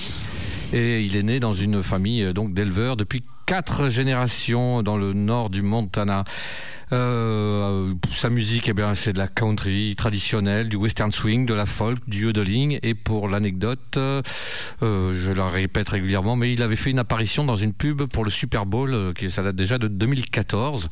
Et 0.73 1.03
il 1.03 1.19
est 1.19 1.23
né 1.23 1.41
dans 1.41 1.53
une 1.53 1.83
famille 1.83 2.33
donc 2.33 2.55
d'éleveurs 2.55 2.97
depuis 2.97 3.23
quatre 3.53 3.91
générations 3.91 4.83
dans 4.83 4.97
le 4.97 5.13
nord 5.13 5.51
du 5.51 5.61
Montana. 5.61 6.25
Euh, 6.93 7.95
sa 8.15 8.29
musique, 8.29 8.69
eh 8.69 8.75
bien, 8.75 8.95
c'est 8.95 9.15
de 9.15 9.19
la 9.19 9.29
country 9.29 9.95
traditionnelle, 9.97 10.69
du 10.69 10.77
western 10.77 11.11
swing, 11.11 11.47
de 11.47 11.55
la 11.55 11.65
folk, 11.65 11.99
du 12.07 12.25
yodeling. 12.25 12.79
Et 12.83 12.95
pour 12.95 13.29
l'anecdote, 13.29 13.97
euh, 13.97 14.23
je 14.83 15.31
la 15.31 15.49
répète 15.49 15.89
régulièrement, 15.89 16.37
mais 16.37 16.53
il 16.53 16.63
avait 16.63 16.77
fait 16.77 16.91
une 16.91 16.99
apparition 16.99 17.45
dans 17.45 17.57
une 17.57 17.73
pub 17.73 18.03
pour 18.05 18.25
le 18.25 18.31
Super 18.31 18.67
Bowl, 18.67 18.93
euh, 18.93 19.13
ça 19.31 19.43
date 19.43 19.57
déjà 19.57 19.79
de 19.79 19.89
2014. 19.89 20.91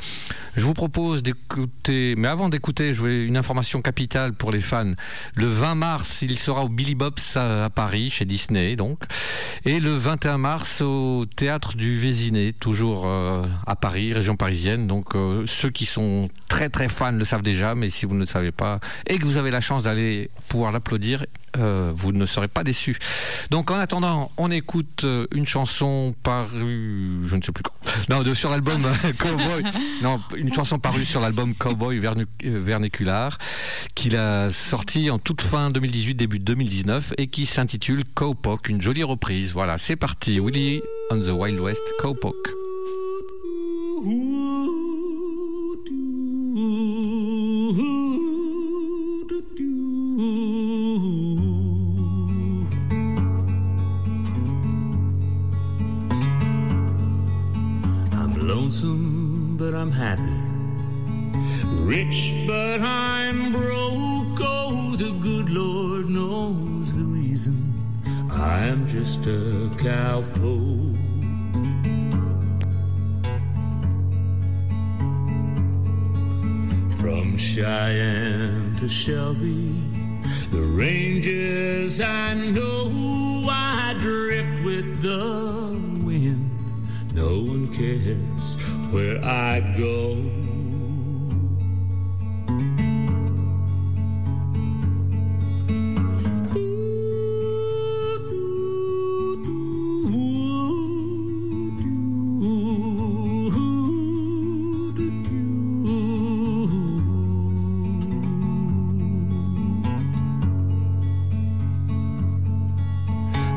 Je 0.56 0.64
vous 0.64 0.74
propose 0.74 1.22
d'écouter, 1.22 2.14
mais 2.16 2.28
avant 2.28 2.48
d'écouter, 2.48 2.94
je 2.94 3.02
vais 3.02 3.24
une 3.24 3.36
information 3.36 3.82
capitale 3.82 4.32
pour 4.32 4.52
les 4.52 4.60
fans. 4.60 4.92
Le 5.34 5.46
20 5.46 5.74
mars, 5.74 6.22
il 6.22 6.38
sera 6.38 6.64
au 6.64 6.68
Billy 6.68 6.94
Bob's 6.94 7.36
à, 7.36 7.66
à 7.66 7.70
Paris, 7.70 8.08
chez 8.10 8.24
Disney, 8.24 8.74
donc. 8.74 9.00
Et 9.66 9.80
le 9.80 9.92
21 9.92 10.38
mars, 10.38 10.80
au 10.80 11.26
théâtre 11.26 11.76
du 11.76 11.98
Toujours 12.58 13.04
euh, 13.06 13.44
à 13.66 13.76
Paris, 13.76 14.12
région 14.12 14.36
parisienne. 14.36 14.86
Donc, 14.86 15.14
euh, 15.14 15.44
ceux 15.46 15.70
qui 15.70 15.86
sont 15.86 16.28
très 16.48 16.68
très 16.68 16.88
fans 16.88 17.12
le 17.12 17.24
savent 17.24 17.42
déjà, 17.42 17.74
mais 17.74 17.90
si 17.90 18.06
vous 18.06 18.14
ne 18.14 18.20
le 18.20 18.26
savez 18.26 18.52
pas 18.52 18.80
et 19.06 19.18
que 19.18 19.24
vous 19.24 19.38
avez 19.38 19.50
la 19.50 19.60
chance 19.60 19.84
d'aller 19.84 20.30
pouvoir 20.48 20.72
l'applaudir, 20.72 21.24
euh, 21.58 21.92
vous 21.94 22.12
ne 22.12 22.26
serez 22.26 22.48
pas 22.48 22.64
déçus. 22.64 22.98
Donc, 23.50 23.70
en 23.70 23.76
attendant, 23.76 24.30
on 24.36 24.50
écoute 24.50 25.02
euh, 25.04 25.26
une 25.34 25.46
chanson 25.46 26.14
parue, 26.22 27.22
je 27.26 27.36
ne 27.36 27.42
sais 27.42 27.52
plus 27.52 27.62
quand. 27.62 27.74
Non, 28.08 28.22
de, 28.22 28.34
sur 28.34 28.50
l'album 28.50 28.84
euh, 29.04 29.12
Cowboy. 29.18 29.64
Non, 30.02 30.20
une 30.36 30.52
chanson 30.52 30.78
parue 30.78 31.04
sur 31.04 31.20
l'album 31.20 31.54
Cowboy 31.54 32.00
Vernacular, 32.42 33.38
qu'il 33.94 34.16
a 34.16 34.50
sorti 34.50 35.10
en 35.10 35.18
toute 35.18 35.42
fin 35.42 35.70
2018, 35.70 36.14
début 36.14 36.38
2019, 36.38 37.14
et 37.18 37.26
qui 37.26 37.46
s'intitule 37.46 38.04
Cowpoke, 38.14 38.68
une 38.68 38.80
jolie 38.80 39.02
reprise. 39.02 39.52
Voilà, 39.52 39.78
c'est 39.78 39.96
parti. 39.96 40.38
Willie 40.40 40.80
on 41.10 41.20
the 41.20 41.30
Wild 41.30 41.58
West, 41.58 41.82
Cowpoke. 41.98 42.50
Lonesome, 58.70 59.56
but 59.56 59.74
I'm 59.74 59.90
happy. 59.90 60.22
Rich, 61.82 62.46
but 62.46 62.80
I'm 62.80 63.50
broke. 63.50 64.38
Oh, 64.40 64.94
the 64.96 65.10
good 65.20 65.50
Lord 65.50 66.08
knows 66.08 66.94
the 66.94 67.02
reason. 67.02 67.74
I'm 68.30 68.86
just 68.86 69.26
a 69.26 69.68
cowpoke. 69.74 70.96
From 76.96 77.36
Cheyenne 77.36 78.76
to 78.76 78.88
Shelby, 78.88 79.82
the 80.52 80.62
ranges 80.62 82.00
I 82.00 82.34
know 82.34 83.48
I 83.50 83.96
drift 83.98 84.62
with 84.62 85.02
the 85.02 85.76
wind. 86.04 86.46
No 87.12 87.40
one 87.40 87.74
cares 87.74 88.54
where 88.90 89.24
I 89.24 89.60
go. 89.78 90.16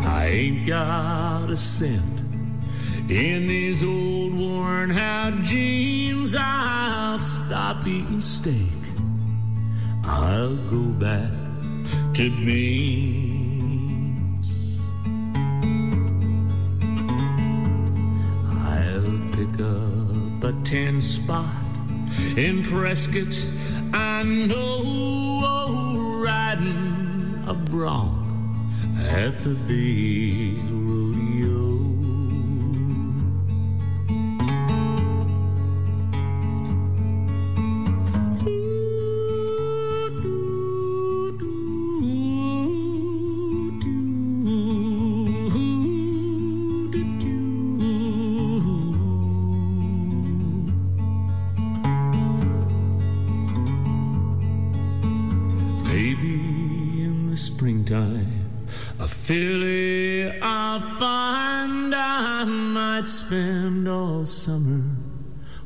I 0.06 0.28
ain't 0.28 0.68
got 0.68 1.50
a 1.50 1.56
cent 1.56 2.02
in 3.10 3.48
these 3.48 3.84
old 3.84 4.03
steak. 8.20 8.82
I'll 10.04 10.56
go 10.70 10.84
back 11.08 11.32
to 12.16 12.30
beans. 12.46 13.30
I'll 18.50 19.20
pick 19.32 19.60
up 19.60 20.44
a 20.44 20.54
ten 20.64 21.00
spot 21.02 21.46
in 22.38 22.64
Prescott. 22.64 23.36
I 23.94 24.24
know 24.24 24.82
oh, 25.46 26.22
riding 26.24 27.44
a 27.48 27.54
bronc 27.54 28.24
at 28.98 29.44
the 29.44 29.56
big 29.68 30.63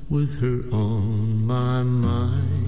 with 0.09 0.39
her 0.39 0.63
on 0.71 1.45
my 1.45 1.83
mind. 1.83 2.65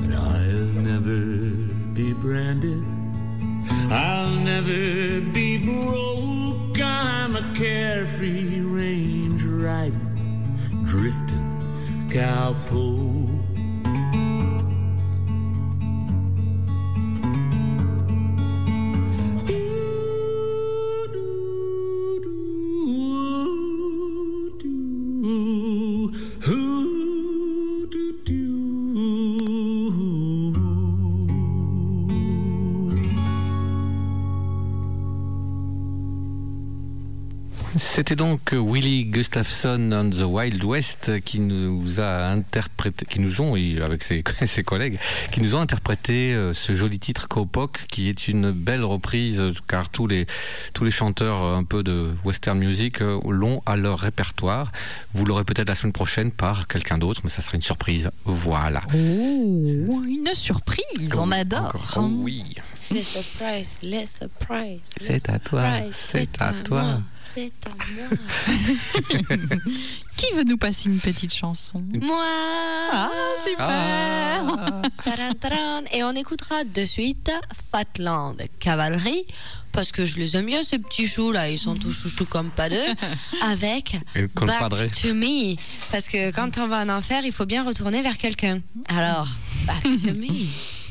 But 0.00 0.14
I'll 0.14 0.72
never 0.82 1.20
be 1.94 2.12
branded. 2.12 2.84
I'll 3.90 4.30
never 4.30 5.20
be 5.32 5.58
broke. 5.58 6.80
I'm 6.80 7.34
a 7.34 7.54
carefree 7.54 8.60
range 8.60 9.42
riding, 9.42 10.84
drifting 10.84 12.08
cowpoke. 12.08 13.35
Willie 38.58 39.04
Gustafson 39.04 39.90
on 39.92 40.10
the 40.10 40.22
Wild 40.22 40.62
West 40.64 41.20
qui 41.24 41.40
nous 41.40 42.00
a 42.00 42.28
interprété, 42.28 43.06
qui 43.06 43.20
nous 43.20 43.40
ont, 43.40 43.54
avec 43.54 44.02
ses, 44.02 44.22
ses 44.46 44.62
collègues, 44.62 44.98
qui 45.32 45.40
nous 45.40 45.54
ont 45.54 45.60
interprété 45.60 46.32
euh, 46.34 46.54
ce 46.54 46.72
joli 46.74 46.98
titre 46.98 47.28
Cowpoke, 47.28 47.86
qui 47.88 48.08
est 48.08 48.28
une 48.28 48.50
belle 48.50 48.84
reprise, 48.84 49.42
car 49.68 49.90
tous 49.90 50.06
les, 50.06 50.26
tous 50.74 50.84
les 50.84 50.90
chanteurs 50.90 51.42
euh, 51.42 51.56
un 51.56 51.64
peu 51.64 51.82
de 51.82 52.14
western 52.24 52.58
music 52.58 53.02
euh, 53.02 53.20
l'ont 53.28 53.62
à 53.66 53.76
leur 53.76 53.98
répertoire. 53.98 54.72
Vous 55.14 55.24
l'aurez 55.24 55.44
peut-être 55.44 55.68
la 55.68 55.74
semaine 55.74 55.92
prochaine 55.92 56.30
par 56.30 56.66
quelqu'un 56.66 56.98
d'autre, 56.98 57.20
mais 57.24 57.30
ça 57.30 57.42
sera 57.42 57.56
une 57.56 57.62
surprise. 57.62 58.10
Voilà. 58.24 58.82
Oh, 58.94 60.02
une 60.04 60.30
surprise, 60.34 61.14
on 61.18 61.30
adore. 61.32 61.66
Encore. 61.66 61.94
Oh 61.98 62.10
oui. 62.22 62.56
Les 62.90 63.02
surprises, 63.02 63.70
les 63.82 64.06
surprises. 64.06 64.80
C'est 64.96 65.28
à 65.28 65.38
toi, 65.38 65.64
c'est 65.92 66.40
à 66.40 66.52
toi. 66.64 67.00
C'est 67.34 67.52
à 67.66 67.70
moi. 67.94 69.36
Qui 70.16 70.26
veut 70.34 70.44
nous 70.44 70.56
passer 70.56 70.88
une 70.88 70.98
petite 71.00 71.34
chanson? 71.34 71.82
Moi. 72.00 72.24
Ah, 72.92 73.10
super 73.42 73.66
Ah. 73.68 74.82
Taran, 75.04 75.32
taran. 75.34 75.82
Et 75.92 76.02
on 76.04 76.12
écoutera 76.12 76.64
de 76.64 76.84
suite 76.84 77.30
Fatland 77.72 78.36
Cavalerie 78.60 79.26
parce 79.72 79.92
que 79.92 80.06
je 80.06 80.18
les 80.18 80.36
aime 80.36 80.46
bien 80.46 80.62
ces 80.62 80.78
petits 80.78 81.06
choux 81.06 81.32
là, 81.32 81.50
ils 81.50 81.58
sont 81.58 81.74
tous 81.74 81.92
chouchous 81.92 82.24
comme 82.24 82.48
pas 82.50 82.70
deux 82.70 82.76
avec 83.42 83.96
Back 84.14 84.70
to 85.02 85.12
Me 85.12 85.56
parce 85.92 86.08
que 86.08 86.30
quand 86.30 86.56
on 86.58 86.66
va 86.68 86.82
en 86.82 86.88
enfer, 86.88 87.22
il 87.24 87.32
faut 87.32 87.44
bien 87.46 87.62
retourner 87.64 88.00
vers 88.02 88.16
quelqu'un. 88.16 88.60
Alors, 88.88 89.28
Back 89.66 89.82
to 89.82 90.14
Me. 90.14 90.46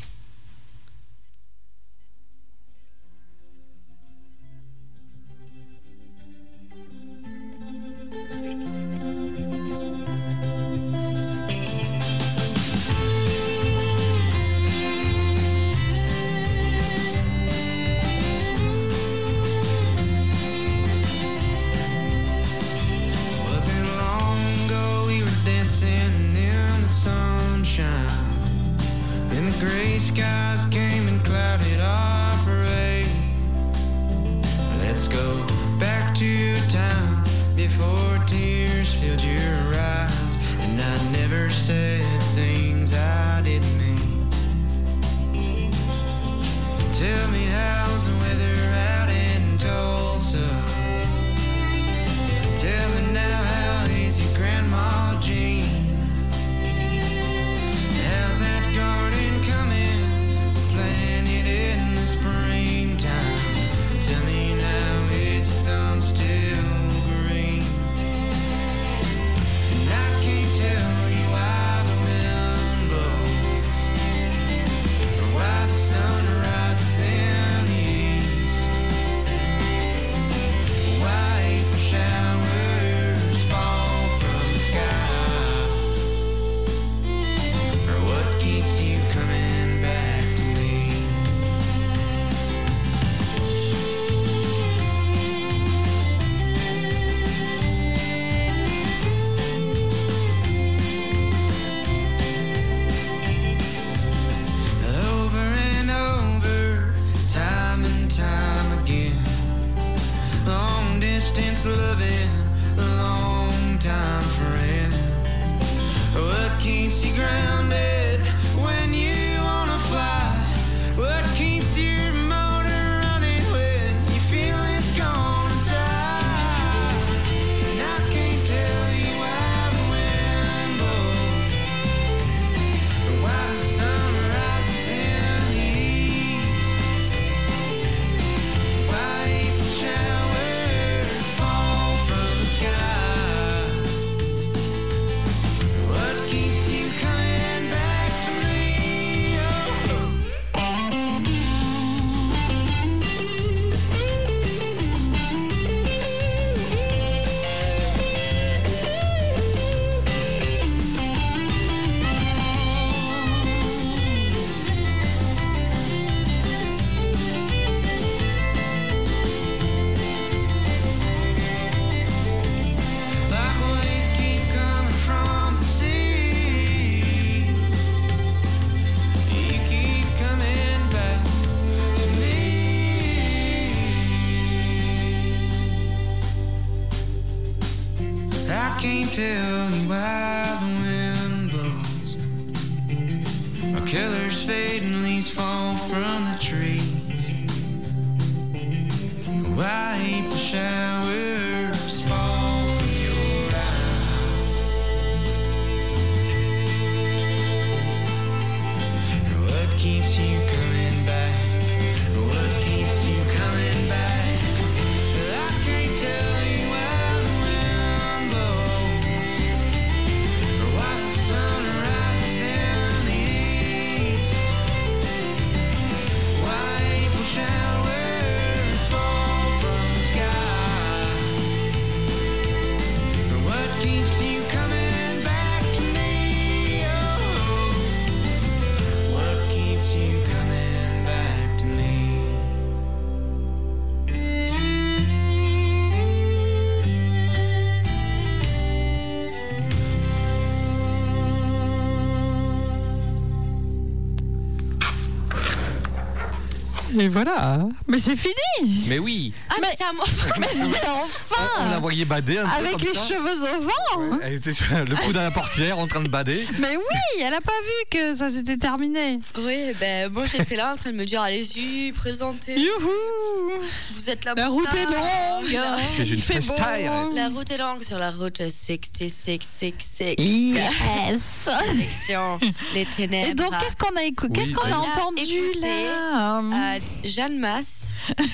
Et 257.06 257.08
voilà. 257.08 257.68
Mais 257.96 258.02
c'est 258.02 258.16
fini. 258.18 258.84
Mais 258.88 259.00
oui, 259.00 259.32
Ah, 259.50 259.54
mais, 259.62 259.70
c'est 259.78 259.86
à 259.86 259.94
moi. 259.94 260.04
Mais 260.38 260.48
on, 260.86 261.06
enfin 261.06 261.70
la 261.72 261.80
voyait 261.80 262.04
bader 262.04 262.40
un 262.40 262.44
peu 262.46 262.56
Avec 262.58 262.72
comme 262.74 262.82
les 262.82 262.94
ça. 262.94 263.08
cheveux 263.08 263.44
au 263.44 263.62
vent. 263.62 264.20
Elle 264.22 264.34
était 264.34 264.52
sur 264.52 264.66
le 264.86 264.96
coude 264.98 265.16
à 265.16 265.24
la 265.24 265.32
portière 265.32 265.80
en 265.80 265.88
train 265.88 266.02
de 266.02 266.10
bader. 266.10 266.46
Mais 266.60 266.76
oui, 266.76 267.22
elle 267.22 267.34
a 267.34 267.40
pas 267.40 267.54
vu 267.64 267.90
que 267.90 268.14
ça 268.16 268.30
s'était 268.30 268.58
terminé. 268.58 269.20
Oui, 269.38 269.72
ben 269.80 270.12
moi 270.12 270.26
j'étais 270.26 270.58
là 270.58 270.74
en 270.74 270.76
train 270.76 270.92
de 270.92 270.96
me 270.98 271.06
dire 271.06 271.22
allez-y, 271.22 271.94
présentez. 271.94 272.60
Youhou 272.60 273.62
Vous 273.94 274.10
êtes 274.10 274.26
là 274.26 274.34
La 274.36 274.46
pour 274.48 274.56
route 274.56 274.68
ça. 274.70 274.78
est 274.78 274.86
longue. 274.86 275.52
La, 275.54 275.78
Tu 275.96 276.02
es 276.02 276.06
une 276.10 276.18
fait 276.22 276.46
beau. 276.46 276.54
freestyle. 276.54 276.92
la 277.16 277.30
route 277.30 277.50
est 277.50 277.58
longue 277.58 277.82
sur 277.84 277.98
la 277.98 278.12
route 278.12 278.42
6666. 278.50 280.16
Yes. 280.20 281.50
Direction 281.74 282.40
les 282.74 282.86
ténèbres. 282.86 283.30
Et 283.30 283.34
donc, 283.36 283.52
qu'est-ce 283.62 283.78
qu'on 283.78 283.96
a, 283.96 284.04
écou- 284.04 284.26
Oui, 284.28 284.34
qu'est-ce 284.34 284.52
qu'on 284.52 284.68
bah 284.68 284.76
a 284.76 284.82
oui. 284.82 284.88
entendu 284.96 285.60
là 285.62 286.42
Euh, 286.42 286.80
Jeanne 287.06 287.38
Masse 287.40 287.85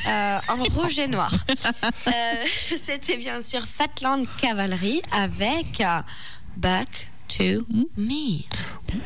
euh, 0.07 0.39
en 0.47 0.63
rouge 0.75 0.99
et 0.99 1.07
noir. 1.07 1.33
Euh, 2.07 2.11
C'était 2.85 3.17
bien 3.17 3.41
sûr 3.41 3.61
Fatland 3.65 4.25
Cavalry 4.37 5.01
avec 5.11 5.81
euh, 5.81 6.01
Back 6.57 7.10
to 7.37 7.61
Hmm? 7.71 7.83
Me. 7.97 8.43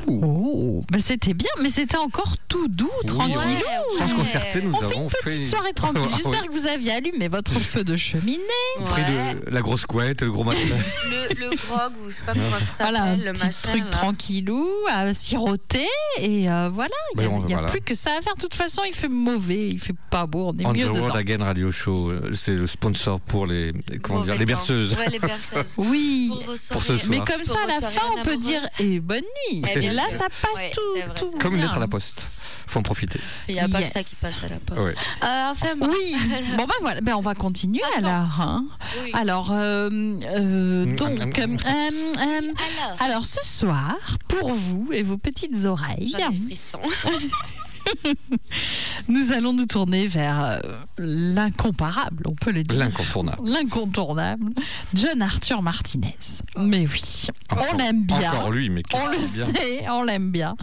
Oh, 0.08 0.82
bah 0.92 0.98
c'était 1.00 1.34
bien, 1.34 1.50
mais 1.62 1.70
c'était 1.70 1.98
encore 1.98 2.36
tout 2.48 2.68
doux, 2.68 2.90
tranquille. 3.06 3.38
oui. 3.48 3.98
Sans 4.00 4.08
se 4.08 4.16
concerter, 4.16 4.62
nous 4.64 4.72
On 4.74 4.78
fait 4.80 4.86
avons 4.86 5.02
une 5.04 5.08
petite 5.10 5.24
fait 5.24 5.44
soirée 5.44 5.74
tranquille. 5.76 6.02
J'espère 6.16 6.42
ouais. 6.42 6.48
que 6.48 6.54
vous 6.54 6.66
aviez 6.68 6.92
allumé 6.94 7.28
votre 7.28 7.52
feu 7.60 7.84
de 7.84 7.96
cheminée. 7.96 8.40
Pris 8.86 9.02
Ouais. 9.04 9.36
de 9.46 9.52
la 9.52 9.62
grosse 9.62 9.86
couette, 9.86 10.22
le 10.24 10.32
gros 10.32 10.44
matelas. 10.44 10.64
Le, 11.10 11.36
le 11.36 11.50
grog, 11.68 11.92
ou 12.04 12.10
je 12.10 12.16
sais 12.16 12.24
pas 12.26 12.34
comment 12.34 12.50
ça 12.52 12.60
s'appelle, 12.60 12.76
Voilà, 12.80 13.04
un 13.04 13.16
le 13.18 13.32
petit 13.34 13.46
machin. 13.46 13.58
truc 13.64 13.84
là. 13.84 13.90
tranquillou 13.92 14.68
à 14.92 15.14
siroter. 15.14 15.86
Et 16.20 16.50
euh, 16.50 16.70
voilà, 16.72 16.90
il 17.16 17.20
n'y 17.20 17.26
a, 17.26 17.30
Ben, 17.30 17.36
on- 17.36 17.44
il 17.46 17.50
y 17.50 17.54
a 17.54 17.58
voilà. 17.58 17.72
plus 17.72 17.82
que 17.82 17.94
ça 17.96 18.12
à 18.18 18.22
faire. 18.22 18.36
De 18.36 18.42
toute 18.42 18.56
façon, 18.56 18.82
il 18.88 18.94
fait 18.94 19.08
mauvais, 19.08 19.70
il 19.70 19.80
fait 19.80 19.96
pas 20.10 20.26
beau, 20.26 20.52
on 20.54 20.58
est 20.60 20.66
On 20.66 20.74
mieux 20.74 20.86
the 20.88 20.94
dedans. 20.94 21.04
Road 21.08 21.16
Again 21.16 21.44
Radio 21.44 21.72
Show, 21.72 22.10
euh, 22.10 22.32
c'est 22.34 22.56
le 22.56 22.66
sponsor 22.68 23.20
pour 23.20 23.46
les 23.46 23.74
comment 24.02 24.22
dire 24.22 24.36
les 24.36 24.46
berceuses. 24.46 24.96
Ouais, 24.98 25.10
les 25.10 25.20
berceuses. 25.20 25.74
Oui, 25.78 26.30
Pour, 26.34 26.46
Pour 26.72 26.82
ce 26.82 26.98
soirées. 26.98 27.10
mais 27.10 27.16
soir. 27.18 27.28
comme 27.28 27.44
ça, 27.44 27.56
à 27.64 27.68
la 27.68 27.82
Pour 27.82 27.90
fin, 27.92 28.15
on 28.18 28.24
peut 28.24 28.38
dire 28.38 28.62
et 28.80 29.00
bonne 29.00 29.22
nuit. 29.52 29.64
Eh 29.68 29.78
Et 29.78 29.80
bien 29.80 29.94
là, 29.94 30.04
ça 30.12 30.28
passe 30.42 30.56
Ouais, 30.56 30.72
tout, 31.16 31.30
vrai, 31.32 31.40
Comme 31.40 31.56
une 31.56 31.62
lettre 31.62 31.76
à 31.76 31.80
la 31.80 31.88
poste. 31.88 32.28
Faut 32.68 32.80
en 32.80 32.84
profiter. 32.84 33.20
Il 33.48 33.54
n'y 33.54 33.60
a 33.60 33.68
pas 33.68 33.80
Yes. 33.80 33.90
que 33.94 34.00
ça 34.00 34.04
qui 34.04 34.16
passe 34.16 34.44
à 34.44 34.48
la 34.50 34.58
poste. 34.58 34.82
Ouais. 34.82 34.96
Euh, 35.24 35.52
enfin, 35.52 35.76
bon. 35.78 35.88
Oui, 35.88 36.16
bon 36.58 36.66
ben 36.66 36.74
voilà, 36.82 37.02
ben 37.02 37.14
on 37.16 37.22
va 37.22 37.36
continuer 37.36 37.82
Passons. 37.94 38.06
alors. 38.08 38.42
hein. 38.42 38.66
Oui. 39.04 39.12
Alors, 39.14 39.52
euh, 39.52 39.90
euh, 39.92 40.86
Mm, 40.86 40.96
donc, 40.96 41.38
Alors, 41.38 43.02
alors 43.02 43.26
ce 43.26 43.44
soir, 43.44 43.96
pour 44.28 44.52
vous 44.52 44.90
et 44.94 45.04
vos 45.04 45.18
petites 45.18 45.66
oreilles, 45.66 46.14
j'en 46.20 46.32
ai 46.32 46.34
des 46.36 46.56
frissons. 46.56 46.80
nous 49.08 49.32
allons 49.32 49.54
nous 49.54 49.66
tourner 49.66 50.08
vers 50.08 50.42
euh, 50.44 50.60
l'incomparable, 50.98 52.24
on 52.28 52.34
peut 52.36 52.52
le 52.52 52.64
dire. 52.64 52.80
L'incontournable. 52.80 53.38
L'incontournable, 53.48 54.52
John 54.94 55.22
Arthur 55.22 55.62
Martinez. 55.62 56.16
Mais 56.58 56.86
oui, 56.88 57.28
on 57.52 57.78
l'aime 57.78 58.04
bien. 58.04 58.32
Encore 58.34 58.52
lui, 58.52 58.70
mais 58.70 58.84
On 58.94 59.08
le 59.08 59.18
bien. 59.18 59.46
sait, 59.46 59.86
on 59.90 60.04
l'aime 60.04 60.32
bien. 60.32 60.56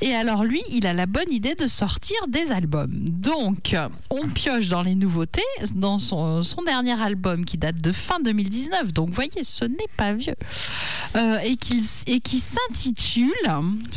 Et 0.00 0.14
alors 0.14 0.44
lui, 0.44 0.62
il 0.70 0.86
a 0.86 0.92
la 0.92 1.06
bonne 1.06 1.30
idée 1.32 1.54
de 1.54 1.66
sortir 1.66 2.16
des 2.28 2.52
albums. 2.52 2.92
Donc, 2.92 3.76
on 4.10 4.28
pioche 4.28 4.68
dans 4.68 4.82
les 4.82 4.94
nouveautés, 4.94 5.42
dans 5.74 5.98
son, 5.98 6.42
son 6.42 6.62
dernier 6.62 7.00
album 7.00 7.44
qui 7.44 7.58
date 7.58 7.76
de 7.80 7.92
fin 7.92 8.20
2019. 8.20 8.92
Donc, 8.92 9.08
vous 9.08 9.14
voyez, 9.14 9.42
ce 9.42 9.64
n'est 9.64 9.76
pas 9.96 10.12
vieux. 10.12 10.34
Euh, 11.16 11.38
et, 11.44 11.56
qu'il- 11.56 11.82
et 12.06 12.20
qui 12.20 12.38
s'intitule 12.38 13.32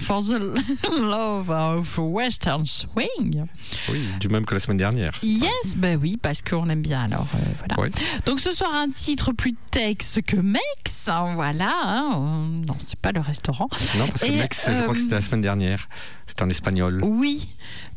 For 0.01 0.23
the 0.23 0.39
Love 0.99 1.49
of 1.49 1.97
Western 1.99 2.64
Swing. 2.66 3.45
Oui, 3.89 4.05
du 4.20 4.28
même 4.28 4.45
que 4.45 4.53
la 4.53 4.59
semaine 4.59 4.78
dernière. 4.78 5.13
Yes, 5.24 5.76
ben 5.78 5.97
oui, 6.01 6.18
parce 6.22 6.41
qu'on 6.41 6.66
l'aime 6.66 6.82
bien 6.82 7.03
alors. 7.03 7.28
euh, 7.36 7.38
voilà. 7.59 7.80
Ouais. 7.82 7.91
Donc 8.26 8.39
ce 8.39 8.51
soir, 8.51 8.72
un 8.74 8.89
titre 8.89 9.32
plus 9.32 9.53
Tex 9.72 10.20
que 10.26 10.36
Mex. 10.38 11.07
hein, 11.07 11.34
voilà. 11.36 11.72
hein. 11.84 12.49
Non, 12.68 12.76
c'est 12.82 12.99
pas 12.99 13.11
le 13.11 13.22
restaurant. 13.22 13.68
Non, 13.97 14.07
parce 14.07 14.22
que 14.22 14.28
Et, 14.28 14.32
Mex, 14.38 14.66
je 14.68 14.82
crois 14.84 14.93
que 14.93 14.99
euh, 14.99 15.01
c'était 15.03 15.16
la 15.16 15.22
semaine 15.22 15.41
dernière. 15.41 15.88
C'était 16.26 16.43
en 16.43 16.49
espagnol. 16.49 17.01
Oui, 17.03 17.47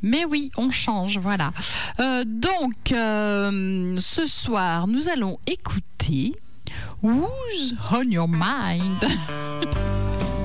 mais 0.02 0.24
oui, 0.24 0.50
on 0.56 0.70
change, 0.70 1.18
voilà. 1.18 1.52
Euh, 2.00 2.24
donc, 2.26 2.92
euh, 2.92 3.96
ce 4.00 4.26
soir, 4.26 4.86
nous 4.86 5.08
allons 5.08 5.38
écouter 5.46 6.32
Who's 7.02 7.74
on 7.90 8.02
Your 8.02 8.28
Mind? 8.28 9.04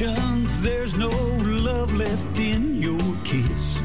There's 0.00 0.94
no 0.94 1.08
love 1.08 1.92
left 1.92 2.38
in 2.38 2.80
your 2.80 3.00
kiss. 3.24 3.80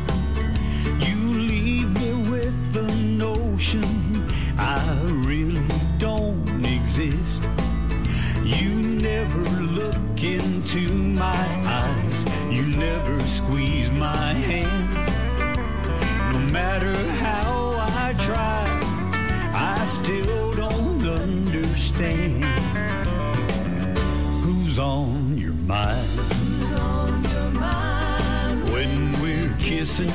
You 1.00 1.16
leave 1.16 1.90
me 1.90 2.30
with 2.30 2.72
the 2.72 2.88
notion 2.96 4.30
I 4.60 5.02
really 5.06 5.68
don't 5.98 6.64
exist. 6.64 7.42
You 8.44 8.70
never 8.76 9.42
look 9.80 10.24
into 10.24 10.88
my 10.94 11.48
eyes. 11.66 12.26
You 12.52 12.62
never 12.62 13.20
squeeze 13.22 13.92
my 13.92 14.34
hand. 14.34 14.94
No 16.32 16.40
matter 16.52 16.96
how 17.14 17.53
we're 30.00 30.08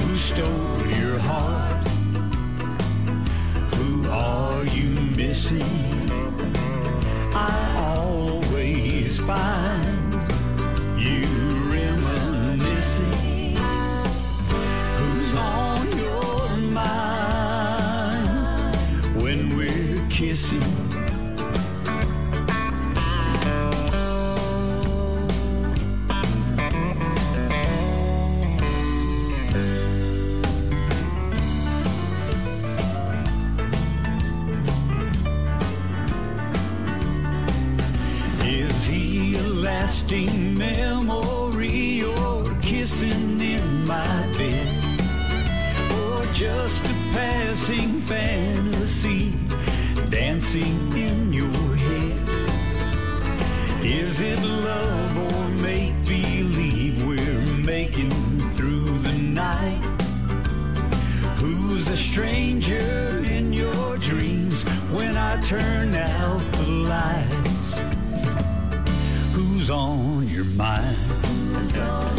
who 0.00 0.16
stole 0.16 0.86
your 0.86 1.18
heart? 1.18 1.88
Who 3.74 4.10
are 4.10 4.64
you 4.66 4.88
missing? 5.16 5.85
On 70.58 72.15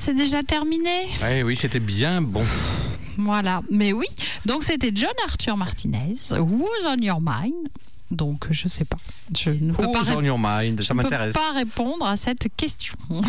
c'est 0.00 0.14
déjà 0.14 0.42
terminé. 0.42 1.08
Eh 1.30 1.42
oui, 1.42 1.56
c'était 1.56 1.78
bien 1.78 2.22
bon. 2.22 2.42
Voilà. 3.18 3.60
Mais 3.68 3.92
oui, 3.92 4.06
donc 4.46 4.64
c'était 4.64 4.92
John 4.94 5.12
Arthur 5.26 5.58
Martinez, 5.58 6.14
Who's 6.32 6.86
on 6.86 7.02
Your 7.02 7.20
Mind 7.20 7.68
Donc, 8.10 8.46
je 8.50 8.66
sais 8.66 8.84
pas. 8.84 8.96
Je 9.38 9.50
ne 9.50 9.72
peux 9.72 9.84
pas, 9.84 10.00
Who's 10.00 10.08
ré- 10.08 10.16
on 10.16 10.22
your 10.24 10.38
mind? 10.40 10.80
Ça 10.82 10.88
je 10.88 10.92
ne 10.92 10.98
peux 10.98 11.04
m'intéresse. 11.04 11.32
pas 11.32 11.52
répondre 11.54 12.04
à 12.06 12.16
cette 12.16 12.48
question. 12.56 12.94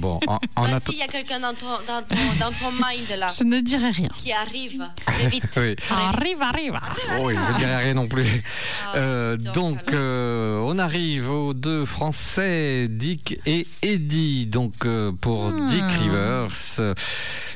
Bon, 0.00 0.20
en, 0.28 0.38
en 0.54 0.62
Bah, 0.62 0.78
s'il 0.80 0.96
y 0.98 1.02
a 1.02 1.08
quelqu'un 1.08 1.40
dans 1.40 1.54
ton, 1.54 1.66
dans, 1.88 2.02
ton, 2.02 2.14
dans 2.38 2.52
ton 2.52 2.70
mind 2.72 3.18
là, 3.18 3.26
Je 3.36 3.42
ne 3.42 3.58
dirai 3.60 3.90
rien. 3.90 4.08
qui 4.16 4.32
arrive 4.32 4.80
très 5.06 5.28
vite. 5.28 5.42
Oui. 5.56 5.74
Arrive, 5.90 6.40
arrive. 6.42 6.78
Oui, 7.20 7.34
je 7.34 7.52
ne 7.52 7.58
dirai 7.58 7.76
rien 7.78 7.94
non 7.94 8.06
plus. 8.06 8.24
Ah, 8.86 8.96
Euh, 8.96 9.36
donc, 9.36 9.80
euh, 9.92 10.60
on 10.64 10.78
arrive 10.78 11.28
aux 11.30 11.52
deux 11.54 11.84
Français, 11.84 12.86
Dick 12.88 13.40
et 13.44 13.66
Eddie. 13.82 14.46
Donc, 14.46 14.84
euh, 14.84 15.10
pour 15.20 15.48
Hmm. 15.50 15.66
Dick 15.68 15.82
Rivers, 16.02 16.52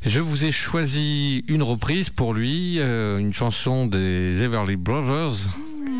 je 0.04 0.20
vous 0.20 0.44
ai 0.44 0.50
choisi 0.52 1.44
une 1.46 1.62
reprise 1.62 2.10
pour 2.10 2.34
lui, 2.34 2.78
euh, 2.80 3.18
une 3.18 3.32
chanson 3.32 3.86
des 3.86 4.42
Everly 4.42 4.76
Brothers 4.76 5.48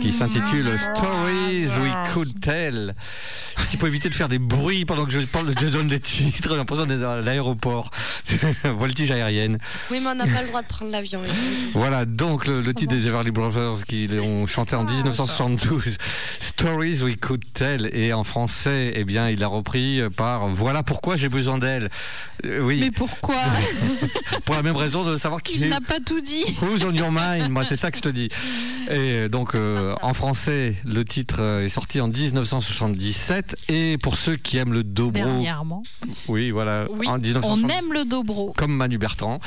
qui 0.02 0.08
Hmm. 0.08 0.12
s'intitule 0.12 0.78
Stories 0.78 1.68
We 1.80 1.92
Could 2.12 2.40
Tell. 2.40 2.94
S'il 3.68 3.78
peut 3.78 3.86
éviter 3.86 4.08
de 4.08 4.14
faire 4.14 4.28
des 4.28 4.38
bruits 4.38 4.84
pendant 4.84 5.04
que 5.06 5.12
je 5.12 5.20
parle, 5.20 5.52
je 5.60 5.66
donne 5.68 5.88
les 5.88 6.00
titres, 6.00 6.50
j'ai 6.50 6.56
l'impression 6.56 6.86
d'être 6.86 7.04
à 7.04 7.20
l'aéroport. 7.20 7.90
Voltige 8.64 9.10
aérienne. 9.12 9.58
Oui, 9.90 10.00
mais 10.02 10.08
on 10.10 10.14
n'a 10.14 10.26
pas 10.26 10.42
le 10.42 10.48
droit 10.48 10.62
de 10.62 10.66
prendre 10.66 10.90
l'avion. 10.90 11.22
Voilà 11.74 12.04
donc 12.04 12.46
le, 12.46 12.60
le 12.60 12.74
titre 12.74 12.94
des 12.94 13.06
Everly 13.06 13.30
Brothers 13.30 13.84
qui 13.86 14.08
ont 14.20 14.46
chanté 14.46 14.74
en 14.76 14.84
1972, 14.84 15.96
Stories 16.40 17.02
We 17.02 17.16
Could 17.20 17.44
Tell, 17.54 17.88
et 17.94 18.12
en 18.12 18.24
français, 18.24 18.92
eh 18.96 19.04
bien, 19.04 19.28
il 19.28 19.38
l'a 19.38 19.46
repris 19.46 20.00
par 20.16 20.48
Voilà 20.48 20.82
pourquoi 20.82 21.16
j'ai 21.16 21.28
besoin 21.28 21.58
d'elle. 21.58 21.90
Euh, 22.44 22.60
oui, 22.60 22.78
Mais 22.80 22.90
pourquoi 22.90 23.36
pour 24.44 24.54
la 24.54 24.62
même 24.62 24.76
raison 24.76 25.04
de 25.04 25.16
savoir 25.16 25.42
qui 25.42 25.58
Il 25.60 25.68
n'a 25.68 25.80
pas 25.80 26.00
tout 26.04 26.20
dit. 26.20 26.44
Who's 26.60 26.82
on 26.84 26.92
your 26.94 27.12
mind? 27.12 27.50
Moi, 27.50 27.64
c'est 27.64 27.76
ça 27.76 27.90
que 27.90 27.96
je 27.98 28.02
te 28.02 28.08
dis. 28.08 28.28
Et 28.90 29.28
donc, 29.28 29.54
euh, 29.54 29.91
en 30.02 30.14
français, 30.14 30.74
le 30.84 31.04
titre 31.04 31.36
euh, 31.40 31.64
est 31.64 31.68
sorti 31.68 32.00
en 32.00 32.08
1977. 32.08 33.56
Et 33.68 33.98
pour 33.98 34.16
ceux 34.16 34.36
qui 34.36 34.56
aiment 34.56 34.72
le 34.72 34.84
dobro, 34.84 35.12
Dernièrement. 35.12 35.82
oui, 36.28 36.50
voilà, 36.50 36.86
Oui, 36.90 37.06
en 37.08 37.14
on 37.14 37.18
1977, 37.18 37.76
aime 37.84 37.92
le 37.92 38.04
dobro. 38.04 38.52
comme 38.56 38.72
Manu 38.74 38.98
Bertrand, 38.98 39.40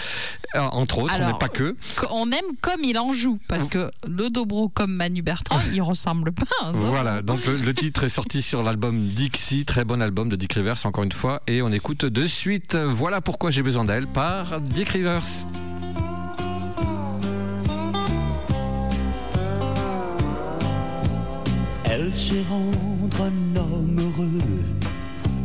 euh, 0.56 0.60
entre 0.60 1.00
autres, 1.00 1.14
Alors, 1.14 1.28
mais 1.30 1.40
pas 1.40 1.50
que. 1.50 1.76
On 2.12 2.32
aime 2.32 2.56
comme 2.62 2.84
il 2.84 2.98
en 2.98 3.12
joue. 3.12 3.40
Parce 3.48 3.68
que 3.68 3.92
le 4.08 4.30
dobro 4.30 4.70
comme 4.70 4.94
Manu 4.94 5.22
Bertrand, 5.22 5.60
il 5.74 5.82
ressemble 5.82 6.32
pas. 6.32 6.72
Voilà, 6.74 7.22
donc 7.22 7.46
le, 7.46 7.58
le 7.58 7.74
titre 7.74 8.04
est 8.04 8.10
sorti 8.10 8.42
sur 8.42 8.64
l'album 8.64 9.00
Dixie, 9.10 9.66
très 9.66 9.86
bon 9.86 10.02
album 10.02 10.30
de 10.30 10.36
Dick 10.36 10.54
Rivers 10.54 10.86
encore 10.86 11.04
une 11.04 11.12
fois, 11.12 11.42
et 11.48 11.62
on 11.62 11.72
écoute 11.72 12.06
de 12.06 12.28
suite 12.28 12.76
Voilà 12.76 13.22
pourquoi 13.22 13.52
j'ai 13.52 13.64
besoin 13.64 13.86
d'elle 13.86 14.08
par 14.08 14.62
Dick 14.62 14.90
Rivers. 14.90 15.24
Elle 22.06 22.14
sait 22.14 22.44
rendre 22.48 23.20
un 23.20 23.60
homme 23.60 23.98
heureux. 24.00 24.64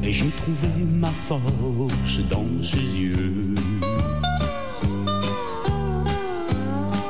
Et 0.03 0.13
j'ai 0.13 0.29
trouvé 0.29 0.85
ma 0.85 1.09
force 1.09 2.21
dans 2.29 2.63
ses 2.63 2.99
yeux. 2.99 3.55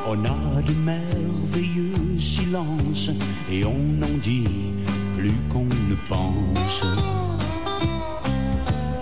On 0.06 0.24
a 0.24 0.62
de 0.62 0.72
merveilleux 0.72 2.16
silences 2.16 3.10
Et 3.50 3.64
on 3.64 3.78
n'en 3.98 4.18
dit 4.22 4.46
plus 5.18 5.40
qu'on 5.48 5.64
ne 5.64 5.96
pense. 6.08 6.84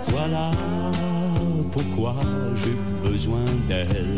Voilà 0.07 0.49
pourquoi 1.71 2.15
j'ai 2.55 3.07
besoin 3.07 3.45
d'elle. 3.67 4.17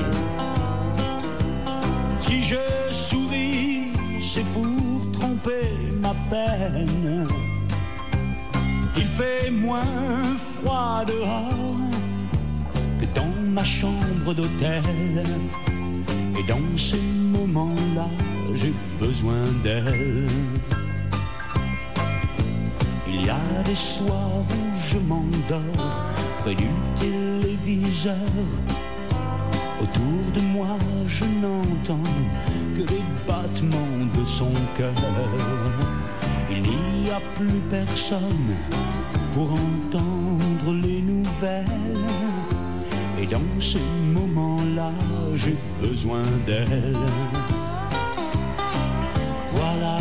Si 2.22 2.42
je 2.42 2.56
souris, 2.90 3.90
c'est 4.22 4.46
pour 4.54 5.12
tromper 5.12 5.81
Il 8.98 9.08
fait 9.18 9.50
moins 9.52 10.36
froid 10.56 11.04
dehors 11.06 11.78
que 13.00 13.06
dans 13.16 13.34
ma 13.52 13.64
chambre 13.64 14.34
d'hôtel. 14.34 14.84
Et 16.38 16.44
dans 16.48 16.78
ces 16.78 17.02
moments-là, 17.02 18.08
j'ai 18.56 18.74
besoin 19.00 19.44
d'elle. 19.64 20.28
Il 23.08 23.26
y 23.26 23.30
a 23.30 23.64
des 23.64 23.76
soirs 23.76 24.46
où 24.50 24.64
je 24.90 24.98
m'endors 24.98 26.02
près 26.42 26.56
du 26.56 26.70
téléviseur. 27.00 28.16
Autour 29.82 30.32
de 30.34 30.42
moi, 30.42 30.78
je 31.08 31.26
n'entends 31.26 32.10
que 32.76 32.82
les 32.82 33.04
battements 33.28 34.06
de 34.18 34.26
son 34.26 34.52
cœur. 34.78 36.01
A 37.12 37.20
plus 37.36 37.60
personne 37.70 38.56
pour 39.34 39.52
entendre 39.52 40.74
les 40.82 41.02
nouvelles. 41.02 42.08
Et 43.20 43.26
dans 43.26 43.60
ces 43.60 43.84
moments-là, 44.14 44.92
j'ai 45.36 45.58
besoin 45.82 46.22
d'elle. 46.46 46.96
Voilà 49.54 49.98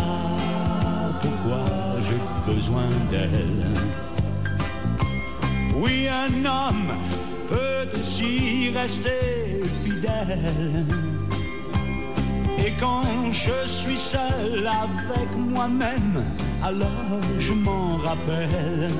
pourquoi 1.20 1.64
j'ai 2.06 2.52
besoin 2.52 2.88
d'elle. 3.10 3.66
Oui, 5.74 6.06
un 6.06 6.44
homme 6.44 6.92
peut 7.48 7.88
aussi 7.98 8.70
rester 8.70 9.62
fidèle. 9.84 10.86
Et 12.64 12.72
quand 12.78 13.02
je 13.32 13.66
suis 13.66 13.98
seul 13.98 14.64
avec 14.64 15.36
moi-même, 15.36 16.22
alors 16.62 17.20
je 17.38 17.52
m'en 17.52 17.96
rappelle. 17.96 18.90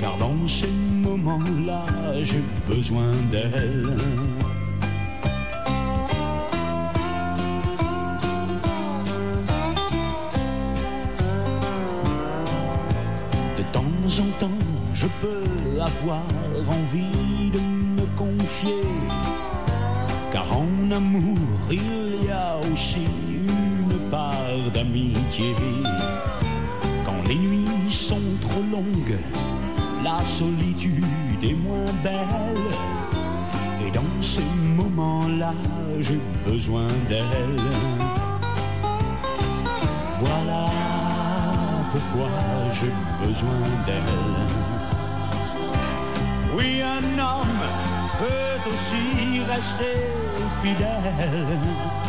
Car 0.00 0.16
dans 0.18 0.46
ces 0.46 0.68
moments-là, 0.68 1.84
j'ai 2.22 2.44
besoin 2.68 3.12
d'elle. 3.30 3.96
De 13.58 13.62
temps 13.72 13.80
en 14.20 14.28
temps, 14.40 14.64
je 14.94 15.06
peux 15.20 15.80
avoir 15.80 16.22
envie 16.68 17.50
de 17.50 17.60
me 17.60 18.06
confier. 18.16 18.82
Car 20.32 20.46
en 20.52 20.90
amour, 20.90 21.38
il 21.70 22.26
y 22.26 22.30
a 22.30 22.56
aussi 22.72 23.06
une 23.30 24.10
part 24.10 24.70
d'amitié. 24.72 25.54
Les 27.26 27.36
nuits 27.36 27.90
sont 27.90 28.20
trop 28.40 28.62
longues, 28.70 29.18
la 30.02 30.18
solitude 30.24 31.04
est 31.42 31.54
moins 31.54 31.92
belle. 32.02 32.68
Et 33.86 33.90
dans 33.90 34.22
ces 34.22 34.44
moments-là, 34.76 35.54
j'ai 36.00 36.20
besoin 36.44 36.88
d'elle. 37.08 37.60
Voilà 40.20 40.66
pourquoi 41.92 42.30
j'ai 42.74 43.26
besoin 43.26 43.60
d'elle. 43.86 44.64
Oui, 46.56 46.82
un 46.82 47.18
homme 47.18 47.64
peut 48.18 48.70
aussi 48.70 49.42
rester 49.50 49.96
fidèle. 50.62 52.03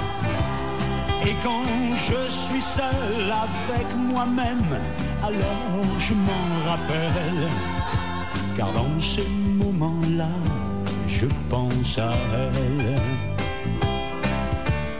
Et 1.27 1.35
quand 1.43 1.65
je 1.95 2.29
suis 2.29 2.61
seul 2.61 3.31
avec 3.31 3.87
moi-même, 3.95 4.77
alors 5.23 5.83
je 5.99 6.13
m'en 6.13 6.69
rappelle. 6.69 7.49
Car 8.55 8.71
dans 8.73 8.99
ces 8.99 9.27
moments-là, 9.27 10.29
je 11.07 11.25
pense 11.49 11.97
à 11.97 12.13
elle. 12.43 13.01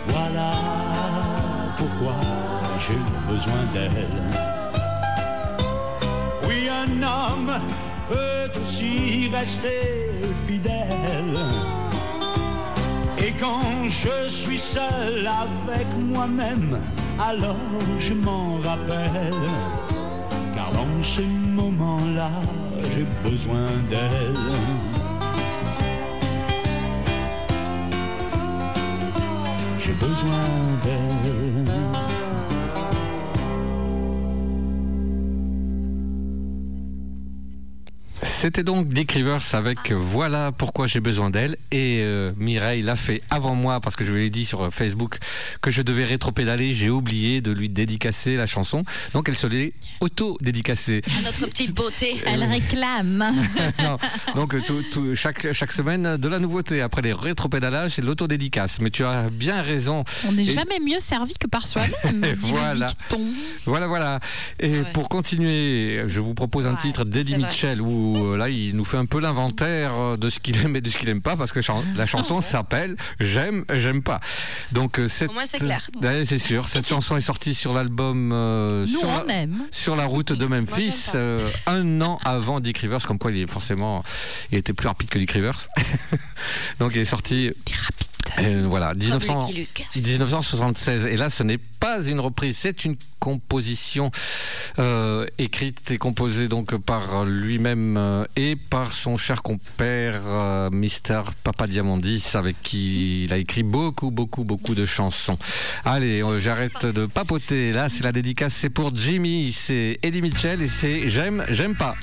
Voilà 0.08 0.52
pourquoi 1.78 2.16
j'ai 2.80 3.02
besoin 3.32 3.64
d'elle. 3.72 4.18
Oui, 6.48 6.68
un 6.70 7.04
homme 7.04 7.54
peut 8.10 8.60
aussi 8.62 9.30
rester 9.32 10.22
fidèle. 10.48 11.75
Quand 13.40 13.90
je 13.90 14.30
suis 14.30 14.58
seul 14.58 15.28
avec 15.28 15.88
moi-même, 15.98 16.80
alors 17.20 17.56
je 18.00 18.14
m'en 18.14 18.60
rappelle. 18.60 19.34
Car 20.56 20.72
dans 20.72 21.04
ces 21.04 21.26
moments-là, 21.26 22.32
j'ai 22.94 23.06
besoin 23.30 23.68
d'elle. 23.90 24.36
J'ai 29.80 29.94
besoin 29.94 30.75
C'était 38.46 38.62
donc 38.62 38.90
Dick 38.90 39.12
Rivers 39.14 39.42
avec 39.54 39.92
Voilà 39.92 40.52
pourquoi 40.52 40.86
j'ai 40.86 41.00
besoin 41.00 41.32
d'elle. 41.32 41.58
Et 41.72 42.02
euh, 42.04 42.32
Mireille 42.38 42.84
l'a 42.84 42.96
fait 42.96 43.24
avant 43.32 43.56
moi 43.56 43.80
parce 43.82 43.96
que 43.96 44.06
je 44.06 44.12
lui 44.14 44.24
ai 44.26 44.30
dit 44.30 44.46
sur 44.46 44.72
Facebook 44.72 45.18
que 45.64 45.72
je 45.72 45.82
devais 45.82 46.04
rétro-pédaler. 46.06 46.76
J'ai 46.76 46.92
oublié 46.92 47.42
de 47.42 47.52
lui 47.52 47.70
dédicacer 47.70 48.38
la 48.38 48.46
chanson. 48.46 48.84
Donc 49.14 49.30
elle 49.30 49.36
se 49.36 49.48
l'est 49.48 49.74
auto-dédicacée. 50.00 51.02
Notre 51.24 51.48
petite 51.48 51.74
beauté. 51.74 52.22
Elle 52.28 52.44
réclame. 52.44 53.26
Non. 53.84 53.98
Donc 54.36 54.54
euh, 54.54 54.62
tout- 54.62 54.84
tout- 54.92 55.16
chaque, 55.16 55.52
chaque 55.52 55.72
semaine 55.72 56.18
de 56.18 56.28
la 56.30 56.38
nouveauté. 56.38 56.82
Après 56.82 57.02
les 57.02 57.14
rétro-pédalages, 57.14 57.94
c'est 57.96 58.04
l'autodédicace. 58.04 58.80
Mais 58.80 58.92
tu 58.92 59.04
as 59.04 59.32
bien 59.32 59.64
raison. 59.64 60.04
On 60.28 60.34
n'est 60.34 60.44
Et- 60.44 60.54
jamais 60.54 60.80
mieux 60.80 61.00
servi 61.00 61.34
que 61.34 61.48
par 61.48 61.66
soi-même, 61.66 62.36
voilà. 62.38 62.90
Voilà, 63.66 63.88
voilà. 63.88 64.20
Et 64.60 64.82
pour 64.94 65.10
continuer, 65.10 66.04
je 66.06 66.20
vous 66.20 66.36
propose 66.36 66.68
un 66.68 66.76
titre 66.76 67.06
d'Eddie. 67.06 67.38
Mitchell 67.38 67.82
où 67.82 68.34
euh, 68.34 68.35
là, 68.36 68.50
il 68.50 68.76
nous 68.76 68.86
fait 68.86 68.98
un 68.98 69.06
peu 69.06 69.20
l'inventaire 69.20 69.94
euh, 69.96 70.18
de 70.18 70.30
ce 70.30 70.40
qu'il 70.40 70.58
aime 70.64 70.76
et 70.76 70.82
de 70.82 70.90
ce 70.90 70.98
qu'il 70.98 71.10
aime 71.10 71.22
pas 71.22 71.36
parce 71.36 71.52
que 71.52 71.62
chan- 71.62 71.84
la 71.96 72.06
chanson 72.06 72.42
s'appelle 72.42 72.96
J'aime, 73.20 73.66
j'aime 73.74 74.02
pas. 74.04 74.20
Donc 74.72 75.00
euh, 75.00 75.08
cette, 75.08 75.32
Au 75.32 75.34
moins, 75.34 75.44
c'est 75.48 75.60
clair. 75.60 75.90
Ouais, 76.02 76.26
c'est 76.26 76.38
sûr. 76.40 76.68
Cette 76.70 76.88
chanson 76.88 77.16
est 77.18 77.22
sortie 77.22 77.54
sur 77.56 77.74
l'album 77.74 78.32
euh, 78.32 78.86
sur, 78.86 79.08
la, 79.26 79.34
aime. 79.34 79.60
sur 79.72 79.96
la 79.96 80.06
route 80.06 80.34
de 80.34 80.46
Memphis 80.46 81.08
euh, 81.16 81.48
un 81.68 82.02
an 82.02 82.20
avant 82.24 82.60
Dick 82.60 82.78
Rivers, 82.80 83.06
comme 83.06 83.18
quoi 83.20 83.32
il 83.32 83.38
est 83.42 83.50
forcément, 83.52 84.04
il 84.52 84.58
était 84.58 84.74
plus 84.74 84.88
rapide 84.88 85.10
que 85.10 85.18
Dick 85.20 85.32
Rivers. 85.32 85.68
Donc 86.80 86.94
il 86.96 87.02
est 87.02 87.06
sorti. 87.06 87.52
Euh, 88.40 88.66
voilà, 88.68 88.94
1900 88.94 89.48
Lucky 89.48 89.60
Luke. 89.60 89.88
1976. 89.96 91.06
Et 91.06 91.18
là, 91.18 91.30
ce 91.30 91.44
n'est 91.44 91.58
pas 91.58 92.04
une 92.04 92.20
reprise, 92.20 92.58
c'est 92.58 92.86
une 92.86 92.96
composition 93.20 94.12
euh, 94.78 95.26
écrite 95.38 95.90
et 95.90 95.98
composée 95.98 96.48
donc 96.48 96.78
par 96.78 97.26
lui-même 97.26 97.98
euh, 97.98 98.26
et 98.36 98.56
par 98.56 98.92
son 98.92 99.18
cher 99.18 99.42
compère 99.42 100.22
euh, 100.26 100.70
Mr. 100.70 101.24
Papadiamondis, 101.44 102.24
avec 102.34 102.62
qui 102.62 103.24
il 103.24 103.34
a 103.34 103.38
écrit 103.38 103.64
beaucoup, 103.64 104.12
beaucoup, 104.12 104.44
beaucoup 104.44 104.76
de 104.76 104.86
chansons. 104.86 105.38
Allez, 105.86 106.24
j'arrête 106.40 106.86
de 106.86 107.06
papoter. 107.06 107.72
Là, 107.72 107.90
c'est 107.90 108.04
la 108.04 108.12
dédicace, 108.12 108.54
c'est 108.54 108.70
pour 108.70 108.96
Jimmy, 108.96 109.52
c'est 109.52 110.00
Eddie 110.04 110.22
Mitchell 110.22 110.62
et 110.62 110.68
c'est 110.68 111.10
J'aime, 111.10 111.46
j'aime 111.50 111.76
pas. 111.76 111.96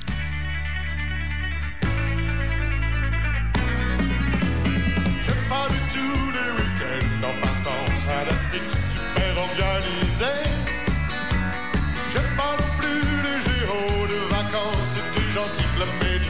the 15.85 15.91
middle. 15.99 16.22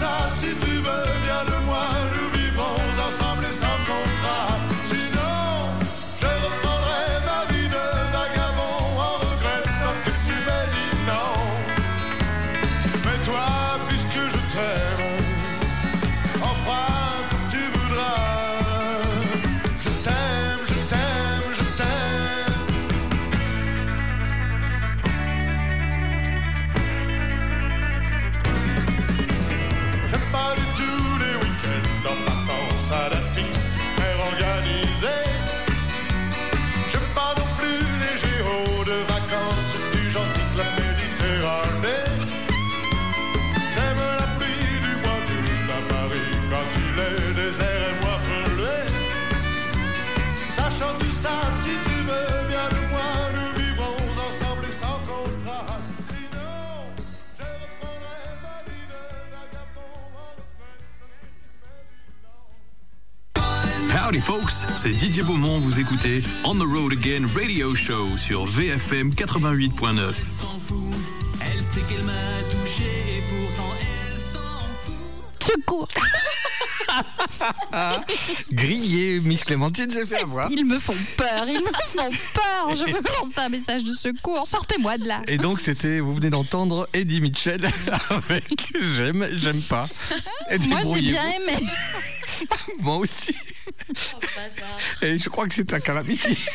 Sachant 0.00 0.54
tout 0.62 0.69
Howdy 64.10 64.20
folks, 64.20 64.66
c'est 64.76 64.90
Didier 64.90 65.22
Beaumont, 65.22 65.60
vous 65.60 65.78
écoutez 65.78 66.20
On 66.42 66.56
the 66.56 66.64
Road 66.64 66.94
Again 66.94 67.28
Radio 67.32 67.76
Show 67.76 68.16
sur 68.16 68.44
VFM 68.44 69.10
88.9. 69.10 70.14
Elle 71.40 71.62
sait 71.62 71.80
qu'elle 71.88 72.02
m'a 72.02 72.42
touché 72.50 73.18
et 73.18 73.22
pourtant 73.30 73.70
elle 73.80 74.18
s'en 74.18 74.66
fout. 74.84 74.96
Secours 75.46 75.86
Grillé, 78.52 79.20
Miss 79.20 79.44
Clémentine 79.44 79.92
s'est 79.92 80.04
fait 80.04 80.22
avoir. 80.22 80.50
Ils 80.50 80.66
me 80.66 80.80
font 80.80 80.96
peur, 81.16 81.44
ils 81.46 81.60
me 81.60 81.72
font 81.72 82.10
peur. 82.34 82.74
Je 82.74 82.82
veux 82.92 83.00
lancer 83.20 83.38
un 83.38 83.48
message 83.48 83.84
de 83.84 83.92
secours. 83.92 84.44
Sortez-moi 84.44 84.98
de 84.98 85.06
là. 85.06 85.22
Et 85.28 85.38
donc 85.38 85.60
c'était, 85.60 86.00
vous 86.00 86.16
venez 86.16 86.30
d'entendre 86.30 86.88
Eddie 86.94 87.20
Mitchell 87.20 87.70
avec 88.10 88.72
J'aime, 88.96 89.28
j'aime 89.34 89.62
pas. 89.62 89.88
Moi 90.68 90.80
j'ai 90.94 91.00
bien 91.00 91.30
aimé. 91.30 91.64
Moi 92.78 92.96
aussi. 92.96 93.34
Et 95.02 95.18
je 95.18 95.28
crois 95.28 95.46
que 95.48 95.54
c'est 95.54 95.72
un 95.72 95.80
calamity. 95.80 96.36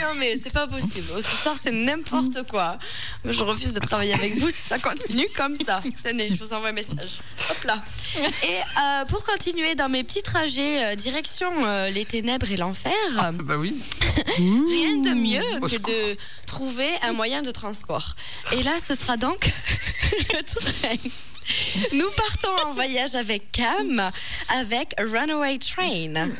Non 0.00 0.14
mais 0.18 0.36
c'est 0.36 0.52
pas 0.52 0.66
possible. 0.66 1.06
Ce 1.16 1.36
soir 1.42 1.56
c'est 1.60 1.70
n'importe 1.70 2.48
quoi. 2.50 2.78
Je 3.24 3.42
refuse 3.42 3.72
de 3.72 3.78
travailler 3.78 4.12
avec 4.12 4.36
vous 4.38 4.50
si 4.50 4.62
ça 4.62 4.78
continue 4.78 5.26
comme 5.36 5.56
ça. 5.56 5.80
Tenez, 6.02 6.30
je 6.30 6.42
vous 6.42 6.52
envoie 6.52 6.70
un 6.70 6.72
message. 6.72 7.18
Hop 7.50 7.64
là. 7.64 7.82
Et 8.42 8.56
euh, 8.80 9.04
pour 9.06 9.24
continuer 9.24 9.74
dans 9.74 9.88
mes 9.88 10.04
petits 10.04 10.22
trajets 10.22 10.84
euh, 10.84 10.94
direction 10.96 11.50
euh, 11.64 11.90
les 11.90 12.04
ténèbres 12.04 12.50
et 12.50 12.56
l'enfer, 12.56 12.92
Bah 13.44 13.56
oui. 13.56 13.76
rien 14.36 14.96
de 14.96 15.14
mieux 15.14 15.60
que 15.60 15.76
de 15.76 16.16
trouver 16.46 16.90
un 17.02 17.12
moyen 17.12 17.42
de 17.42 17.50
transport. 17.50 18.16
Et 18.52 18.62
là, 18.62 18.72
ce 18.82 18.94
sera 18.94 19.16
donc 19.16 19.52
le 20.34 20.42
train. 20.42 21.10
Nous 21.92 22.10
partons 22.16 22.68
en 22.68 22.72
voyage 22.72 23.14
avec 23.14 23.52
Cam, 23.52 24.10
avec 24.48 24.94
Runaway 24.98 25.58
Train. 25.58 26.30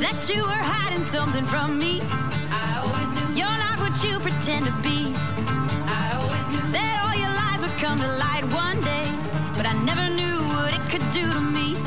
That 0.00 0.28
you 0.28 0.42
were 0.42 0.50
hiding 0.50 1.04
something 1.06 1.46
from 1.46 1.78
me. 1.78 2.00
I 2.50 2.78
always 2.78 3.10
knew 3.14 3.40
you're 3.40 3.58
not 3.58 3.80
what 3.80 4.02
you 4.04 4.18
pretend 4.20 4.66
to 4.66 4.72
be. 4.82 5.12
I 5.86 6.12
always 6.20 6.46
knew 6.50 6.72
that 6.72 7.00
all 7.04 7.16
your 7.16 7.32
lies 7.32 7.62
would 7.62 7.76
come 7.80 7.98
to 7.98 8.08
light 8.18 8.44
one 8.52 8.80
day, 8.80 9.08
but 9.56 9.66
I 9.66 9.72
never 9.84 10.08
knew 10.14 10.36
what 10.52 10.74
it 10.74 10.82
could 10.90 11.04
do 11.12 11.32
to 11.32 11.40
me. 11.40 11.83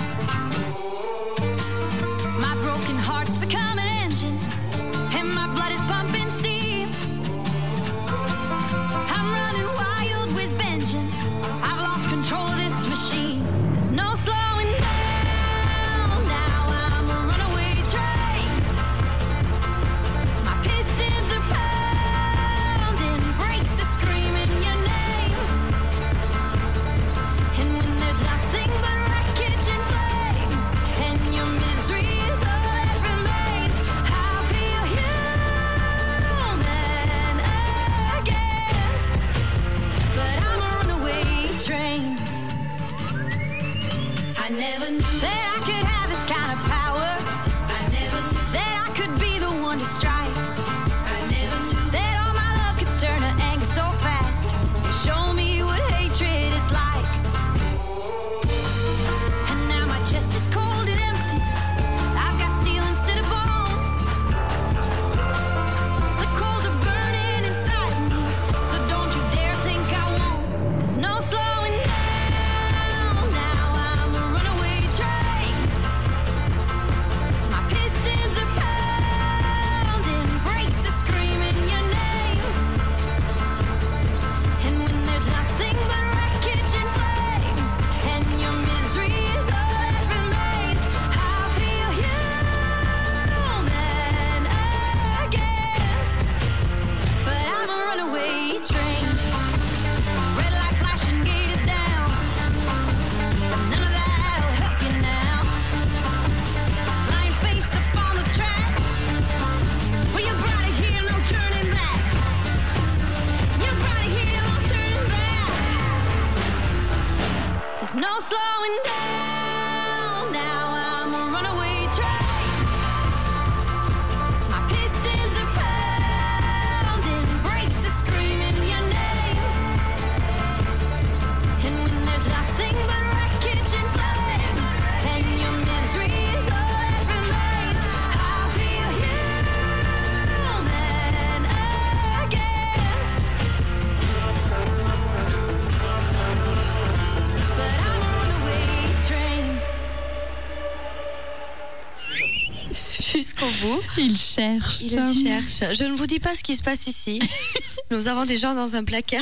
Il 153.97 154.17
cherche. 154.17 154.81
Il 154.81 154.89
cherche. 155.23 155.77
Je 155.77 155.83
ne 155.83 155.95
vous 155.95 156.07
dis 156.07 156.19
pas 156.19 156.35
ce 156.35 156.43
qui 156.43 156.55
se 156.55 156.61
passe 156.61 156.87
ici. 156.87 157.19
Nous 157.91 158.07
avons 158.07 158.25
des 158.25 158.37
gens 158.37 158.53
dans 158.53 158.75
un 158.75 158.83
placard. 158.83 159.21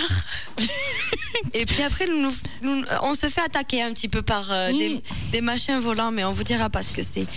Et 1.54 1.66
puis 1.66 1.84
après, 1.84 2.08
nous, 2.08 2.20
nous- 2.20 2.34
nous- 2.62 2.84
on 3.04 3.14
se 3.14 3.30
fait 3.30 3.42
attaquer 3.42 3.84
un 3.84 3.94
petit 3.94 4.08
peu 4.08 4.22
par 4.24 4.52
euh, 4.52 4.72
des, 4.72 5.02
des 5.32 5.42
machins 5.42 5.80
volants, 5.80 6.10
mais 6.12 6.24
on 6.24 6.32
vous 6.32 6.44
dira 6.44 6.70
pas 6.70 6.82
ce 6.82 6.92
que 6.92 7.04
c'est. 7.04 7.28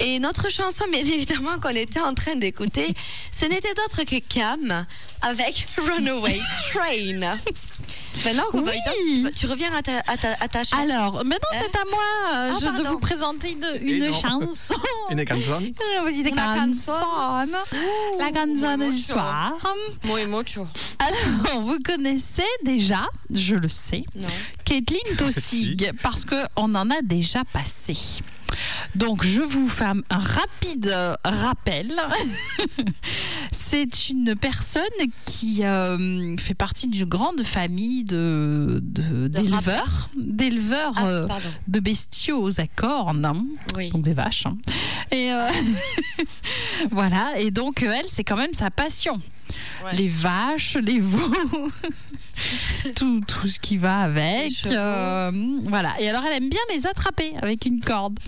Et 0.00 0.18
notre 0.18 0.50
chanson, 0.50 0.84
bien 0.90 1.00
évidemment, 1.04 1.58
qu'on 1.60 1.68
était 1.70 2.00
en 2.00 2.14
train 2.14 2.36
d'écouter, 2.36 2.94
ce 3.32 3.44
n'était 3.46 3.74
d'autre 3.74 4.04
que 4.04 4.18
Cam 4.20 4.86
avec 5.20 5.66
Runaway 5.76 6.40
Train. 6.72 7.38
Maintenant, 8.24 8.44
Oui. 8.52 9.26
tu 9.36 9.46
reviens 9.46 9.72
à 9.74 9.82
ta, 9.82 9.98
à 10.06 10.16
ta, 10.16 10.32
à 10.40 10.48
ta 10.48 10.64
chanson. 10.64 10.82
Alors, 10.82 11.14
maintenant 11.24 11.48
c'est 11.52 11.76
à 11.76 11.84
moi 11.90 11.98
euh, 12.34 12.50
Ah, 12.52 12.58
je 12.60 12.66
de 12.66 12.70
pardon. 12.72 12.90
vous 12.90 12.98
présenter 12.98 13.52
une, 13.52 13.64
Et 13.86 13.90
une 13.96 14.06
non. 14.06 14.12
chanson. 14.12 14.74
Une 15.10 15.24
canzone. 15.24 15.72
Una 16.06 16.32
canzone. 16.32 17.50
La 18.18 18.30
canzone 18.32 18.90
du 18.90 18.98
soir. 19.00 19.54
Muy 20.04 20.26
mucho. 20.26 20.66
Alors, 20.98 21.62
vous 21.62 21.78
connaissez 21.84 22.42
déjà, 22.64 23.06
je 23.30 23.54
le 23.54 23.68
sais. 23.68 24.04
Kathleen 24.64 25.16
Tossig, 25.18 25.92
parce 26.02 26.24
qu'on 26.24 26.74
en 26.74 26.90
a 26.90 27.00
déjà 27.02 27.42
passé. 27.52 27.96
Donc, 28.94 29.24
je 29.24 29.40
vous 29.42 29.68
fais 29.68 29.84
un, 29.84 29.98
un 30.10 30.18
rapide 30.18 30.86
euh, 30.88 31.14
rappel. 31.24 31.92
C'est 33.52 34.08
une 34.08 34.34
personne 34.34 34.82
qui 35.24 35.64
euh, 35.64 36.36
fait 36.38 36.54
partie 36.54 36.88
d'une 36.88 37.04
grande 37.04 37.42
famille 37.42 38.04
de, 38.04 38.80
d'éleveurs, 38.82 40.08
d'éleveurs 40.16 40.92
Ah, 40.96 41.06
euh, 41.06 41.28
de 41.68 41.80
bestiaux 41.80 42.48
à 42.60 42.66
cornes, 42.66 43.24
hein, 43.24 43.44
Oui. 43.76 43.90
donc 43.90 44.02
des 44.02 44.14
vaches. 44.14 44.46
hein. 44.46 44.56
Et 45.10 45.32
euh, 45.32 45.48
voilà, 46.90 47.38
et 47.38 47.50
donc 47.50 47.82
elle, 47.82 48.06
c'est 48.08 48.24
quand 48.24 48.36
même 48.36 48.52
sa 48.54 48.70
passion. 48.70 49.20
Ouais. 49.84 49.94
Les 49.96 50.08
vaches, 50.08 50.76
les 50.76 50.98
veaux, 51.00 51.70
tout, 52.94 53.20
tout 53.26 53.48
ce 53.48 53.58
qui 53.58 53.76
va 53.76 54.00
avec. 54.00 54.52
euh, 54.66 55.30
voilà. 55.66 55.94
Et 56.00 56.08
alors, 56.08 56.22
elle 56.26 56.42
aime 56.42 56.48
bien 56.48 56.60
les 56.74 56.86
attraper 56.86 57.32
avec 57.40 57.64
une 57.66 57.80
corde. 57.80 58.18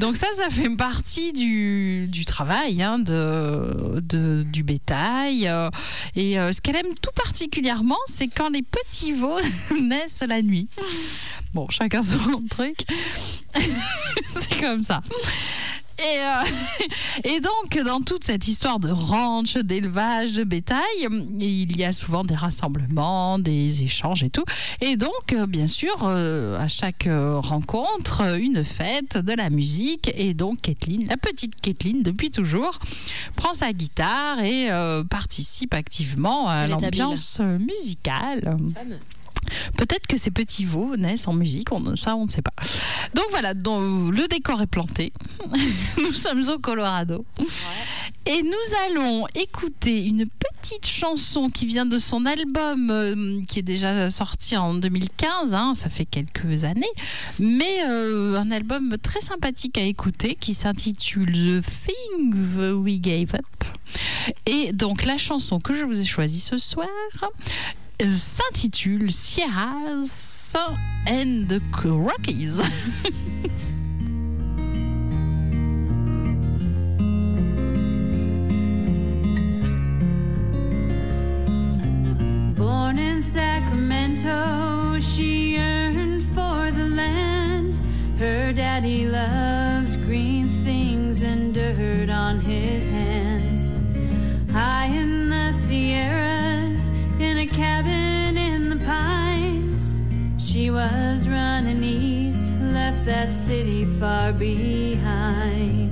Donc 0.00 0.16
ça, 0.16 0.26
ça 0.36 0.48
fait 0.50 0.74
partie 0.76 1.32
du, 1.32 2.06
du 2.08 2.24
travail 2.24 2.82
hein, 2.82 2.98
de, 2.98 4.00
de- 4.00 4.42
du 4.46 4.62
bétail. 4.62 5.48
euh, 5.48 5.70
et 6.16 6.38
euh, 6.38 6.52
ce 6.52 6.60
qu'elle 6.60 6.76
aime 6.76 6.94
tout 7.00 7.10
particulièrement, 7.14 7.98
c'est 8.06 8.28
quand 8.28 8.48
les 8.50 8.62
petits 8.62 9.12
veaux 9.12 9.38
naissent 9.80 10.24
la 10.26 10.42
nuit. 10.42 10.68
Bon, 11.54 11.68
chacun 11.68 12.02
son 12.02 12.42
truc. 12.48 12.84
c'est 13.54 14.60
comme 14.60 14.84
ça. 14.84 15.02
Et, 16.02 16.18
euh, 16.18 16.86
et 17.36 17.40
donc, 17.40 17.78
dans 17.84 18.00
toute 18.00 18.24
cette 18.24 18.48
histoire 18.48 18.80
de 18.80 18.90
ranch, 18.90 19.56
d'élevage, 19.56 20.34
de 20.34 20.44
bétail, 20.44 20.80
il 21.38 21.76
y 21.76 21.84
a 21.84 21.92
souvent 21.92 22.24
des 22.24 22.34
rassemblements, 22.34 23.38
des 23.38 23.84
échanges 23.84 24.22
et 24.22 24.30
tout. 24.30 24.44
Et 24.80 24.96
donc, 24.96 25.32
euh, 25.32 25.46
bien 25.46 25.68
sûr, 25.68 25.94
euh, 26.04 26.58
à 26.58 26.68
chaque 26.68 27.08
rencontre, 27.08 28.36
une 28.38 28.64
fête, 28.64 29.16
de 29.16 29.32
la 29.32 29.50
musique. 29.50 30.10
Et 30.16 30.34
donc, 30.34 30.62
Kathleen, 30.62 31.06
la 31.06 31.16
petite 31.16 31.60
Kathleen, 31.60 32.02
depuis 32.02 32.30
toujours, 32.30 32.78
prend 33.36 33.52
sa 33.52 33.72
guitare 33.72 34.40
et 34.40 34.70
euh, 34.70 35.04
participe 35.04 35.74
activement 35.74 36.48
à 36.48 36.66
l'ambiance 36.66 37.40
musicale. 37.40 38.56
Peut-être 39.76 40.06
que 40.06 40.16
ces 40.16 40.30
petits 40.30 40.64
veaux 40.64 40.96
naissent 40.96 41.28
en 41.28 41.32
musique, 41.32 41.72
on, 41.72 41.96
ça 41.96 42.16
on 42.16 42.26
ne 42.26 42.30
sait 42.30 42.42
pas. 42.42 42.52
Donc 43.14 43.24
voilà, 43.30 43.54
donc, 43.54 44.14
le 44.14 44.26
décor 44.28 44.62
est 44.62 44.66
planté. 44.66 45.12
nous 45.98 46.12
sommes 46.12 46.48
au 46.48 46.58
Colorado. 46.58 47.24
Et 48.24 48.42
nous 48.42 48.76
allons 48.86 49.26
écouter 49.34 50.04
une 50.04 50.26
petite 50.26 50.86
chanson 50.86 51.48
qui 51.48 51.66
vient 51.66 51.86
de 51.86 51.98
son 51.98 52.24
album 52.24 52.90
euh, 52.90 53.40
qui 53.48 53.58
est 53.58 53.62
déjà 53.62 54.10
sorti 54.10 54.56
en 54.56 54.74
2015, 54.74 55.54
hein, 55.54 55.72
ça 55.74 55.88
fait 55.88 56.04
quelques 56.04 56.62
années, 56.62 56.90
mais 57.40 57.80
euh, 57.88 58.38
un 58.38 58.52
album 58.52 58.96
très 59.02 59.20
sympathique 59.20 59.76
à 59.76 59.82
écouter 59.82 60.36
qui 60.38 60.54
s'intitule 60.54 61.32
The 61.32 61.64
Things 61.64 62.72
We 62.74 63.00
Gave 63.00 63.34
Up. 63.34 63.64
Et 64.46 64.72
donc 64.72 65.04
la 65.04 65.16
chanson 65.16 65.58
que 65.58 65.74
je 65.74 65.84
vous 65.84 66.00
ai 66.00 66.04
choisie 66.04 66.40
ce 66.40 66.56
soir 66.56 66.86
euh, 67.22 67.26
s'intitule 68.10 69.12
Sierras 69.12 70.56
and 71.06 71.48
the 71.48 71.60
Rockies. 71.84 72.58
Born 82.56 82.98
in 82.98 83.22
Sacramento, 83.22 84.98
she 84.98 85.54
yearned 85.56 86.24
for 86.34 86.70
the 86.72 86.88
land. 86.96 87.80
Her 88.18 88.52
daddy 88.52 89.06
loved 89.06 90.02
green 90.04 90.48
things 90.64 91.22
and 91.22 91.54
dirt 91.54 92.10
on 92.10 92.40
his 92.40 92.88
hands. 92.88 93.72
High 94.50 94.86
in 94.86 95.30
the 95.30 95.52
Sierras, 95.52 96.61
a 97.42 97.46
cabin 97.46 98.36
in 98.36 98.68
the 98.68 98.76
pines, 98.84 99.94
she 100.38 100.70
was 100.70 101.28
running 101.28 101.82
east, 101.82 102.54
left 102.60 103.04
that 103.04 103.32
city 103.32 103.84
far 103.84 104.32
behind. 104.32 105.90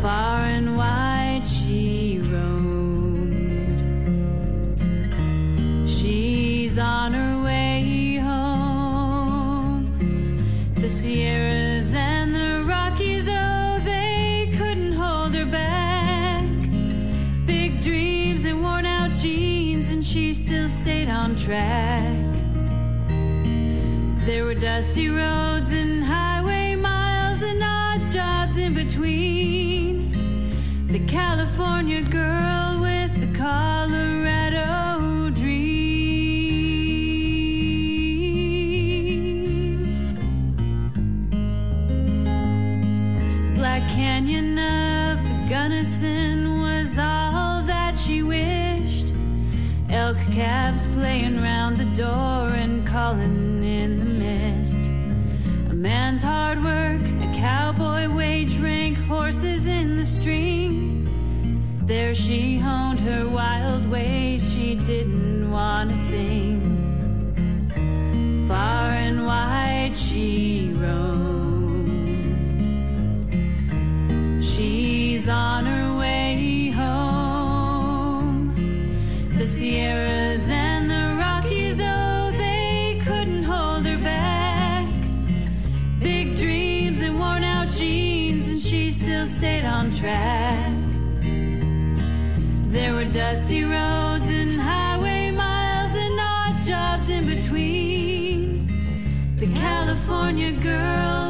Far 0.00 0.38
and 0.56 0.76
wide 0.76 1.44
she 1.44 2.20
roamed. 2.30 3.50
She's 5.88 6.78
on 6.78 7.14
her 7.14 7.42
way 7.42 8.18
home. 8.22 9.86
The 10.76 10.88
Sierras 10.88 11.61
stayed 20.92 21.08
on 21.08 21.34
track. 21.34 22.16
There 24.26 24.44
were 24.44 24.54
dusty 24.54 25.08
roads 25.08 25.72
and 25.72 26.04
highway 26.04 26.74
miles 26.74 27.40
and 27.42 27.62
odd 27.62 28.10
jobs 28.10 28.58
in 28.58 28.74
between. 28.74 30.12
The 30.88 30.98
California 31.06 32.02
girl 32.02 32.78
with 32.88 33.12
the 33.22 33.30
Colorado 33.38 35.30
dream. 35.30 35.62
Black 43.54 43.82
Canyon 43.96 44.58
of 44.58 45.22
the 45.28 45.36
Gunnison 45.48 46.31
Elk 50.12 50.20
calves 50.30 50.86
playing 50.88 51.40
round 51.40 51.78
the 51.78 51.86
door 51.96 52.48
and 52.48 52.86
calling 52.86 53.64
in 53.64 53.98
the 53.98 54.04
mist. 54.04 54.86
A 55.70 55.74
man's 55.74 56.22
hard 56.22 56.62
work, 56.62 57.00
a 57.00 57.32
cowboy 57.34 58.14
wage 58.14 58.58
rank, 58.58 58.98
horses 58.98 59.66
in 59.66 59.96
the 59.96 60.04
stream. 60.04 61.08
There 61.86 62.14
she 62.14 62.58
honed 62.58 63.00
her 63.00 63.26
wild 63.26 63.90
ways, 63.90 64.52
she 64.52 64.74
didn't 64.74 65.50
want 65.50 65.92
a 65.92 65.96
thing. 66.10 66.60
Far 68.46 68.90
and 68.90 69.24
wide 69.24 69.96
she 69.96 70.74
roamed. 70.76 71.94
She's 74.44 75.26
on 75.30 75.64
her 75.64 75.96
way. 75.96 76.51
The 79.42 79.48
Sierras 79.48 80.48
and 80.48 80.88
the 80.88 81.16
Rockies, 81.18 81.80
oh, 81.80 82.30
they 82.38 83.02
couldn't 83.04 83.42
hold 83.42 83.84
her 83.86 83.98
back. 83.98 84.86
Big 85.98 86.36
dreams 86.36 87.02
and 87.02 87.18
worn 87.18 87.42
out 87.42 87.72
jeans, 87.72 88.48
and 88.50 88.62
she 88.62 88.92
still 88.92 89.26
stayed 89.26 89.64
on 89.64 89.90
track. 89.90 90.72
There 92.68 92.94
were 92.94 93.06
dusty 93.06 93.64
roads 93.64 94.30
and 94.30 94.60
highway 94.60 95.32
miles 95.32 95.98
and 95.98 96.20
odd 96.20 96.62
jobs 96.62 97.10
in 97.10 97.26
between. 97.26 98.68
The 99.38 99.48
California 99.58 100.52
girl 100.52 101.21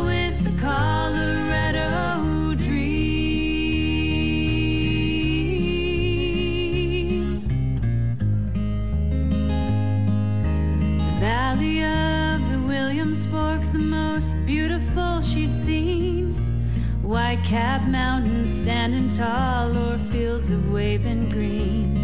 White 17.53 17.61
Cap 17.61 17.83
Mountain 17.83 18.47
standing 18.47 19.11
tall, 19.11 19.77
or 19.77 19.99
fields 19.99 20.51
of 20.51 20.73
waving 20.73 21.29
green. 21.29 21.95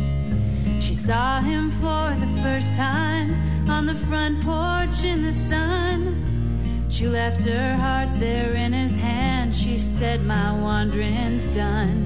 She 0.78 0.92
saw 0.92 1.40
him 1.40 1.70
for 1.70 2.14
the 2.20 2.26
first 2.42 2.74
time 2.74 3.34
on 3.66 3.86
the 3.86 3.94
front 3.94 4.44
porch 4.44 5.04
in 5.04 5.22
the 5.22 5.32
sun. 5.32 6.86
She 6.90 7.06
left 7.06 7.46
her 7.46 7.76
heart 7.76 8.10
there 8.20 8.52
in 8.52 8.74
his 8.74 8.94
hand. 8.98 9.54
She 9.54 9.78
said, 9.78 10.22
My 10.22 10.52
wandering's 10.52 11.46
done. 11.46 12.04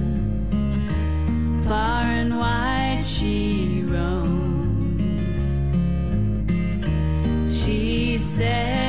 Far 1.66 2.04
and 2.04 2.38
wide 2.38 3.02
she 3.02 3.82
roamed. 3.84 5.00
She 7.52 8.18
said, 8.18 8.81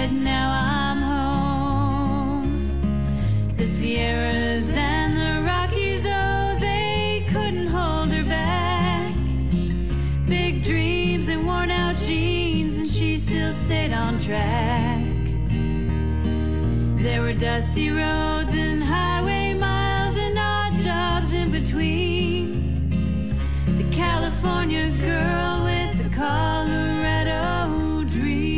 dusty 17.44 17.90
roads 17.90 18.56
and 18.56 18.82
highway 18.82 19.53
miles 19.53 20.15
and 20.15 20.40
odd 20.40 20.72
jobs 20.80 21.34
in 21.34 21.52
between. 21.52 23.36
The 23.78 23.84
California 23.91 24.90
girl 25.02 25.65
with 25.65 25.98
the 26.02 26.10
Colorado 26.15 28.06
dream. 28.06 28.53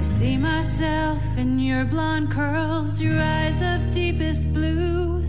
I 0.00 0.02
see 0.02 0.36
myself 0.36 1.38
in 1.38 1.60
your 1.60 1.84
blonde 1.84 2.32
curls, 2.32 3.00
your 3.00 3.16
eyes 3.16 3.62
of 3.62 3.92
deepest 3.92 4.52
blue. 4.52 5.24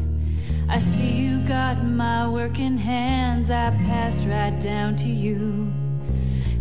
I 0.68 0.80
see 0.80 1.12
you 1.12 1.38
got 1.48 1.84
my 1.84 2.28
working 2.28 2.78
hands, 2.78 3.52
I 3.52 3.71
passed 3.92 4.26
right 4.26 4.58
down 4.62 4.96
to 4.96 5.10
you. 5.10 5.70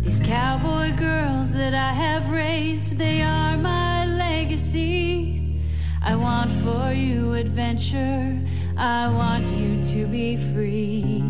These 0.01 0.19
cowboy 0.19 0.91
girls 0.97 1.53
that 1.53 1.73
I 1.73 1.93
have 1.93 2.29
raised, 2.29 2.97
they 2.97 3.21
are 3.21 3.55
my 3.55 4.05
legacy. 4.05 5.61
I 6.03 6.13
want 6.17 6.51
for 6.63 6.91
you 6.91 7.33
adventure, 7.35 8.37
I 8.75 9.07
want 9.07 9.47
you 9.61 9.81
to 9.93 10.07
be 10.07 10.35
free. 10.51 11.23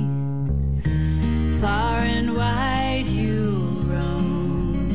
Far 1.61 1.97
and 2.17 2.35
wide 2.35 3.07
you 3.07 3.39
roam, 3.91 4.89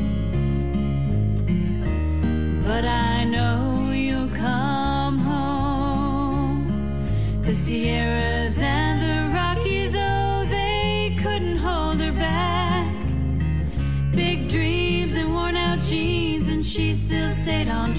but 2.67 2.83
I 2.83 3.23
know 3.23 3.91
you'll 3.93 4.33
come 4.47 5.19
home. 5.19 6.61
The 7.45 7.53
Sierra 7.53 8.26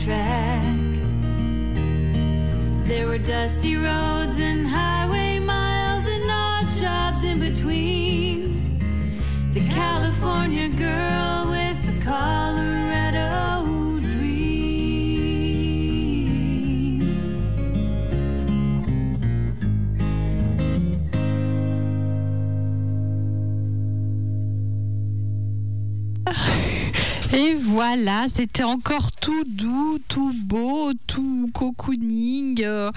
track. 0.09 0.65
There 2.89 3.07
were 3.07 3.19
dusty 3.19 3.77
roads 3.77 4.39
and 4.41 4.67
highway 4.67 4.98
voilà, 27.81 28.27
c'était 28.27 28.65
encore 28.65 29.13
tout 29.13 29.45
doux, 29.47 30.01
tout 30.09 30.35
beau, 30.35 30.91
tout 31.07 31.49
cocooning. 31.55 32.61
euh, 32.65 32.91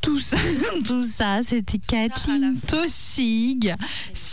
tout 0.00 0.18
ça, 0.18 0.38
tout 0.86 1.04
ça, 1.04 1.42
c'était 1.42 1.76
Kathleen 1.76 2.56
Tossig, 2.66 3.74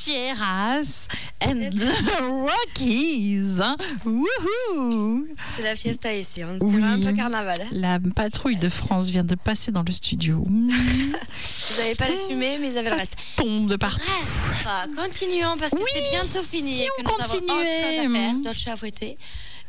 Sierras 0.10 1.08
and 1.40 1.70
the 1.70 1.94
Rockies. 2.48 3.60
hein. 3.62 3.78
Wouhou! 4.04 5.28
C'est 5.56 5.62
la 5.64 5.76
fiesta 5.76 6.12
ici, 6.12 6.44
on 6.44 6.58
dirait 6.68 6.84
un 6.84 7.00
peu 7.00 7.14
carnaval. 7.14 7.62
hein. 7.62 7.68
La 7.72 8.00
patrouille 8.16 8.56
de 8.58 8.70
France 8.70 9.10
vient 9.10 9.24
de 9.24 9.36
passer 9.36 9.72
dans 9.72 9.84
le 9.84 9.92
studio. 9.92 10.38
Vous 10.48 11.78
n'avez 11.78 11.94
pas 11.94 12.10
le 12.10 12.16
fumé, 12.28 12.58
mais 12.60 12.70
ils 12.72 12.78
avaient 12.80 12.90
le 12.90 12.96
reste. 12.96 13.14
Tombe 13.36 13.68
de 13.70 13.76
partout. 13.76 14.04
Bref, 14.08 14.90
continuons 14.98 15.58
parce 15.60 15.72
que 15.74 15.78
c'est 15.94 16.10
bientôt 16.10 16.42
fini. 16.42 16.74
si 16.78 16.88
on 17.00 17.04
continuait. 17.04 17.44
autre 17.44 17.62
chose 17.62 18.00
à 18.00 18.10
faire, 18.20 18.34
notre 18.44 18.60
chat 18.60 18.72
à 18.72 18.76
fouetter. 18.78 19.18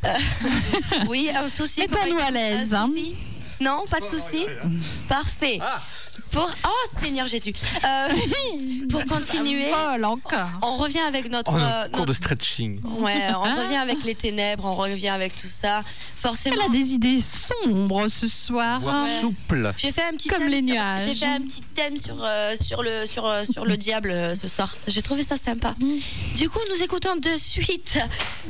Euh, 0.03 0.09
oui, 1.07 1.29
un 1.35 1.47
souci. 1.47 1.81
Mettons-nous 1.81 2.17
à 2.19 2.31
l'aise, 2.31 2.73
un 2.73 2.85
hein. 2.85 2.89
Non, 3.61 3.85
pas 3.89 3.99
de 3.99 4.05
souci. 4.05 4.45
Parfait. 5.07 5.59
Pour 6.31 6.49
oh 6.65 6.97
Seigneur 6.99 7.27
Jésus. 7.27 7.53
Euh, 7.83 8.07
pour 8.89 9.03
continuer, 9.17 9.67
on 10.61 10.75
revient 10.75 10.99
avec 10.99 11.29
notre, 11.29 11.51
Oh, 11.53 11.57
euh, 11.59 11.83
un 11.85 11.89
cours 11.89 12.05
de 12.05 12.13
stretching. 12.13 12.81
Ouais, 12.83 13.15
on 13.35 13.41
revient 13.41 13.77
avec 13.77 14.03
les 14.03 14.15
ténèbres, 14.15 14.65
on 14.65 14.75
revient 14.75 15.09
avec 15.09 15.35
tout 15.35 15.47
ça. 15.49 15.83
Forcément. 16.15 16.55
Elle 16.59 16.67
a 16.67 16.69
des 16.69 16.93
idées 16.93 17.19
sombres 17.19 18.07
ce 18.07 18.27
soir. 18.27 18.79
Voire 18.79 19.05
souple. 19.19 19.73
J'ai 19.77 19.91
fait 19.91 20.03
un 20.03 20.11
petit 20.11 20.29
Comme 20.29 20.39
thème 20.39 20.49
les 20.49 20.61
sur- 20.63 20.73
nuages. 20.75 21.01
J'ai 21.07 21.15
fait 21.15 21.25
un 21.25 21.41
petit 21.41 21.61
thème 21.75 21.97
sur 21.97 22.23
euh, 22.23 22.55
sur 22.61 22.83
le 22.83 23.05
sur 23.05 23.25
euh, 23.25 23.43
sur 23.51 23.65
le 23.65 23.75
diable 23.75 24.11
euh, 24.11 24.35
ce 24.35 24.47
soir. 24.47 24.75
J'ai 24.87 25.01
trouvé 25.01 25.23
ça 25.23 25.35
sympa. 25.37 25.75
Du 26.37 26.49
coup, 26.49 26.59
nous 26.73 26.81
écoutons 26.83 27.15
de 27.15 27.35
suite 27.37 27.97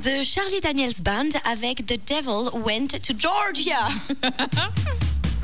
de 0.03 0.23
Charlie 0.23 0.59
Daniels 0.61 1.01
Band 1.03 1.29
avec 1.51 1.85
The 1.85 1.99
Devil 2.07 2.49
Went 2.65 2.88
to 3.01 3.13
Georgia. 3.17 3.88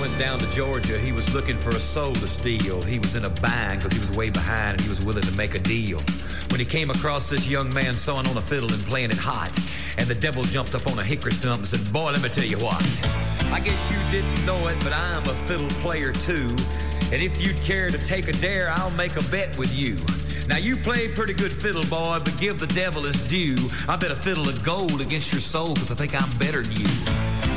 Went 0.00 0.18
down 0.18 0.38
to 0.40 0.50
Georgia. 0.50 0.98
He 0.98 1.12
was 1.12 1.32
looking 1.32 1.56
for 1.58 1.70
a 1.70 1.80
soul 1.80 2.12
to 2.14 2.28
steal. 2.28 2.82
He 2.82 2.98
was 2.98 3.14
in 3.14 3.24
a 3.24 3.30
bind 3.30 3.78
because 3.78 3.92
he 3.92 3.98
was 3.98 4.10
way 4.12 4.30
behind 4.30 4.72
and 4.72 4.80
he 4.80 4.88
was 4.88 5.02
willing 5.02 5.22
to 5.22 5.36
make 5.36 5.54
a 5.54 5.58
deal. 5.58 5.98
When 6.50 6.60
he 6.60 6.66
came 6.66 6.90
across 6.90 7.30
this 7.30 7.48
young 7.48 7.72
man 7.72 7.94
sawing 7.94 8.26
on 8.28 8.36
a 8.36 8.40
fiddle 8.40 8.72
and 8.72 8.82
playing 8.84 9.10
it 9.10 9.16
hot, 9.16 9.56
and 9.96 10.08
the 10.08 10.14
devil 10.14 10.44
jumped 10.44 10.74
up 10.74 10.86
on 10.86 10.98
a 10.98 11.02
hickory 11.02 11.32
stump 11.32 11.60
and 11.60 11.66
said, 11.68 11.92
Boy, 11.92 12.12
let 12.12 12.22
me 12.22 12.28
tell 12.28 12.44
you 12.44 12.58
what. 12.58 12.80
I 13.52 13.60
guess 13.60 13.90
you 13.90 14.20
didn't 14.20 14.46
know 14.46 14.68
it, 14.68 14.76
but 14.84 14.92
I'm 14.92 15.22
a 15.28 15.34
fiddle 15.46 15.68
player 15.80 16.12
too. 16.12 16.48
And 17.12 17.22
if 17.22 17.40
you'd 17.40 17.60
care 17.62 17.88
to 17.88 17.98
take 17.98 18.28
a 18.28 18.32
dare, 18.32 18.70
I'll 18.70 18.90
make 18.92 19.16
a 19.16 19.22
bet 19.24 19.56
with 19.56 19.76
you. 19.76 19.96
Now 20.48 20.58
you 20.58 20.76
play 20.76 21.08
pretty 21.08 21.34
good 21.34 21.52
fiddle, 21.52 21.84
boy, 21.84 22.18
but 22.24 22.38
give 22.38 22.58
the 22.58 22.68
devil 22.68 23.02
his 23.02 23.20
due. 23.28 23.56
I 23.88 23.96
bet 23.96 24.10
a 24.10 24.14
fiddle 24.14 24.48
of 24.48 24.62
gold 24.62 25.00
against 25.00 25.32
your 25.32 25.40
soul, 25.40 25.74
cause 25.74 25.90
I 25.90 25.96
think 25.96 26.14
I'm 26.14 26.30
better 26.38 26.62
than 26.62 26.72
you. 26.72 26.88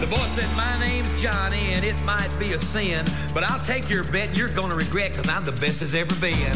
The 0.01 0.07
boy 0.09 0.25
said, 0.33 0.49
My 0.57 0.79
name's 0.79 1.13
Johnny, 1.21 1.73
and 1.73 1.85
it 1.85 2.01
might 2.03 2.31
be 2.39 2.53
a 2.53 2.57
sin, 2.57 3.05
but 3.33 3.43
I'll 3.43 3.61
take 3.61 3.89
your 3.89 4.03
bet 4.05 4.35
you're 4.35 4.49
gonna 4.49 4.75
regret, 4.75 5.13
cause 5.13 5.29
I'm 5.29 5.45
the 5.45 5.51
best 5.51 5.81
as 5.81 5.93
ever 5.93 6.15
been. 6.15 6.55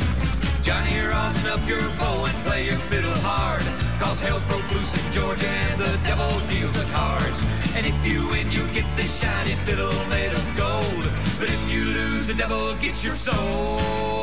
Johnny, 0.63 0.97
rosin 1.01 1.45
up 1.47 1.59
your 1.67 1.81
bow 1.99 2.25
and 2.25 2.37
play 2.45 2.65
your 2.65 2.77
fiddle 2.89 3.11
hard, 3.21 3.61
cause 3.99 4.19
hell's 4.21 4.45
broke 4.45 4.71
loose 4.71 4.95
in 4.95 5.11
Georgia 5.11 5.45
and 5.45 5.81
the 5.81 5.99
devil 6.07 6.31
deals 6.47 6.73
the 6.73 6.89
cards. 6.93 7.43
And 7.75 7.85
if 7.85 8.07
you 8.07 8.25
win, 8.29 8.49
you 8.49 8.65
get 8.73 8.85
this 8.95 9.21
shiny 9.21 9.55
fiddle 9.67 9.93
made 10.07 10.31
of 10.31 10.57
gold, 10.57 11.03
but 11.37 11.49
if 11.49 11.61
you 11.71 11.83
lose, 11.83 12.27
the 12.27 12.33
devil 12.33 12.75
gets 12.75 13.03
your 13.03 13.13
soul. 13.13 14.22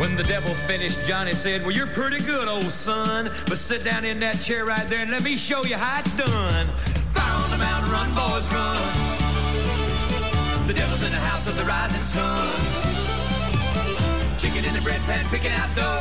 When 0.00 0.14
the 0.14 0.22
devil 0.22 0.54
finished, 0.64 1.04
Johnny 1.04 1.34
said, 1.34 1.60
Well, 1.60 1.72
you're 1.72 1.86
pretty 1.86 2.24
good, 2.24 2.48
old 2.48 2.72
son. 2.72 3.26
But 3.46 3.58
sit 3.58 3.84
down 3.84 4.06
in 4.06 4.18
that 4.20 4.40
chair 4.40 4.64
right 4.64 4.88
there 4.88 5.00
and 5.00 5.10
let 5.10 5.22
me 5.22 5.36
show 5.36 5.62
you 5.62 5.76
how 5.76 6.00
it's 6.00 6.10
done. 6.12 6.66
Fire 7.12 7.44
on 7.44 7.50
the 7.50 7.58
mountain, 7.58 7.92
run, 7.92 8.08
boys, 8.16 8.50
run. 8.50 8.80
The 10.66 10.72
devil's 10.72 11.02
in 11.02 11.10
the 11.12 11.20
house 11.20 11.46
of 11.46 11.54
the 11.54 11.64
rising 11.64 12.00
sun. 12.00 12.48
Chicken 14.38 14.64
in 14.64 14.72
the 14.72 14.80
bread 14.80 15.02
pan, 15.02 15.22
picking 15.28 15.52
out 15.52 15.68
dough. 15.76 16.00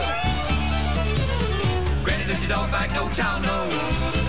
Granny, 2.02 2.24
does 2.24 2.40
your 2.40 2.56
dog 2.56 2.72
bite? 2.72 2.94
No 2.94 3.10
child 3.10 3.44
knows. 3.44 4.29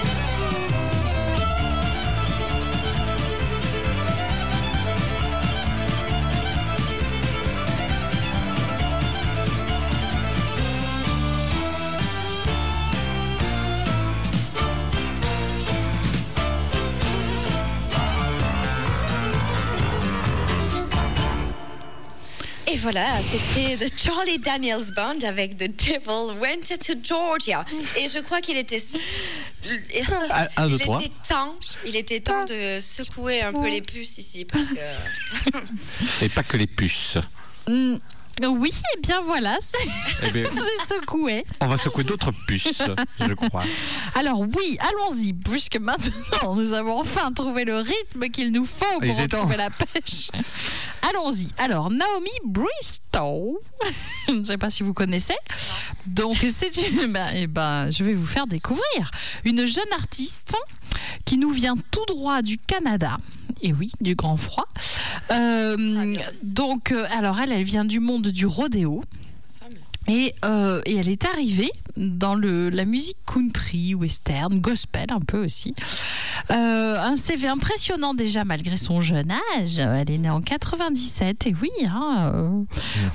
Voilà, 22.81 23.07
c'était 23.21 23.77
The 23.77 23.93
Charlie 23.95 24.39
Daniels 24.39 24.91
Band 24.95 25.19
avec 25.23 25.55
The 25.57 25.69
Devil 25.69 26.37
Went 26.39 26.75
to 26.85 26.93
Georgia. 27.03 27.63
Et 27.97 28.07
je 28.07 28.19
crois 28.19 28.41
qu'il 28.41 28.57
était. 28.57 28.81
Un, 30.31 30.47
un, 30.57 30.67
deux, 30.67 30.75
il 30.75 30.79
trois. 30.81 30.99
était 30.99 31.11
temps, 31.29 31.55
il 31.85 31.95
était 31.95 32.19
temps 32.19 32.45
de 32.45 32.79
secouer 32.81 33.41
un 33.43 33.53
peu 33.53 33.69
les 33.69 33.81
puces 33.81 34.17
ici 34.17 34.45
parce 34.45 34.63
que 34.65 36.25
Et 36.25 36.29
pas 36.29 36.43
que 36.43 36.57
les 36.57 36.67
puces. 36.67 37.17
Hmm, 37.67 37.97
oui, 38.49 38.71
et 38.95 39.01
bien 39.01 39.21
voilà, 39.21 39.57
c'est 39.61 39.77
Eh 40.27 40.31
bien, 40.31 40.43
c'est 40.87 40.95
secoué. 40.95 41.43
on 41.61 41.67
va 41.67 41.77
secouer 41.77 42.03
d'autres 42.03 42.31
puces, 42.47 42.81
je 43.19 43.33
crois. 43.33 43.63
Alors 44.15 44.39
oui, 44.41 44.77
allons-y, 44.79 45.33
puisque 45.33 45.77
maintenant 45.77 46.55
nous 46.55 46.73
avons 46.73 46.99
enfin 46.99 47.31
trouvé 47.31 47.65
le 47.65 47.77
rythme 47.77 48.29
qu'il 48.31 48.51
nous 48.51 48.65
faut 48.65 48.85
pour 48.99 49.15
temps. 49.15 49.21
retrouver 49.41 49.57
la 49.57 49.69
pêche. 49.69 50.29
Allons-y. 51.09 51.47
Alors 51.57 51.89
Naomi 51.89 52.29
Bristow, 52.45 53.59
je 54.27 54.33
ne 54.33 54.43
sais 54.43 54.57
pas 54.57 54.69
si 54.69 54.83
vous 54.83 54.93
connaissez. 54.93 55.35
Donc 56.05 56.37
c'est 56.49 56.75
une, 56.77 57.11
ben, 57.11 57.27
eh 57.35 57.47
ben, 57.47 57.89
je 57.89 58.03
vais 58.03 58.13
vous 58.13 58.27
faire 58.27 58.47
découvrir 58.47 59.11
une 59.45 59.65
jeune 59.65 59.91
artiste 59.93 60.53
qui 61.25 61.37
nous 61.37 61.51
vient 61.51 61.75
tout 61.91 62.05
droit 62.07 62.41
du 62.41 62.57
Canada. 62.57 63.17
Et 63.63 63.73
oui, 63.73 63.91
du 64.01 64.15
grand 64.15 64.37
froid. 64.37 64.67
Euh, 65.29 66.15
donc, 66.41 66.91
euh, 66.91 67.05
alors 67.15 67.39
elle, 67.39 67.51
elle 67.51 67.63
vient 67.63 67.85
du 67.85 67.99
monde 67.99 68.27
du 68.31 68.45
rodéo. 68.45 69.01
Et, 70.07 70.33
euh, 70.43 70.81
et 70.85 70.95
elle 70.95 71.09
est 71.09 71.25
arrivée 71.25 71.71
dans 71.95 72.33
le, 72.33 72.69
la 72.69 72.85
musique 72.85 73.17
country, 73.31 73.93
western, 73.93 74.59
gospel 74.59 75.05
un 75.09 75.19
peu 75.19 75.45
aussi. 75.45 75.75
Euh, 76.49 76.99
un 76.99 77.15
CV 77.15 77.47
impressionnant 77.47 78.15
déjà 78.15 78.43
malgré 78.43 78.77
son 78.77 78.99
jeune 78.99 79.31
âge. 79.55 79.77
Elle 79.77 80.09
est 80.09 80.17
née 80.17 80.29
en 80.29 80.41
97 80.41 81.45
et 81.45 81.55
oui, 81.61 81.69
hein, 81.85 82.31
euh, 82.33 82.63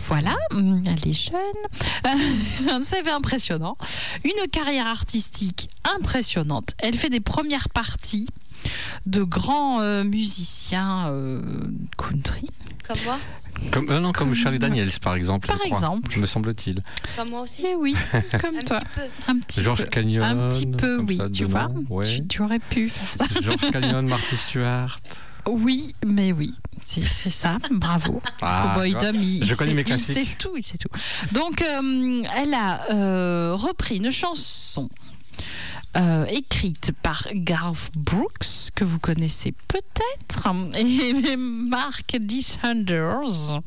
voilà, 0.07 0.37
hum, 0.53 0.83
elle 0.87 1.09
est 1.09 1.13
jeune. 1.13 2.71
un 2.71 2.83
CV 2.83 3.11
impressionnant. 3.11 3.77
Une 4.25 4.49
carrière 4.49 4.87
artistique 4.87 5.69
impressionnante. 5.99 6.75
Elle 6.79 6.97
fait 6.97 7.11
des 7.11 7.21
premières 7.21 7.69
parties 7.69 8.29
de 9.07 9.23
grands 9.23 9.81
euh, 9.81 10.05
musiciens 10.05 11.09
euh, 11.09 11.41
country. 11.97 12.49
comme 12.87 12.99
moi, 13.05 13.19
Comme, 13.71 13.89
euh, 13.91 14.01
non, 14.01 14.13
comme 14.13 14.35
Charlie 14.35 14.59
Daniels, 14.59 14.91
par 15.01 15.15
exemple. 15.15 15.47
Par 15.49 15.57
je 15.57 15.63
crois, 15.63 15.77
exemple. 15.77 16.19
Me 16.19 16.27
semble-t-il. 16.27 16.83
comme 17.17 17.31
moi 17.31 17.41
aussi. 17.43 17.65
Eh 17.67 17.75
oui, 17.75 17.95
comme 18.41 18.57
Un 18.57 18.63
toi. 18.65 18.81
petit 18.81 18.91
peu. 18.95 19.03
Un 19.33 19.39
petit 19.39 19.63
George 19.63 19.83
peu. 19.85 19.89
Canyon. 19.89 20.23
Un 20.25 20.49
petit 20.49 20.67
peu, 20.67 20.99
oui, 21.01 21.17
ça, 21.17 21.31
tu 21.31 21.45
vois. 21.45 21.69
ouais. 21.91 22.07
Tu, 22.07 22.27
tu 22.27 22.43
aurais 22.43 22.59
pu 22.59 22.89
faire 22.89 23.15
ça. 23.15 23.25
George 23.43 23.71
Canyon, 23.73 24.07
Marty 24.07 24.37
Stewart. 24.37 24.99
Oui, 25.49 25.95
mais 26.05 26.33
oui, 26.33 26.53
c'est 26.83 27.31
ça, 27.31 27.57
bravo. 27.71 28.21
Ah, 28.43 28.73
Cowboy 28.75 28.95
Dom, 28.95 29.15
il, 29.15 29.45
je 29.47 29.55
connais 29.55 29.71
sait, 29.71 29.75
mes 29.77 29.81
il 29.83 29.85
classiques. 29.85 30.15
sait 30.29 30.37
tout, 30.39 30.57
il 30.57 30.63
sait 30.63 30.77
tout. 30.77 30.89
Donc, 31.33 31.63
euh, 31.63 32.23
elle 32.37 32.53
a 32.53 32.81
euh, 32.93 33.55
repris 33.55 33.99
une 33.99 34.11
chanson 34.11 34.89
euh, 35.97 36.25
écrite 36.27 36.93
par 37.03 37.27
Garth 37.35 37.91
Brooks, 37.97 38.71
que 38.75 38.85
vous 38.85 38.99
connaissez 38.99 39.53
peut-être, 39.69 40.49
et 40.79 41.37
Mark 41.37 42.17
D. 42.19 42.41
Sanders. 42.41 43.61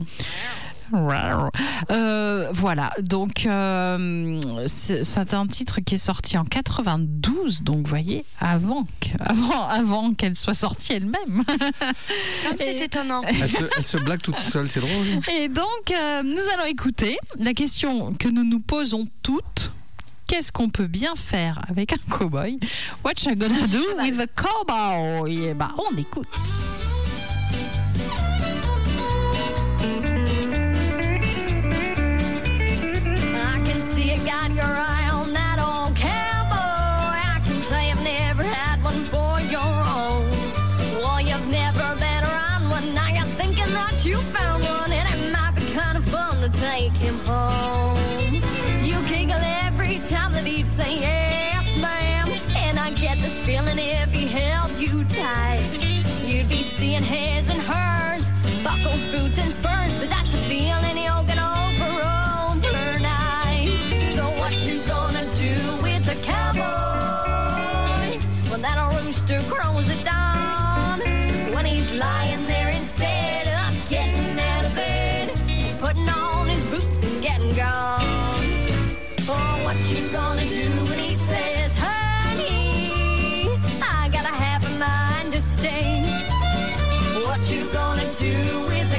Euh, 1.91 2.49
voilà, 2.51 2.91
donc 2.99 3.45
euh, 3.45 4.39
c'est 4.67 5.33
un 5.35 5.45
titre 5.45 5.81
qui 5.81 5.95
est 5.95 5.97
sorti 5.99 6.35
en 6.35 6.45
92, 6.45 7.61
donc 7.61 7.77
vous 7.79 7.89
voyez, 7.89 8.25
avant, 8.39 8.87
que- 8.99 9.09
avant, 9.19 9.67
avant 9.67 10.13
qu'elle 10.15 10.35
soit 10.35 10.55
sortie 10.55 10.93
elle-même. 10.93 11.43
Comme 11.45 12.57
c'est 12.57 12.79
étonnant. 12.85 13.21
Elle 13.23 13.49
se, 13.49 13.63
elle 13.77 13.83
se 13.83 13.97
blague 13.97 14.21
toute 14.21 14.39
seule, 14.39 14.67
c'est 14.67 14.79
drôle. 14.79 15.05
Et 15.39 15.47
donc, 15.47 15.91
euh, 15.91 16.23
nous 16.23 16.41
allons 16.55 16.65
écouter 16.65 17.17
la 17.37 17.53
question 17.53 18.13
que 18.15 18.27
nous 18.27 18.43
nous 18.43 18.59
posons 18.59 19.07
toutes. 19.21 19.71
Qu'est-ce 20.29 20.51
qu'on 20.51 20.69
peut 20.69 20.85
bien 20.85 21.15
faire 21.15 21.59
avec 21.67 21.91
un 21.91 21.97
cowboy? 22.15 22.59
What 23.03 23.13
you 23.25 23.35
gonna 23.35 23.65
do 23.65 23.95
with 23.97 24.19
a 24.19 24.27
cowboy? 24.27 25.55
Ben, 25.55 25.69
on 25.75 25.97
écoute. 25.97 26.27
I 33.33 33.59
can 33.65 33.81
see 33.95 34.13
you 34.13 34.17
got 34.23 34.51
your 34.51 34.65
eye 34.65 35.08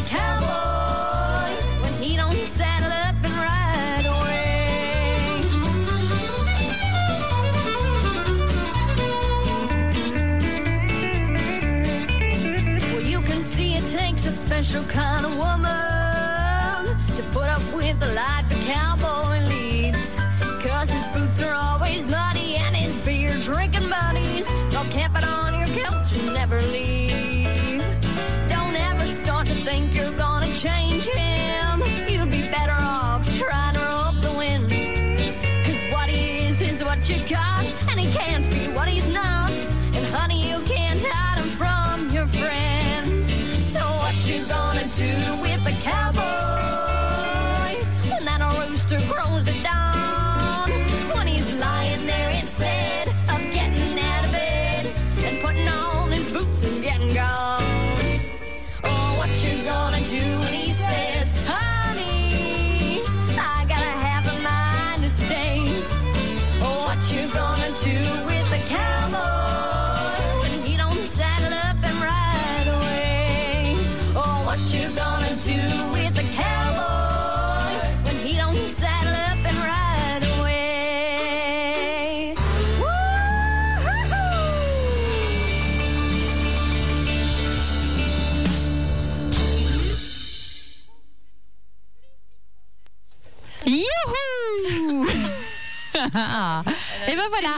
cowboy 0.08 1.54
when 1.82 1.92
he 2.02 2.16
don't 2.16 2.46
saddle 2.46 2.92
up 2.92 3.14
and 3.24 3.34
ride 3.34 4.06
away? 4.06 4.50
Well, 12.92 13.02
you 13.02 13.20
can 13.22 13.40
see 13.40 13.74
it 13.74 13.86
takes 13.90 14.26
a 14.26 14.32
special 14.32 14.84
kind 14.84 15.26
of 15.26 15.36
woman 15.36 16.96
to 17.16 17.22
put 17.32 17.48
up 17.48 17.62
with 17.74 17.98
the 18.00 18.12
life 18.14 18.50
a 18.50 18.54
cowboy 18.72 19.38
leads. 19.46 20.16
Cause 20.64 20.90
his 20.90 21.04
boots 21.14 21.40
are 21.42 21.54
always 21.54 22.06
muddy 22.06 22.56
and 22.56 22.76
his 22.76 22.96
beer 22.98 23.34
drinking 23.42 23.88
buddies 23.88 24.46
don't 24.70 24.90
camp 24.90 25.16
it 25.16 25.24
on 25.24 25.58
your 25.58 25.68
couch 25.84 26.12
and 26.12 26.34
never 26.34 26.60
leave. 26.62 26.89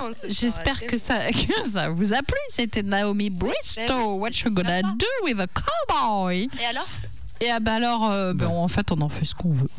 Ben 0.02 0.12
j'espère 0.28 0.84
que 0.86 0.98
ça, 0.98 1.30
que 1.30 1.68
ça 1.68 1.88
vous 1.90 2.12
a 2.12 2.22
plu. 2.22 2.36
C'était 2.48 2.82
Naomi 2.82 3.30
Bristow. 3.30 4.16
What 4.16 4.30
you 4.44 4.50
gonna 4.50 4.82
do 4.82 5.06
with 5.24 5.38
a 5.40 5.46
cowboy 5.46 6.48
Et 6.60 6.64
alors? 6.66 6.88
Et 7.40 7.50
ah 7.50 7.60
bah 7.60 7.74
alors, 7.74 8.10
euh, 8.10 8.32
ben, 8.34 8.46
en 8.46 8.68
fait, 8.68 8.92
on 8.92 9.00
en 9.00 9.08
fait 9.08 9.24
ce 9.24 9.34
qu'on 9.34 9.52
veut. 9.52 9.70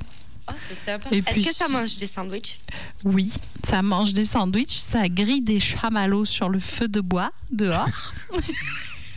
Oh, 0.49 0.53
c'est 0.67 0.75
sympa. 0.75 1.09
Est-ce 1.11 1.47
que 1.47 1.55
ça 1.55 1.67
mange 1.69 1.95
des 1.95 2.07
sandwichs 2.07 2.59
Oui, 3.05 3.31
ça 3.63 3.81
mange 3.81 4.13
des 4.13 4.25
sandwichs, 4.25 4.79
ça 4.79 5.07
grille 5.07 5.41
des 5.41 5.59
chamallows 5.61 6.25
sur 6.25 6.49
le 6.49 6.59
feu 6.59 6.89
de 6.89 6.99
bois 6.99 7.31
dehors. 7.51 8.13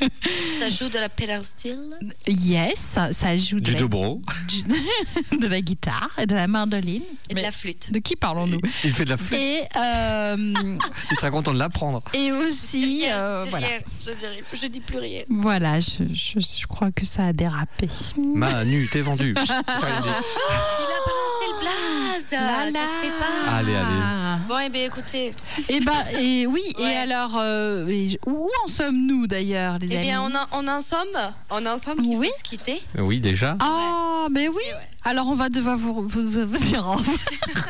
Ça 0.61 0.69
joue 0.71 0.89
de 0.89 0.99
la 0.99 1.09
pedal 1.09 1.45
steel 1.45 1.79
yes, 2.27 2.75
ça, 2.79 3.13
ça 3.13 3.37
joue 3.37 3.61
de 3.61 3.65
Du 3.67 3.73
la, 3.75 3.79
dobro. 3.81 4.21
du- 4.49 4.63
de 5.39 5.47
la 5.47 5.61
guitare 5.61 6.11
et 6.19 6.27
de 6.27 6.35
la 6.35 6.47
mandoline. 6.49 7.03
et 7.31 7.35
de 7.35 7.41
la 7.41 7.51
flûte. 7.51 7.93
de 7.93 7.99
qui 7.99 8.17
parlons-nous? 8.17 8.61
Il 8.85 8.95
fait 8.95 9.05
de 9.05 9.11
la 9.11 9.17
flûte. 9.17 9.39
Et, 9.39 9.63
euh, 9.77 10.37
Il 11.11 11.17
sera 11.17 11.31
content 11.31 11.53
de 11.55 11.59
l'apprendre. 11.59 12.03
et 12.15 12.33
aussi, 12.33 13.05
euh, 13.11 13.41
je, 13.41 13.45
dis 13.45 13.51
voilà. 13.51 13.67
rien, 13.69 13.79
je, 14.07 14.11
dis 14.13 14.27
rien, 14.27 14.43
je 14.63 14.67
dis 14.67 14.81
plus 14.81 14.99
rien. 14.99 15.23
Voilà, 15.29 15.81
je, 15.81 16.05
je, 16.13 16.41
je 16.41 16.67
crois 16.67 16.91
que 16.91 17.05
ça 17.07 17.27
a 17.27 17.33
dérapé. 17.33 17.89
Manu, 18.19 18.89
t'es 18.91 19.01
vendu. 19.01 19.35
Il 19.37 19.41
a 19.41 19.63
balancé 19.63 21.47
le 21.49 21.61
blaze 21.61 22.25
Ça 22.31 22.67
se 22.71 23.07
fait 23.07 23.13
pas 23.19 23.53
Allez, 23.57 23.75
allez. 23.75 24.43
Bon, 24.49 24.57
eh 24.65 24.69
bien, 24.69 24.85
écoutez. 24.85 25.33
Et 25.69 25.81
bah, 25.81 26.05
et 26.19 26.47
oui, 26.47 26.61
Ouais. 26.79 26.93
et 26.93 26.97
alors, 26.97 27.37
euh, 27.39 27.87
et 27.89 28.19
où 28.27 28.49
en 28.65 28.67
sommes-nous 28.69 29.27
d'ailleurs, 29.27 29.79
les 29.87 29.95
Eh 29.95 29.97
amis 29.99 30.07
bien, 30.07 30.23
on, 30.23 30.35
en- 30.35 30.47
on 30.65 30.69
en 30.69 30.81
somme 30.81 31.07
On 31.51 31.65
en 31.67 31.79
somme 31.79 32.03
qu'il 32.03 32.17
Oui. 32.17 32.29
se 32.39 32.43
quitter 32.43 32.81
Oui, 32.99 33.21
déjà. 33.21 33.57
Ah, 33.61 34.27
mais 34.33 34.49
oui. 34.49 34.63
Alors 35.05 35.29
on 35.29 35.35
va 35.37 35.49
devoir 35.49 35.77
vous, 35.79 35.95
vous- 36.09 36.29
vous- 36.29 36.47
vous 36.47 36.59
dire 36.59 36.85
au 36.87 36.93
revoir. 36.97 37.17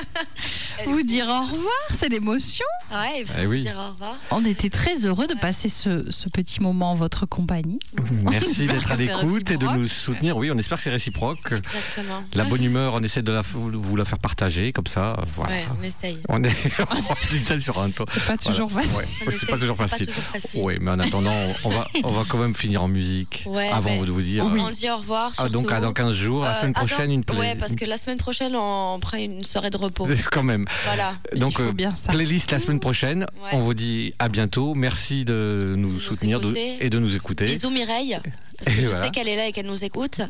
vous 0.87 1.03
dire 1.03 1.27
au 1.29 1.43
revoir, 1.43 1.73
c'est 1.93 2.09
l'émotion. 2.09 2.65
Ouais, 2.91 3.25
faut 3.27 3.33
Eh 3.39 3.47
oui. 3.47 3.63
dire 3.63 3.77
au 3.77 3.91
revoir. 3.93 4.17
On 4.31 4.45
était 4.45 4.71
très 4.71 5.05
heureux 5.07 5.27
de 5.27 5.35
passer 5.35 5.69
ce, 5.69 6.11
ce 6.11 6.29
petit 6.29 6.63
moment 6.63 6.93
en 6.93 6.95
votre 6.95 7.27
compagnie. 7.27 7.79
Merci 8.23 8.67
d'être 8.69 8.91
à 8.91 8.97
l'écoute 8.97 9.51
et 9.51 9.57
de 9.59 9.67
nous 9.67 9.87
soutenir. 9.89 10.37
Oui, 10.37 10.51
on 10.51 10.57
espère 10.59 10.79
que 10.79 10.85
c'est 10.85 10.91
réciproque. 10.91 11.53
Exactement. 11.53 12.23
La 12.35 12.45
bonne 12.45 12.65
humeur, 12.65 12.95
on 12.95 13.03
essaie 13.03 13.23
de 13.23 13.33
la, 13.33 13.43
vous 13.43 13.97
la 13.97 14.05
faire 14.07 14.19
partager, 14.19 14.73
comme 14.73 14.87
ça. 14.87 15.17
Voilà. 15.37 15.53
Ouais, 15.53 15.65
on 15.79 15.83
essaye. 15.85 16.19
On 16.29 16.43
est 16.43 16.57
on 17.51 17.61
sur 17.61 17.79
un. 17.81 17.91
C'est 18.09 18.25
pas 18.25 18.37
toujours 18.39 18.69
Voilà. 18.69 18.89
facile. 18.89 19.27
Ouais. 19.27 19.35
C'est 19.39 19.47
pas 19.47 19.59
toujours 19.59 19.77
facile. 19.77 20.09
Oui, 20.55 20.79
mais 20.81 20.91
en 20.93 20.99
attendant, 21.01 21.35
on 21.65 21.69
va, 21.71 21.89
on 22.07 22.12
va 22.12 22.24
quand 22.28 22.39
même 22.39 22.55
finir 22.55 22.83
en 22.83 22.89
musique. 22.89 23.45
Ouais, 23.47 23.69
avant 23.69 23.91
mais 23.91 24.07
de 24.07 24.11
vous 24.12 24.23
dire. 24.23 24.45
On 24.45 24.70
dit 24.70 24.89
au 24.91 24.97
revoir. 24.97 25.33
Ah, 25.39 25.49
donc 25.49 25.70
à 25.73 25.81
dans 25.81 25.93
15 25.93 26.12
jours, 26.15 26.43
la 26.43 26.51
Euh, 26.51 26.55
semaine 26.61 26.73
ah, 26.77 26.81
dans- 26.81 26.87
prochaine, 26.87 27.11
une 27.12 27.24
playlist. 27.24 27.49
Ouais, 27.55 27.57
parce 27.59 27.74
que 27.74 27.85
la 27.85 27.99
semaine 27.99 28.19
prochaine, 28.19 28.55
on 28.57 28.99
prend 29.01 29.16
une 29.19 29.45
soirée 29.45 29.70
de 29.70 29.77
repos. 29.77 30.07
Quand 30.33 30.43
même. 30.43 30.66
Voilà. 30.85 31.15
Donc, 31.35 31.61
euh, 31.61 31.73
bien 31.73 31.93
ça. 31.95 32.12
playlist 32.12 32.51
la 32.51 32.59
semaine 32.59 32.81
prochaine. 32.81 33.20
Ouais. 33.43 33.51
On 33.53 33.61
vous 33.61 33.74
dit 33.74 34.15
à 34.19 34.28
bientôt. 34.28 34.74
Merci 34.74 35.24
de 35.24 35.74
nous 35.77 36.01
soutenir 36.01 36.41
de- 36.41 36.55
et 36.81 36.91
de 36.91 36.99
nous 36.99 37.15
écouter. 37.16 37.47
Bisous 37.47 37.70
Mireille. 37.70 38.19
Parce 38.59 38.74
que 38.74 38.81
Et 38.81 38.83
je 38.83 38.89
voilà. 38.89 39.05
sais 39.05 39.11
qu'elle 39.11 39.28
est 39.28 39.37
là 39.37 39.47
et 39.47 39.53
qu'elle 39.53 39.66
nous 39.66 39.85
écoute. 39.85 40.20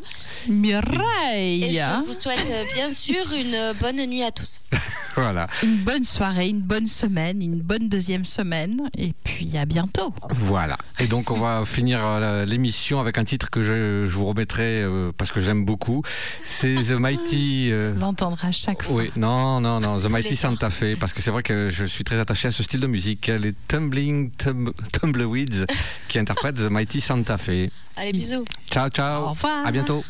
Et 0.47 0.51
Mireille, 0.51 1.79
je 1.79 2.05
vous 2.05 2.13
souhaite 2.13 2.39
euh, 2.49 2.63
bien 2.75 2.89
sûr 2.89 3.23
une 3.33 3.53
euh, 3.55 3.73
bonne 3.79 4.03
nuit 4.05 4.23
à 4.23 4.31
tous. 4.31 4.59
Voilà. 5.19 5.47
une 5.63 5.77
bonne 5.77 6.03
soirée, 6.03 6.47
une 6.47 6.61
bonne 6.61 6.85
semaine, 6.85 7.41
une 7.41 7.59
bonne 7.59 7.89
deuxième 7.89 8.23
semaine, 8.23 8.87
et 8.95 9.13
puis 9.23 9.57
à 9.57 9.65
bientôt. 9.65 10.13
Voilà. 10.29 10.77
Et 10.99 11.07
donc, 11.07 11.31
on 11.31 11.39
va 11.39 11.63
finir 11.65 12.01
euh, 12.05 12.45
l'émission 12.45 12.99
avec 12.99 13.17
un 13.17 13.23
titre 13.23 13.49
que 13.49 13.63
je, 13.63 14.05
je 14.05 14.11
vous 14.13 14.25
remettrai 14.27 14.83
euh, 14.83 15.11
parce 15.17 15.31
que 15.31 15.39
j'aime 15.39 15.65
beaucoup. 15.65 16.03
C'est 16.45 16.75
The 16.75 16.91
Mighty. 16.91 17.69
euh, 17.71 17.95
L'entendre 17.97 18.37
à 18.45 18.51
chaque 18.51 18.83
fois. 18.83 18.95
Oui, 18.97 19.11
non, 19.15 19.59
non, 19.59 19.79
non, 19.79 19.99
The 19.99 20.07
Mighty 20.07 20.35
Santa 20.35 20.69
Fe, 20.69 20.95
parce 20.99 21.13
que 21.13 21.23
c'est 21.23 21.31
vrai 21.31 21.41
que 21.41 21.71
je 21.71 21.85
suis 21.85 22.03
très 22.03 22.19
attaché 22.19 22.49
à 22.49 22.51
ce 22.51 22.61
style 22.61 22.81
de 22.81 22.85
musique. 22.87 23.25
Les 23.25 23.53
Tumbling 23.67 24.29
Tum- 24.37 24.71
Tumbleweeds 25.01 25.65
qui 26.09 26.19
interprètent 26.19 26.57
The 26.57 26.69
Mighty 26.69 27.01
Santa 27.01 27.39
Fe. 27.39 27.71
Allez, 27.99 28.13
bisous. 28.17 28.45
Ciao, 28.69 28.89
ciao. 28.89 29.23
Au 29.25 29.29
revoir. 29.29 29.65
À 29.65 29.71
bientôt. 29.71 30.03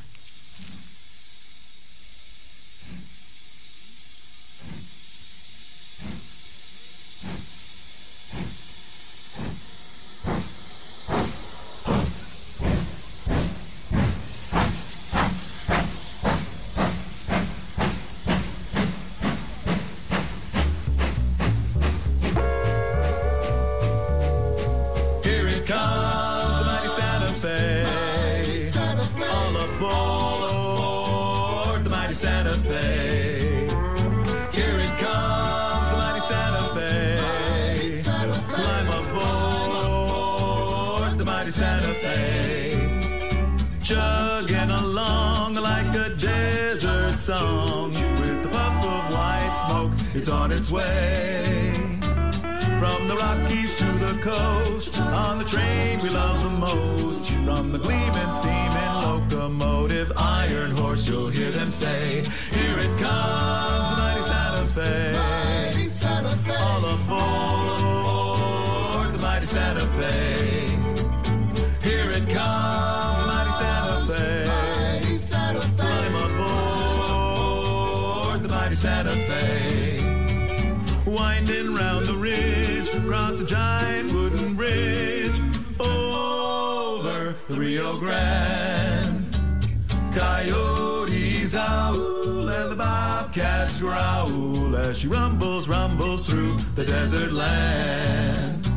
Growl 93.88 94.76
as 94.76 94.98
she 95.00 95.08
rumbles, 95.08 95.68
rumbles 95.68 96.28
through 96.28 96.58
the 96.76 96.86
desert 96.86 97.32
land. 97.32 98.70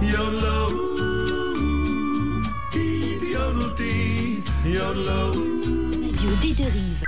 Yodel, 0.00 0.70
dee, 2.72 3.18
yodel, 3.32 3.74
dee, 3.74 4.42
yodel. 4.64 5.32
Radio 6.06 6.30
des 6.42 6.54
deux 6.54 6.64
rives. 6.64 7.04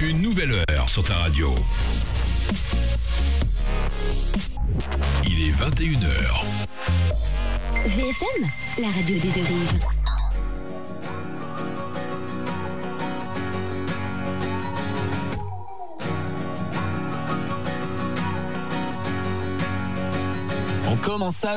Une 0.00 0.20
nouvelle 0.22 0.52
heure 0.70 0.88
sur 0.88 1.04
ta 1.04 1.14
radio. 1.14 1.54
Il 5.26 5.48
est 5.48 5.52
21h. 5.52 6.44
VFM, 7.86 8.48
la 8.78 8.88
radio 8.88 9.18
des 9.18 9.30
deux 9.30 9.42
rives. 9.42 9.93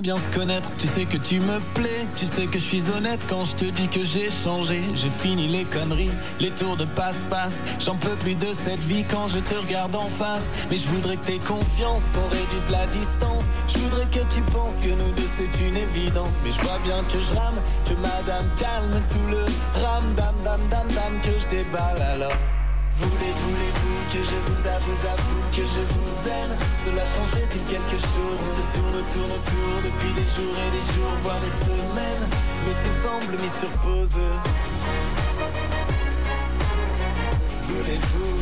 Bien 0.02 0.18
se 0.18 0.30
connaître, 0.30 0.70
tu 0.78 0.88
sais 0.88 1.06
que 1.06 1.18
tu 1.18 1.40
me 1.42 1.60
plais, 1.74 2.06
tu 2.16 2.26
sais 2.26 2.46
que 2.46 2.58
je 2.58 2.64
suis 2.64 2.90
honnête. 2.96 3.20
Quand 3.28 3.44
je 3.44 3.56
te 3.56 3.66
dis 3.66 3.88
que 3.90 4.04
j'ai 4.04 4.30
changé, 4.30 4.82
j'ai 4.96 5.10
fini 5.10 5.48
les 5.48 5.66
conneries, 5.66 6.12
les 6.40 6.52
tours 6.52 6.78
de 6.78 6.86
passe-passe, 6.86 7.62
j'en 7.80 7.96
peux 7.96 8.16
plus 8.16 8.36
de 8.36 8.48
cette 8.54 8.80
vie 8.80 9.04
quand 9.04 9.28
je 9.28 9.40
te 9.40 9.56
regarde 9.56 9.96
en 9.96 10.10
face, 10.10 10.54
mais 10.70 10.78
je 10.78 10.88
voudrais 10.88 11.18
que 11.18 11.26
t'aies 11.26 11.40
confiance, 11.40 12.04
qu'on 12.14 12.28
réduise 12.30 12.70
la 12.70 12.86
distance, 12.88 13.46
je 13.68 13.80
voudrais 13.80 14.06
que 14.06 14.24
tu 14.34 14.42
penses 14.54 14.76
que 14.80 14.90
nous 14.90 15.12
deux 15.16 15.30
c'est 15.38 15.66
une 15.66 15.76
évidence, 15.76 16.36
mais 16.44 16.52
je 16.52 16.62
vois 16.62 16.80
bien 16.86 17.04
que 17.04 17.20
je 17.20 17.34
rame, 17.38 17.62
que 17.86 17.94
madame 17.96 18.50
calme 18.56 19.02
tout 19.10 19.28
le 19.30 19.44
ram, 19.84 20.04
dam 20.16 20.36
dam 20.46 20.62
dam 20.70 20.88
dam, 20.96 21.20
que 21.22 21.38
je 21.40 21.48
déballe 21.50 22.02
alors. 22.02 22.38
Voulez, 23.00 23.34
voulez-vous 23.44 23.87
que 24.10 24.24
je 24.24 24.38
vous 24.48 24.68
avoue, 24.68 25.08
avoue 25.08 25.44
que 25.52 25.64
je 25.64 25.84
vous 25.94 26.30
aime. 26.30 26.56
Cela 26.86 27.04
changerait-il 27.06 27.64
quelque 27.64 27.98
chose? 27.98 28.40
On 28.40 28.56
se 28.56 28.78
tourne, 28.78 29.04
tourne, 29.12 29.32
autour 29.32 29.74
depuis 29.84 30.14
des 30.14 30.28
jours 30.36 30.56
et 30.56 30.72
des 30.72 30.86
jours, 30.94 31.14
voire 31.24 31.40
des 31.40 31.56
semaines. 31.66 32.26
Mais 32.66 32.76
tout 32.84 32.98
semble 33.04 33.34
mis 33.42 33.54
sur 33.60 33.70
pause. 33.82 34.20
Voulez-vous 37.68 38.37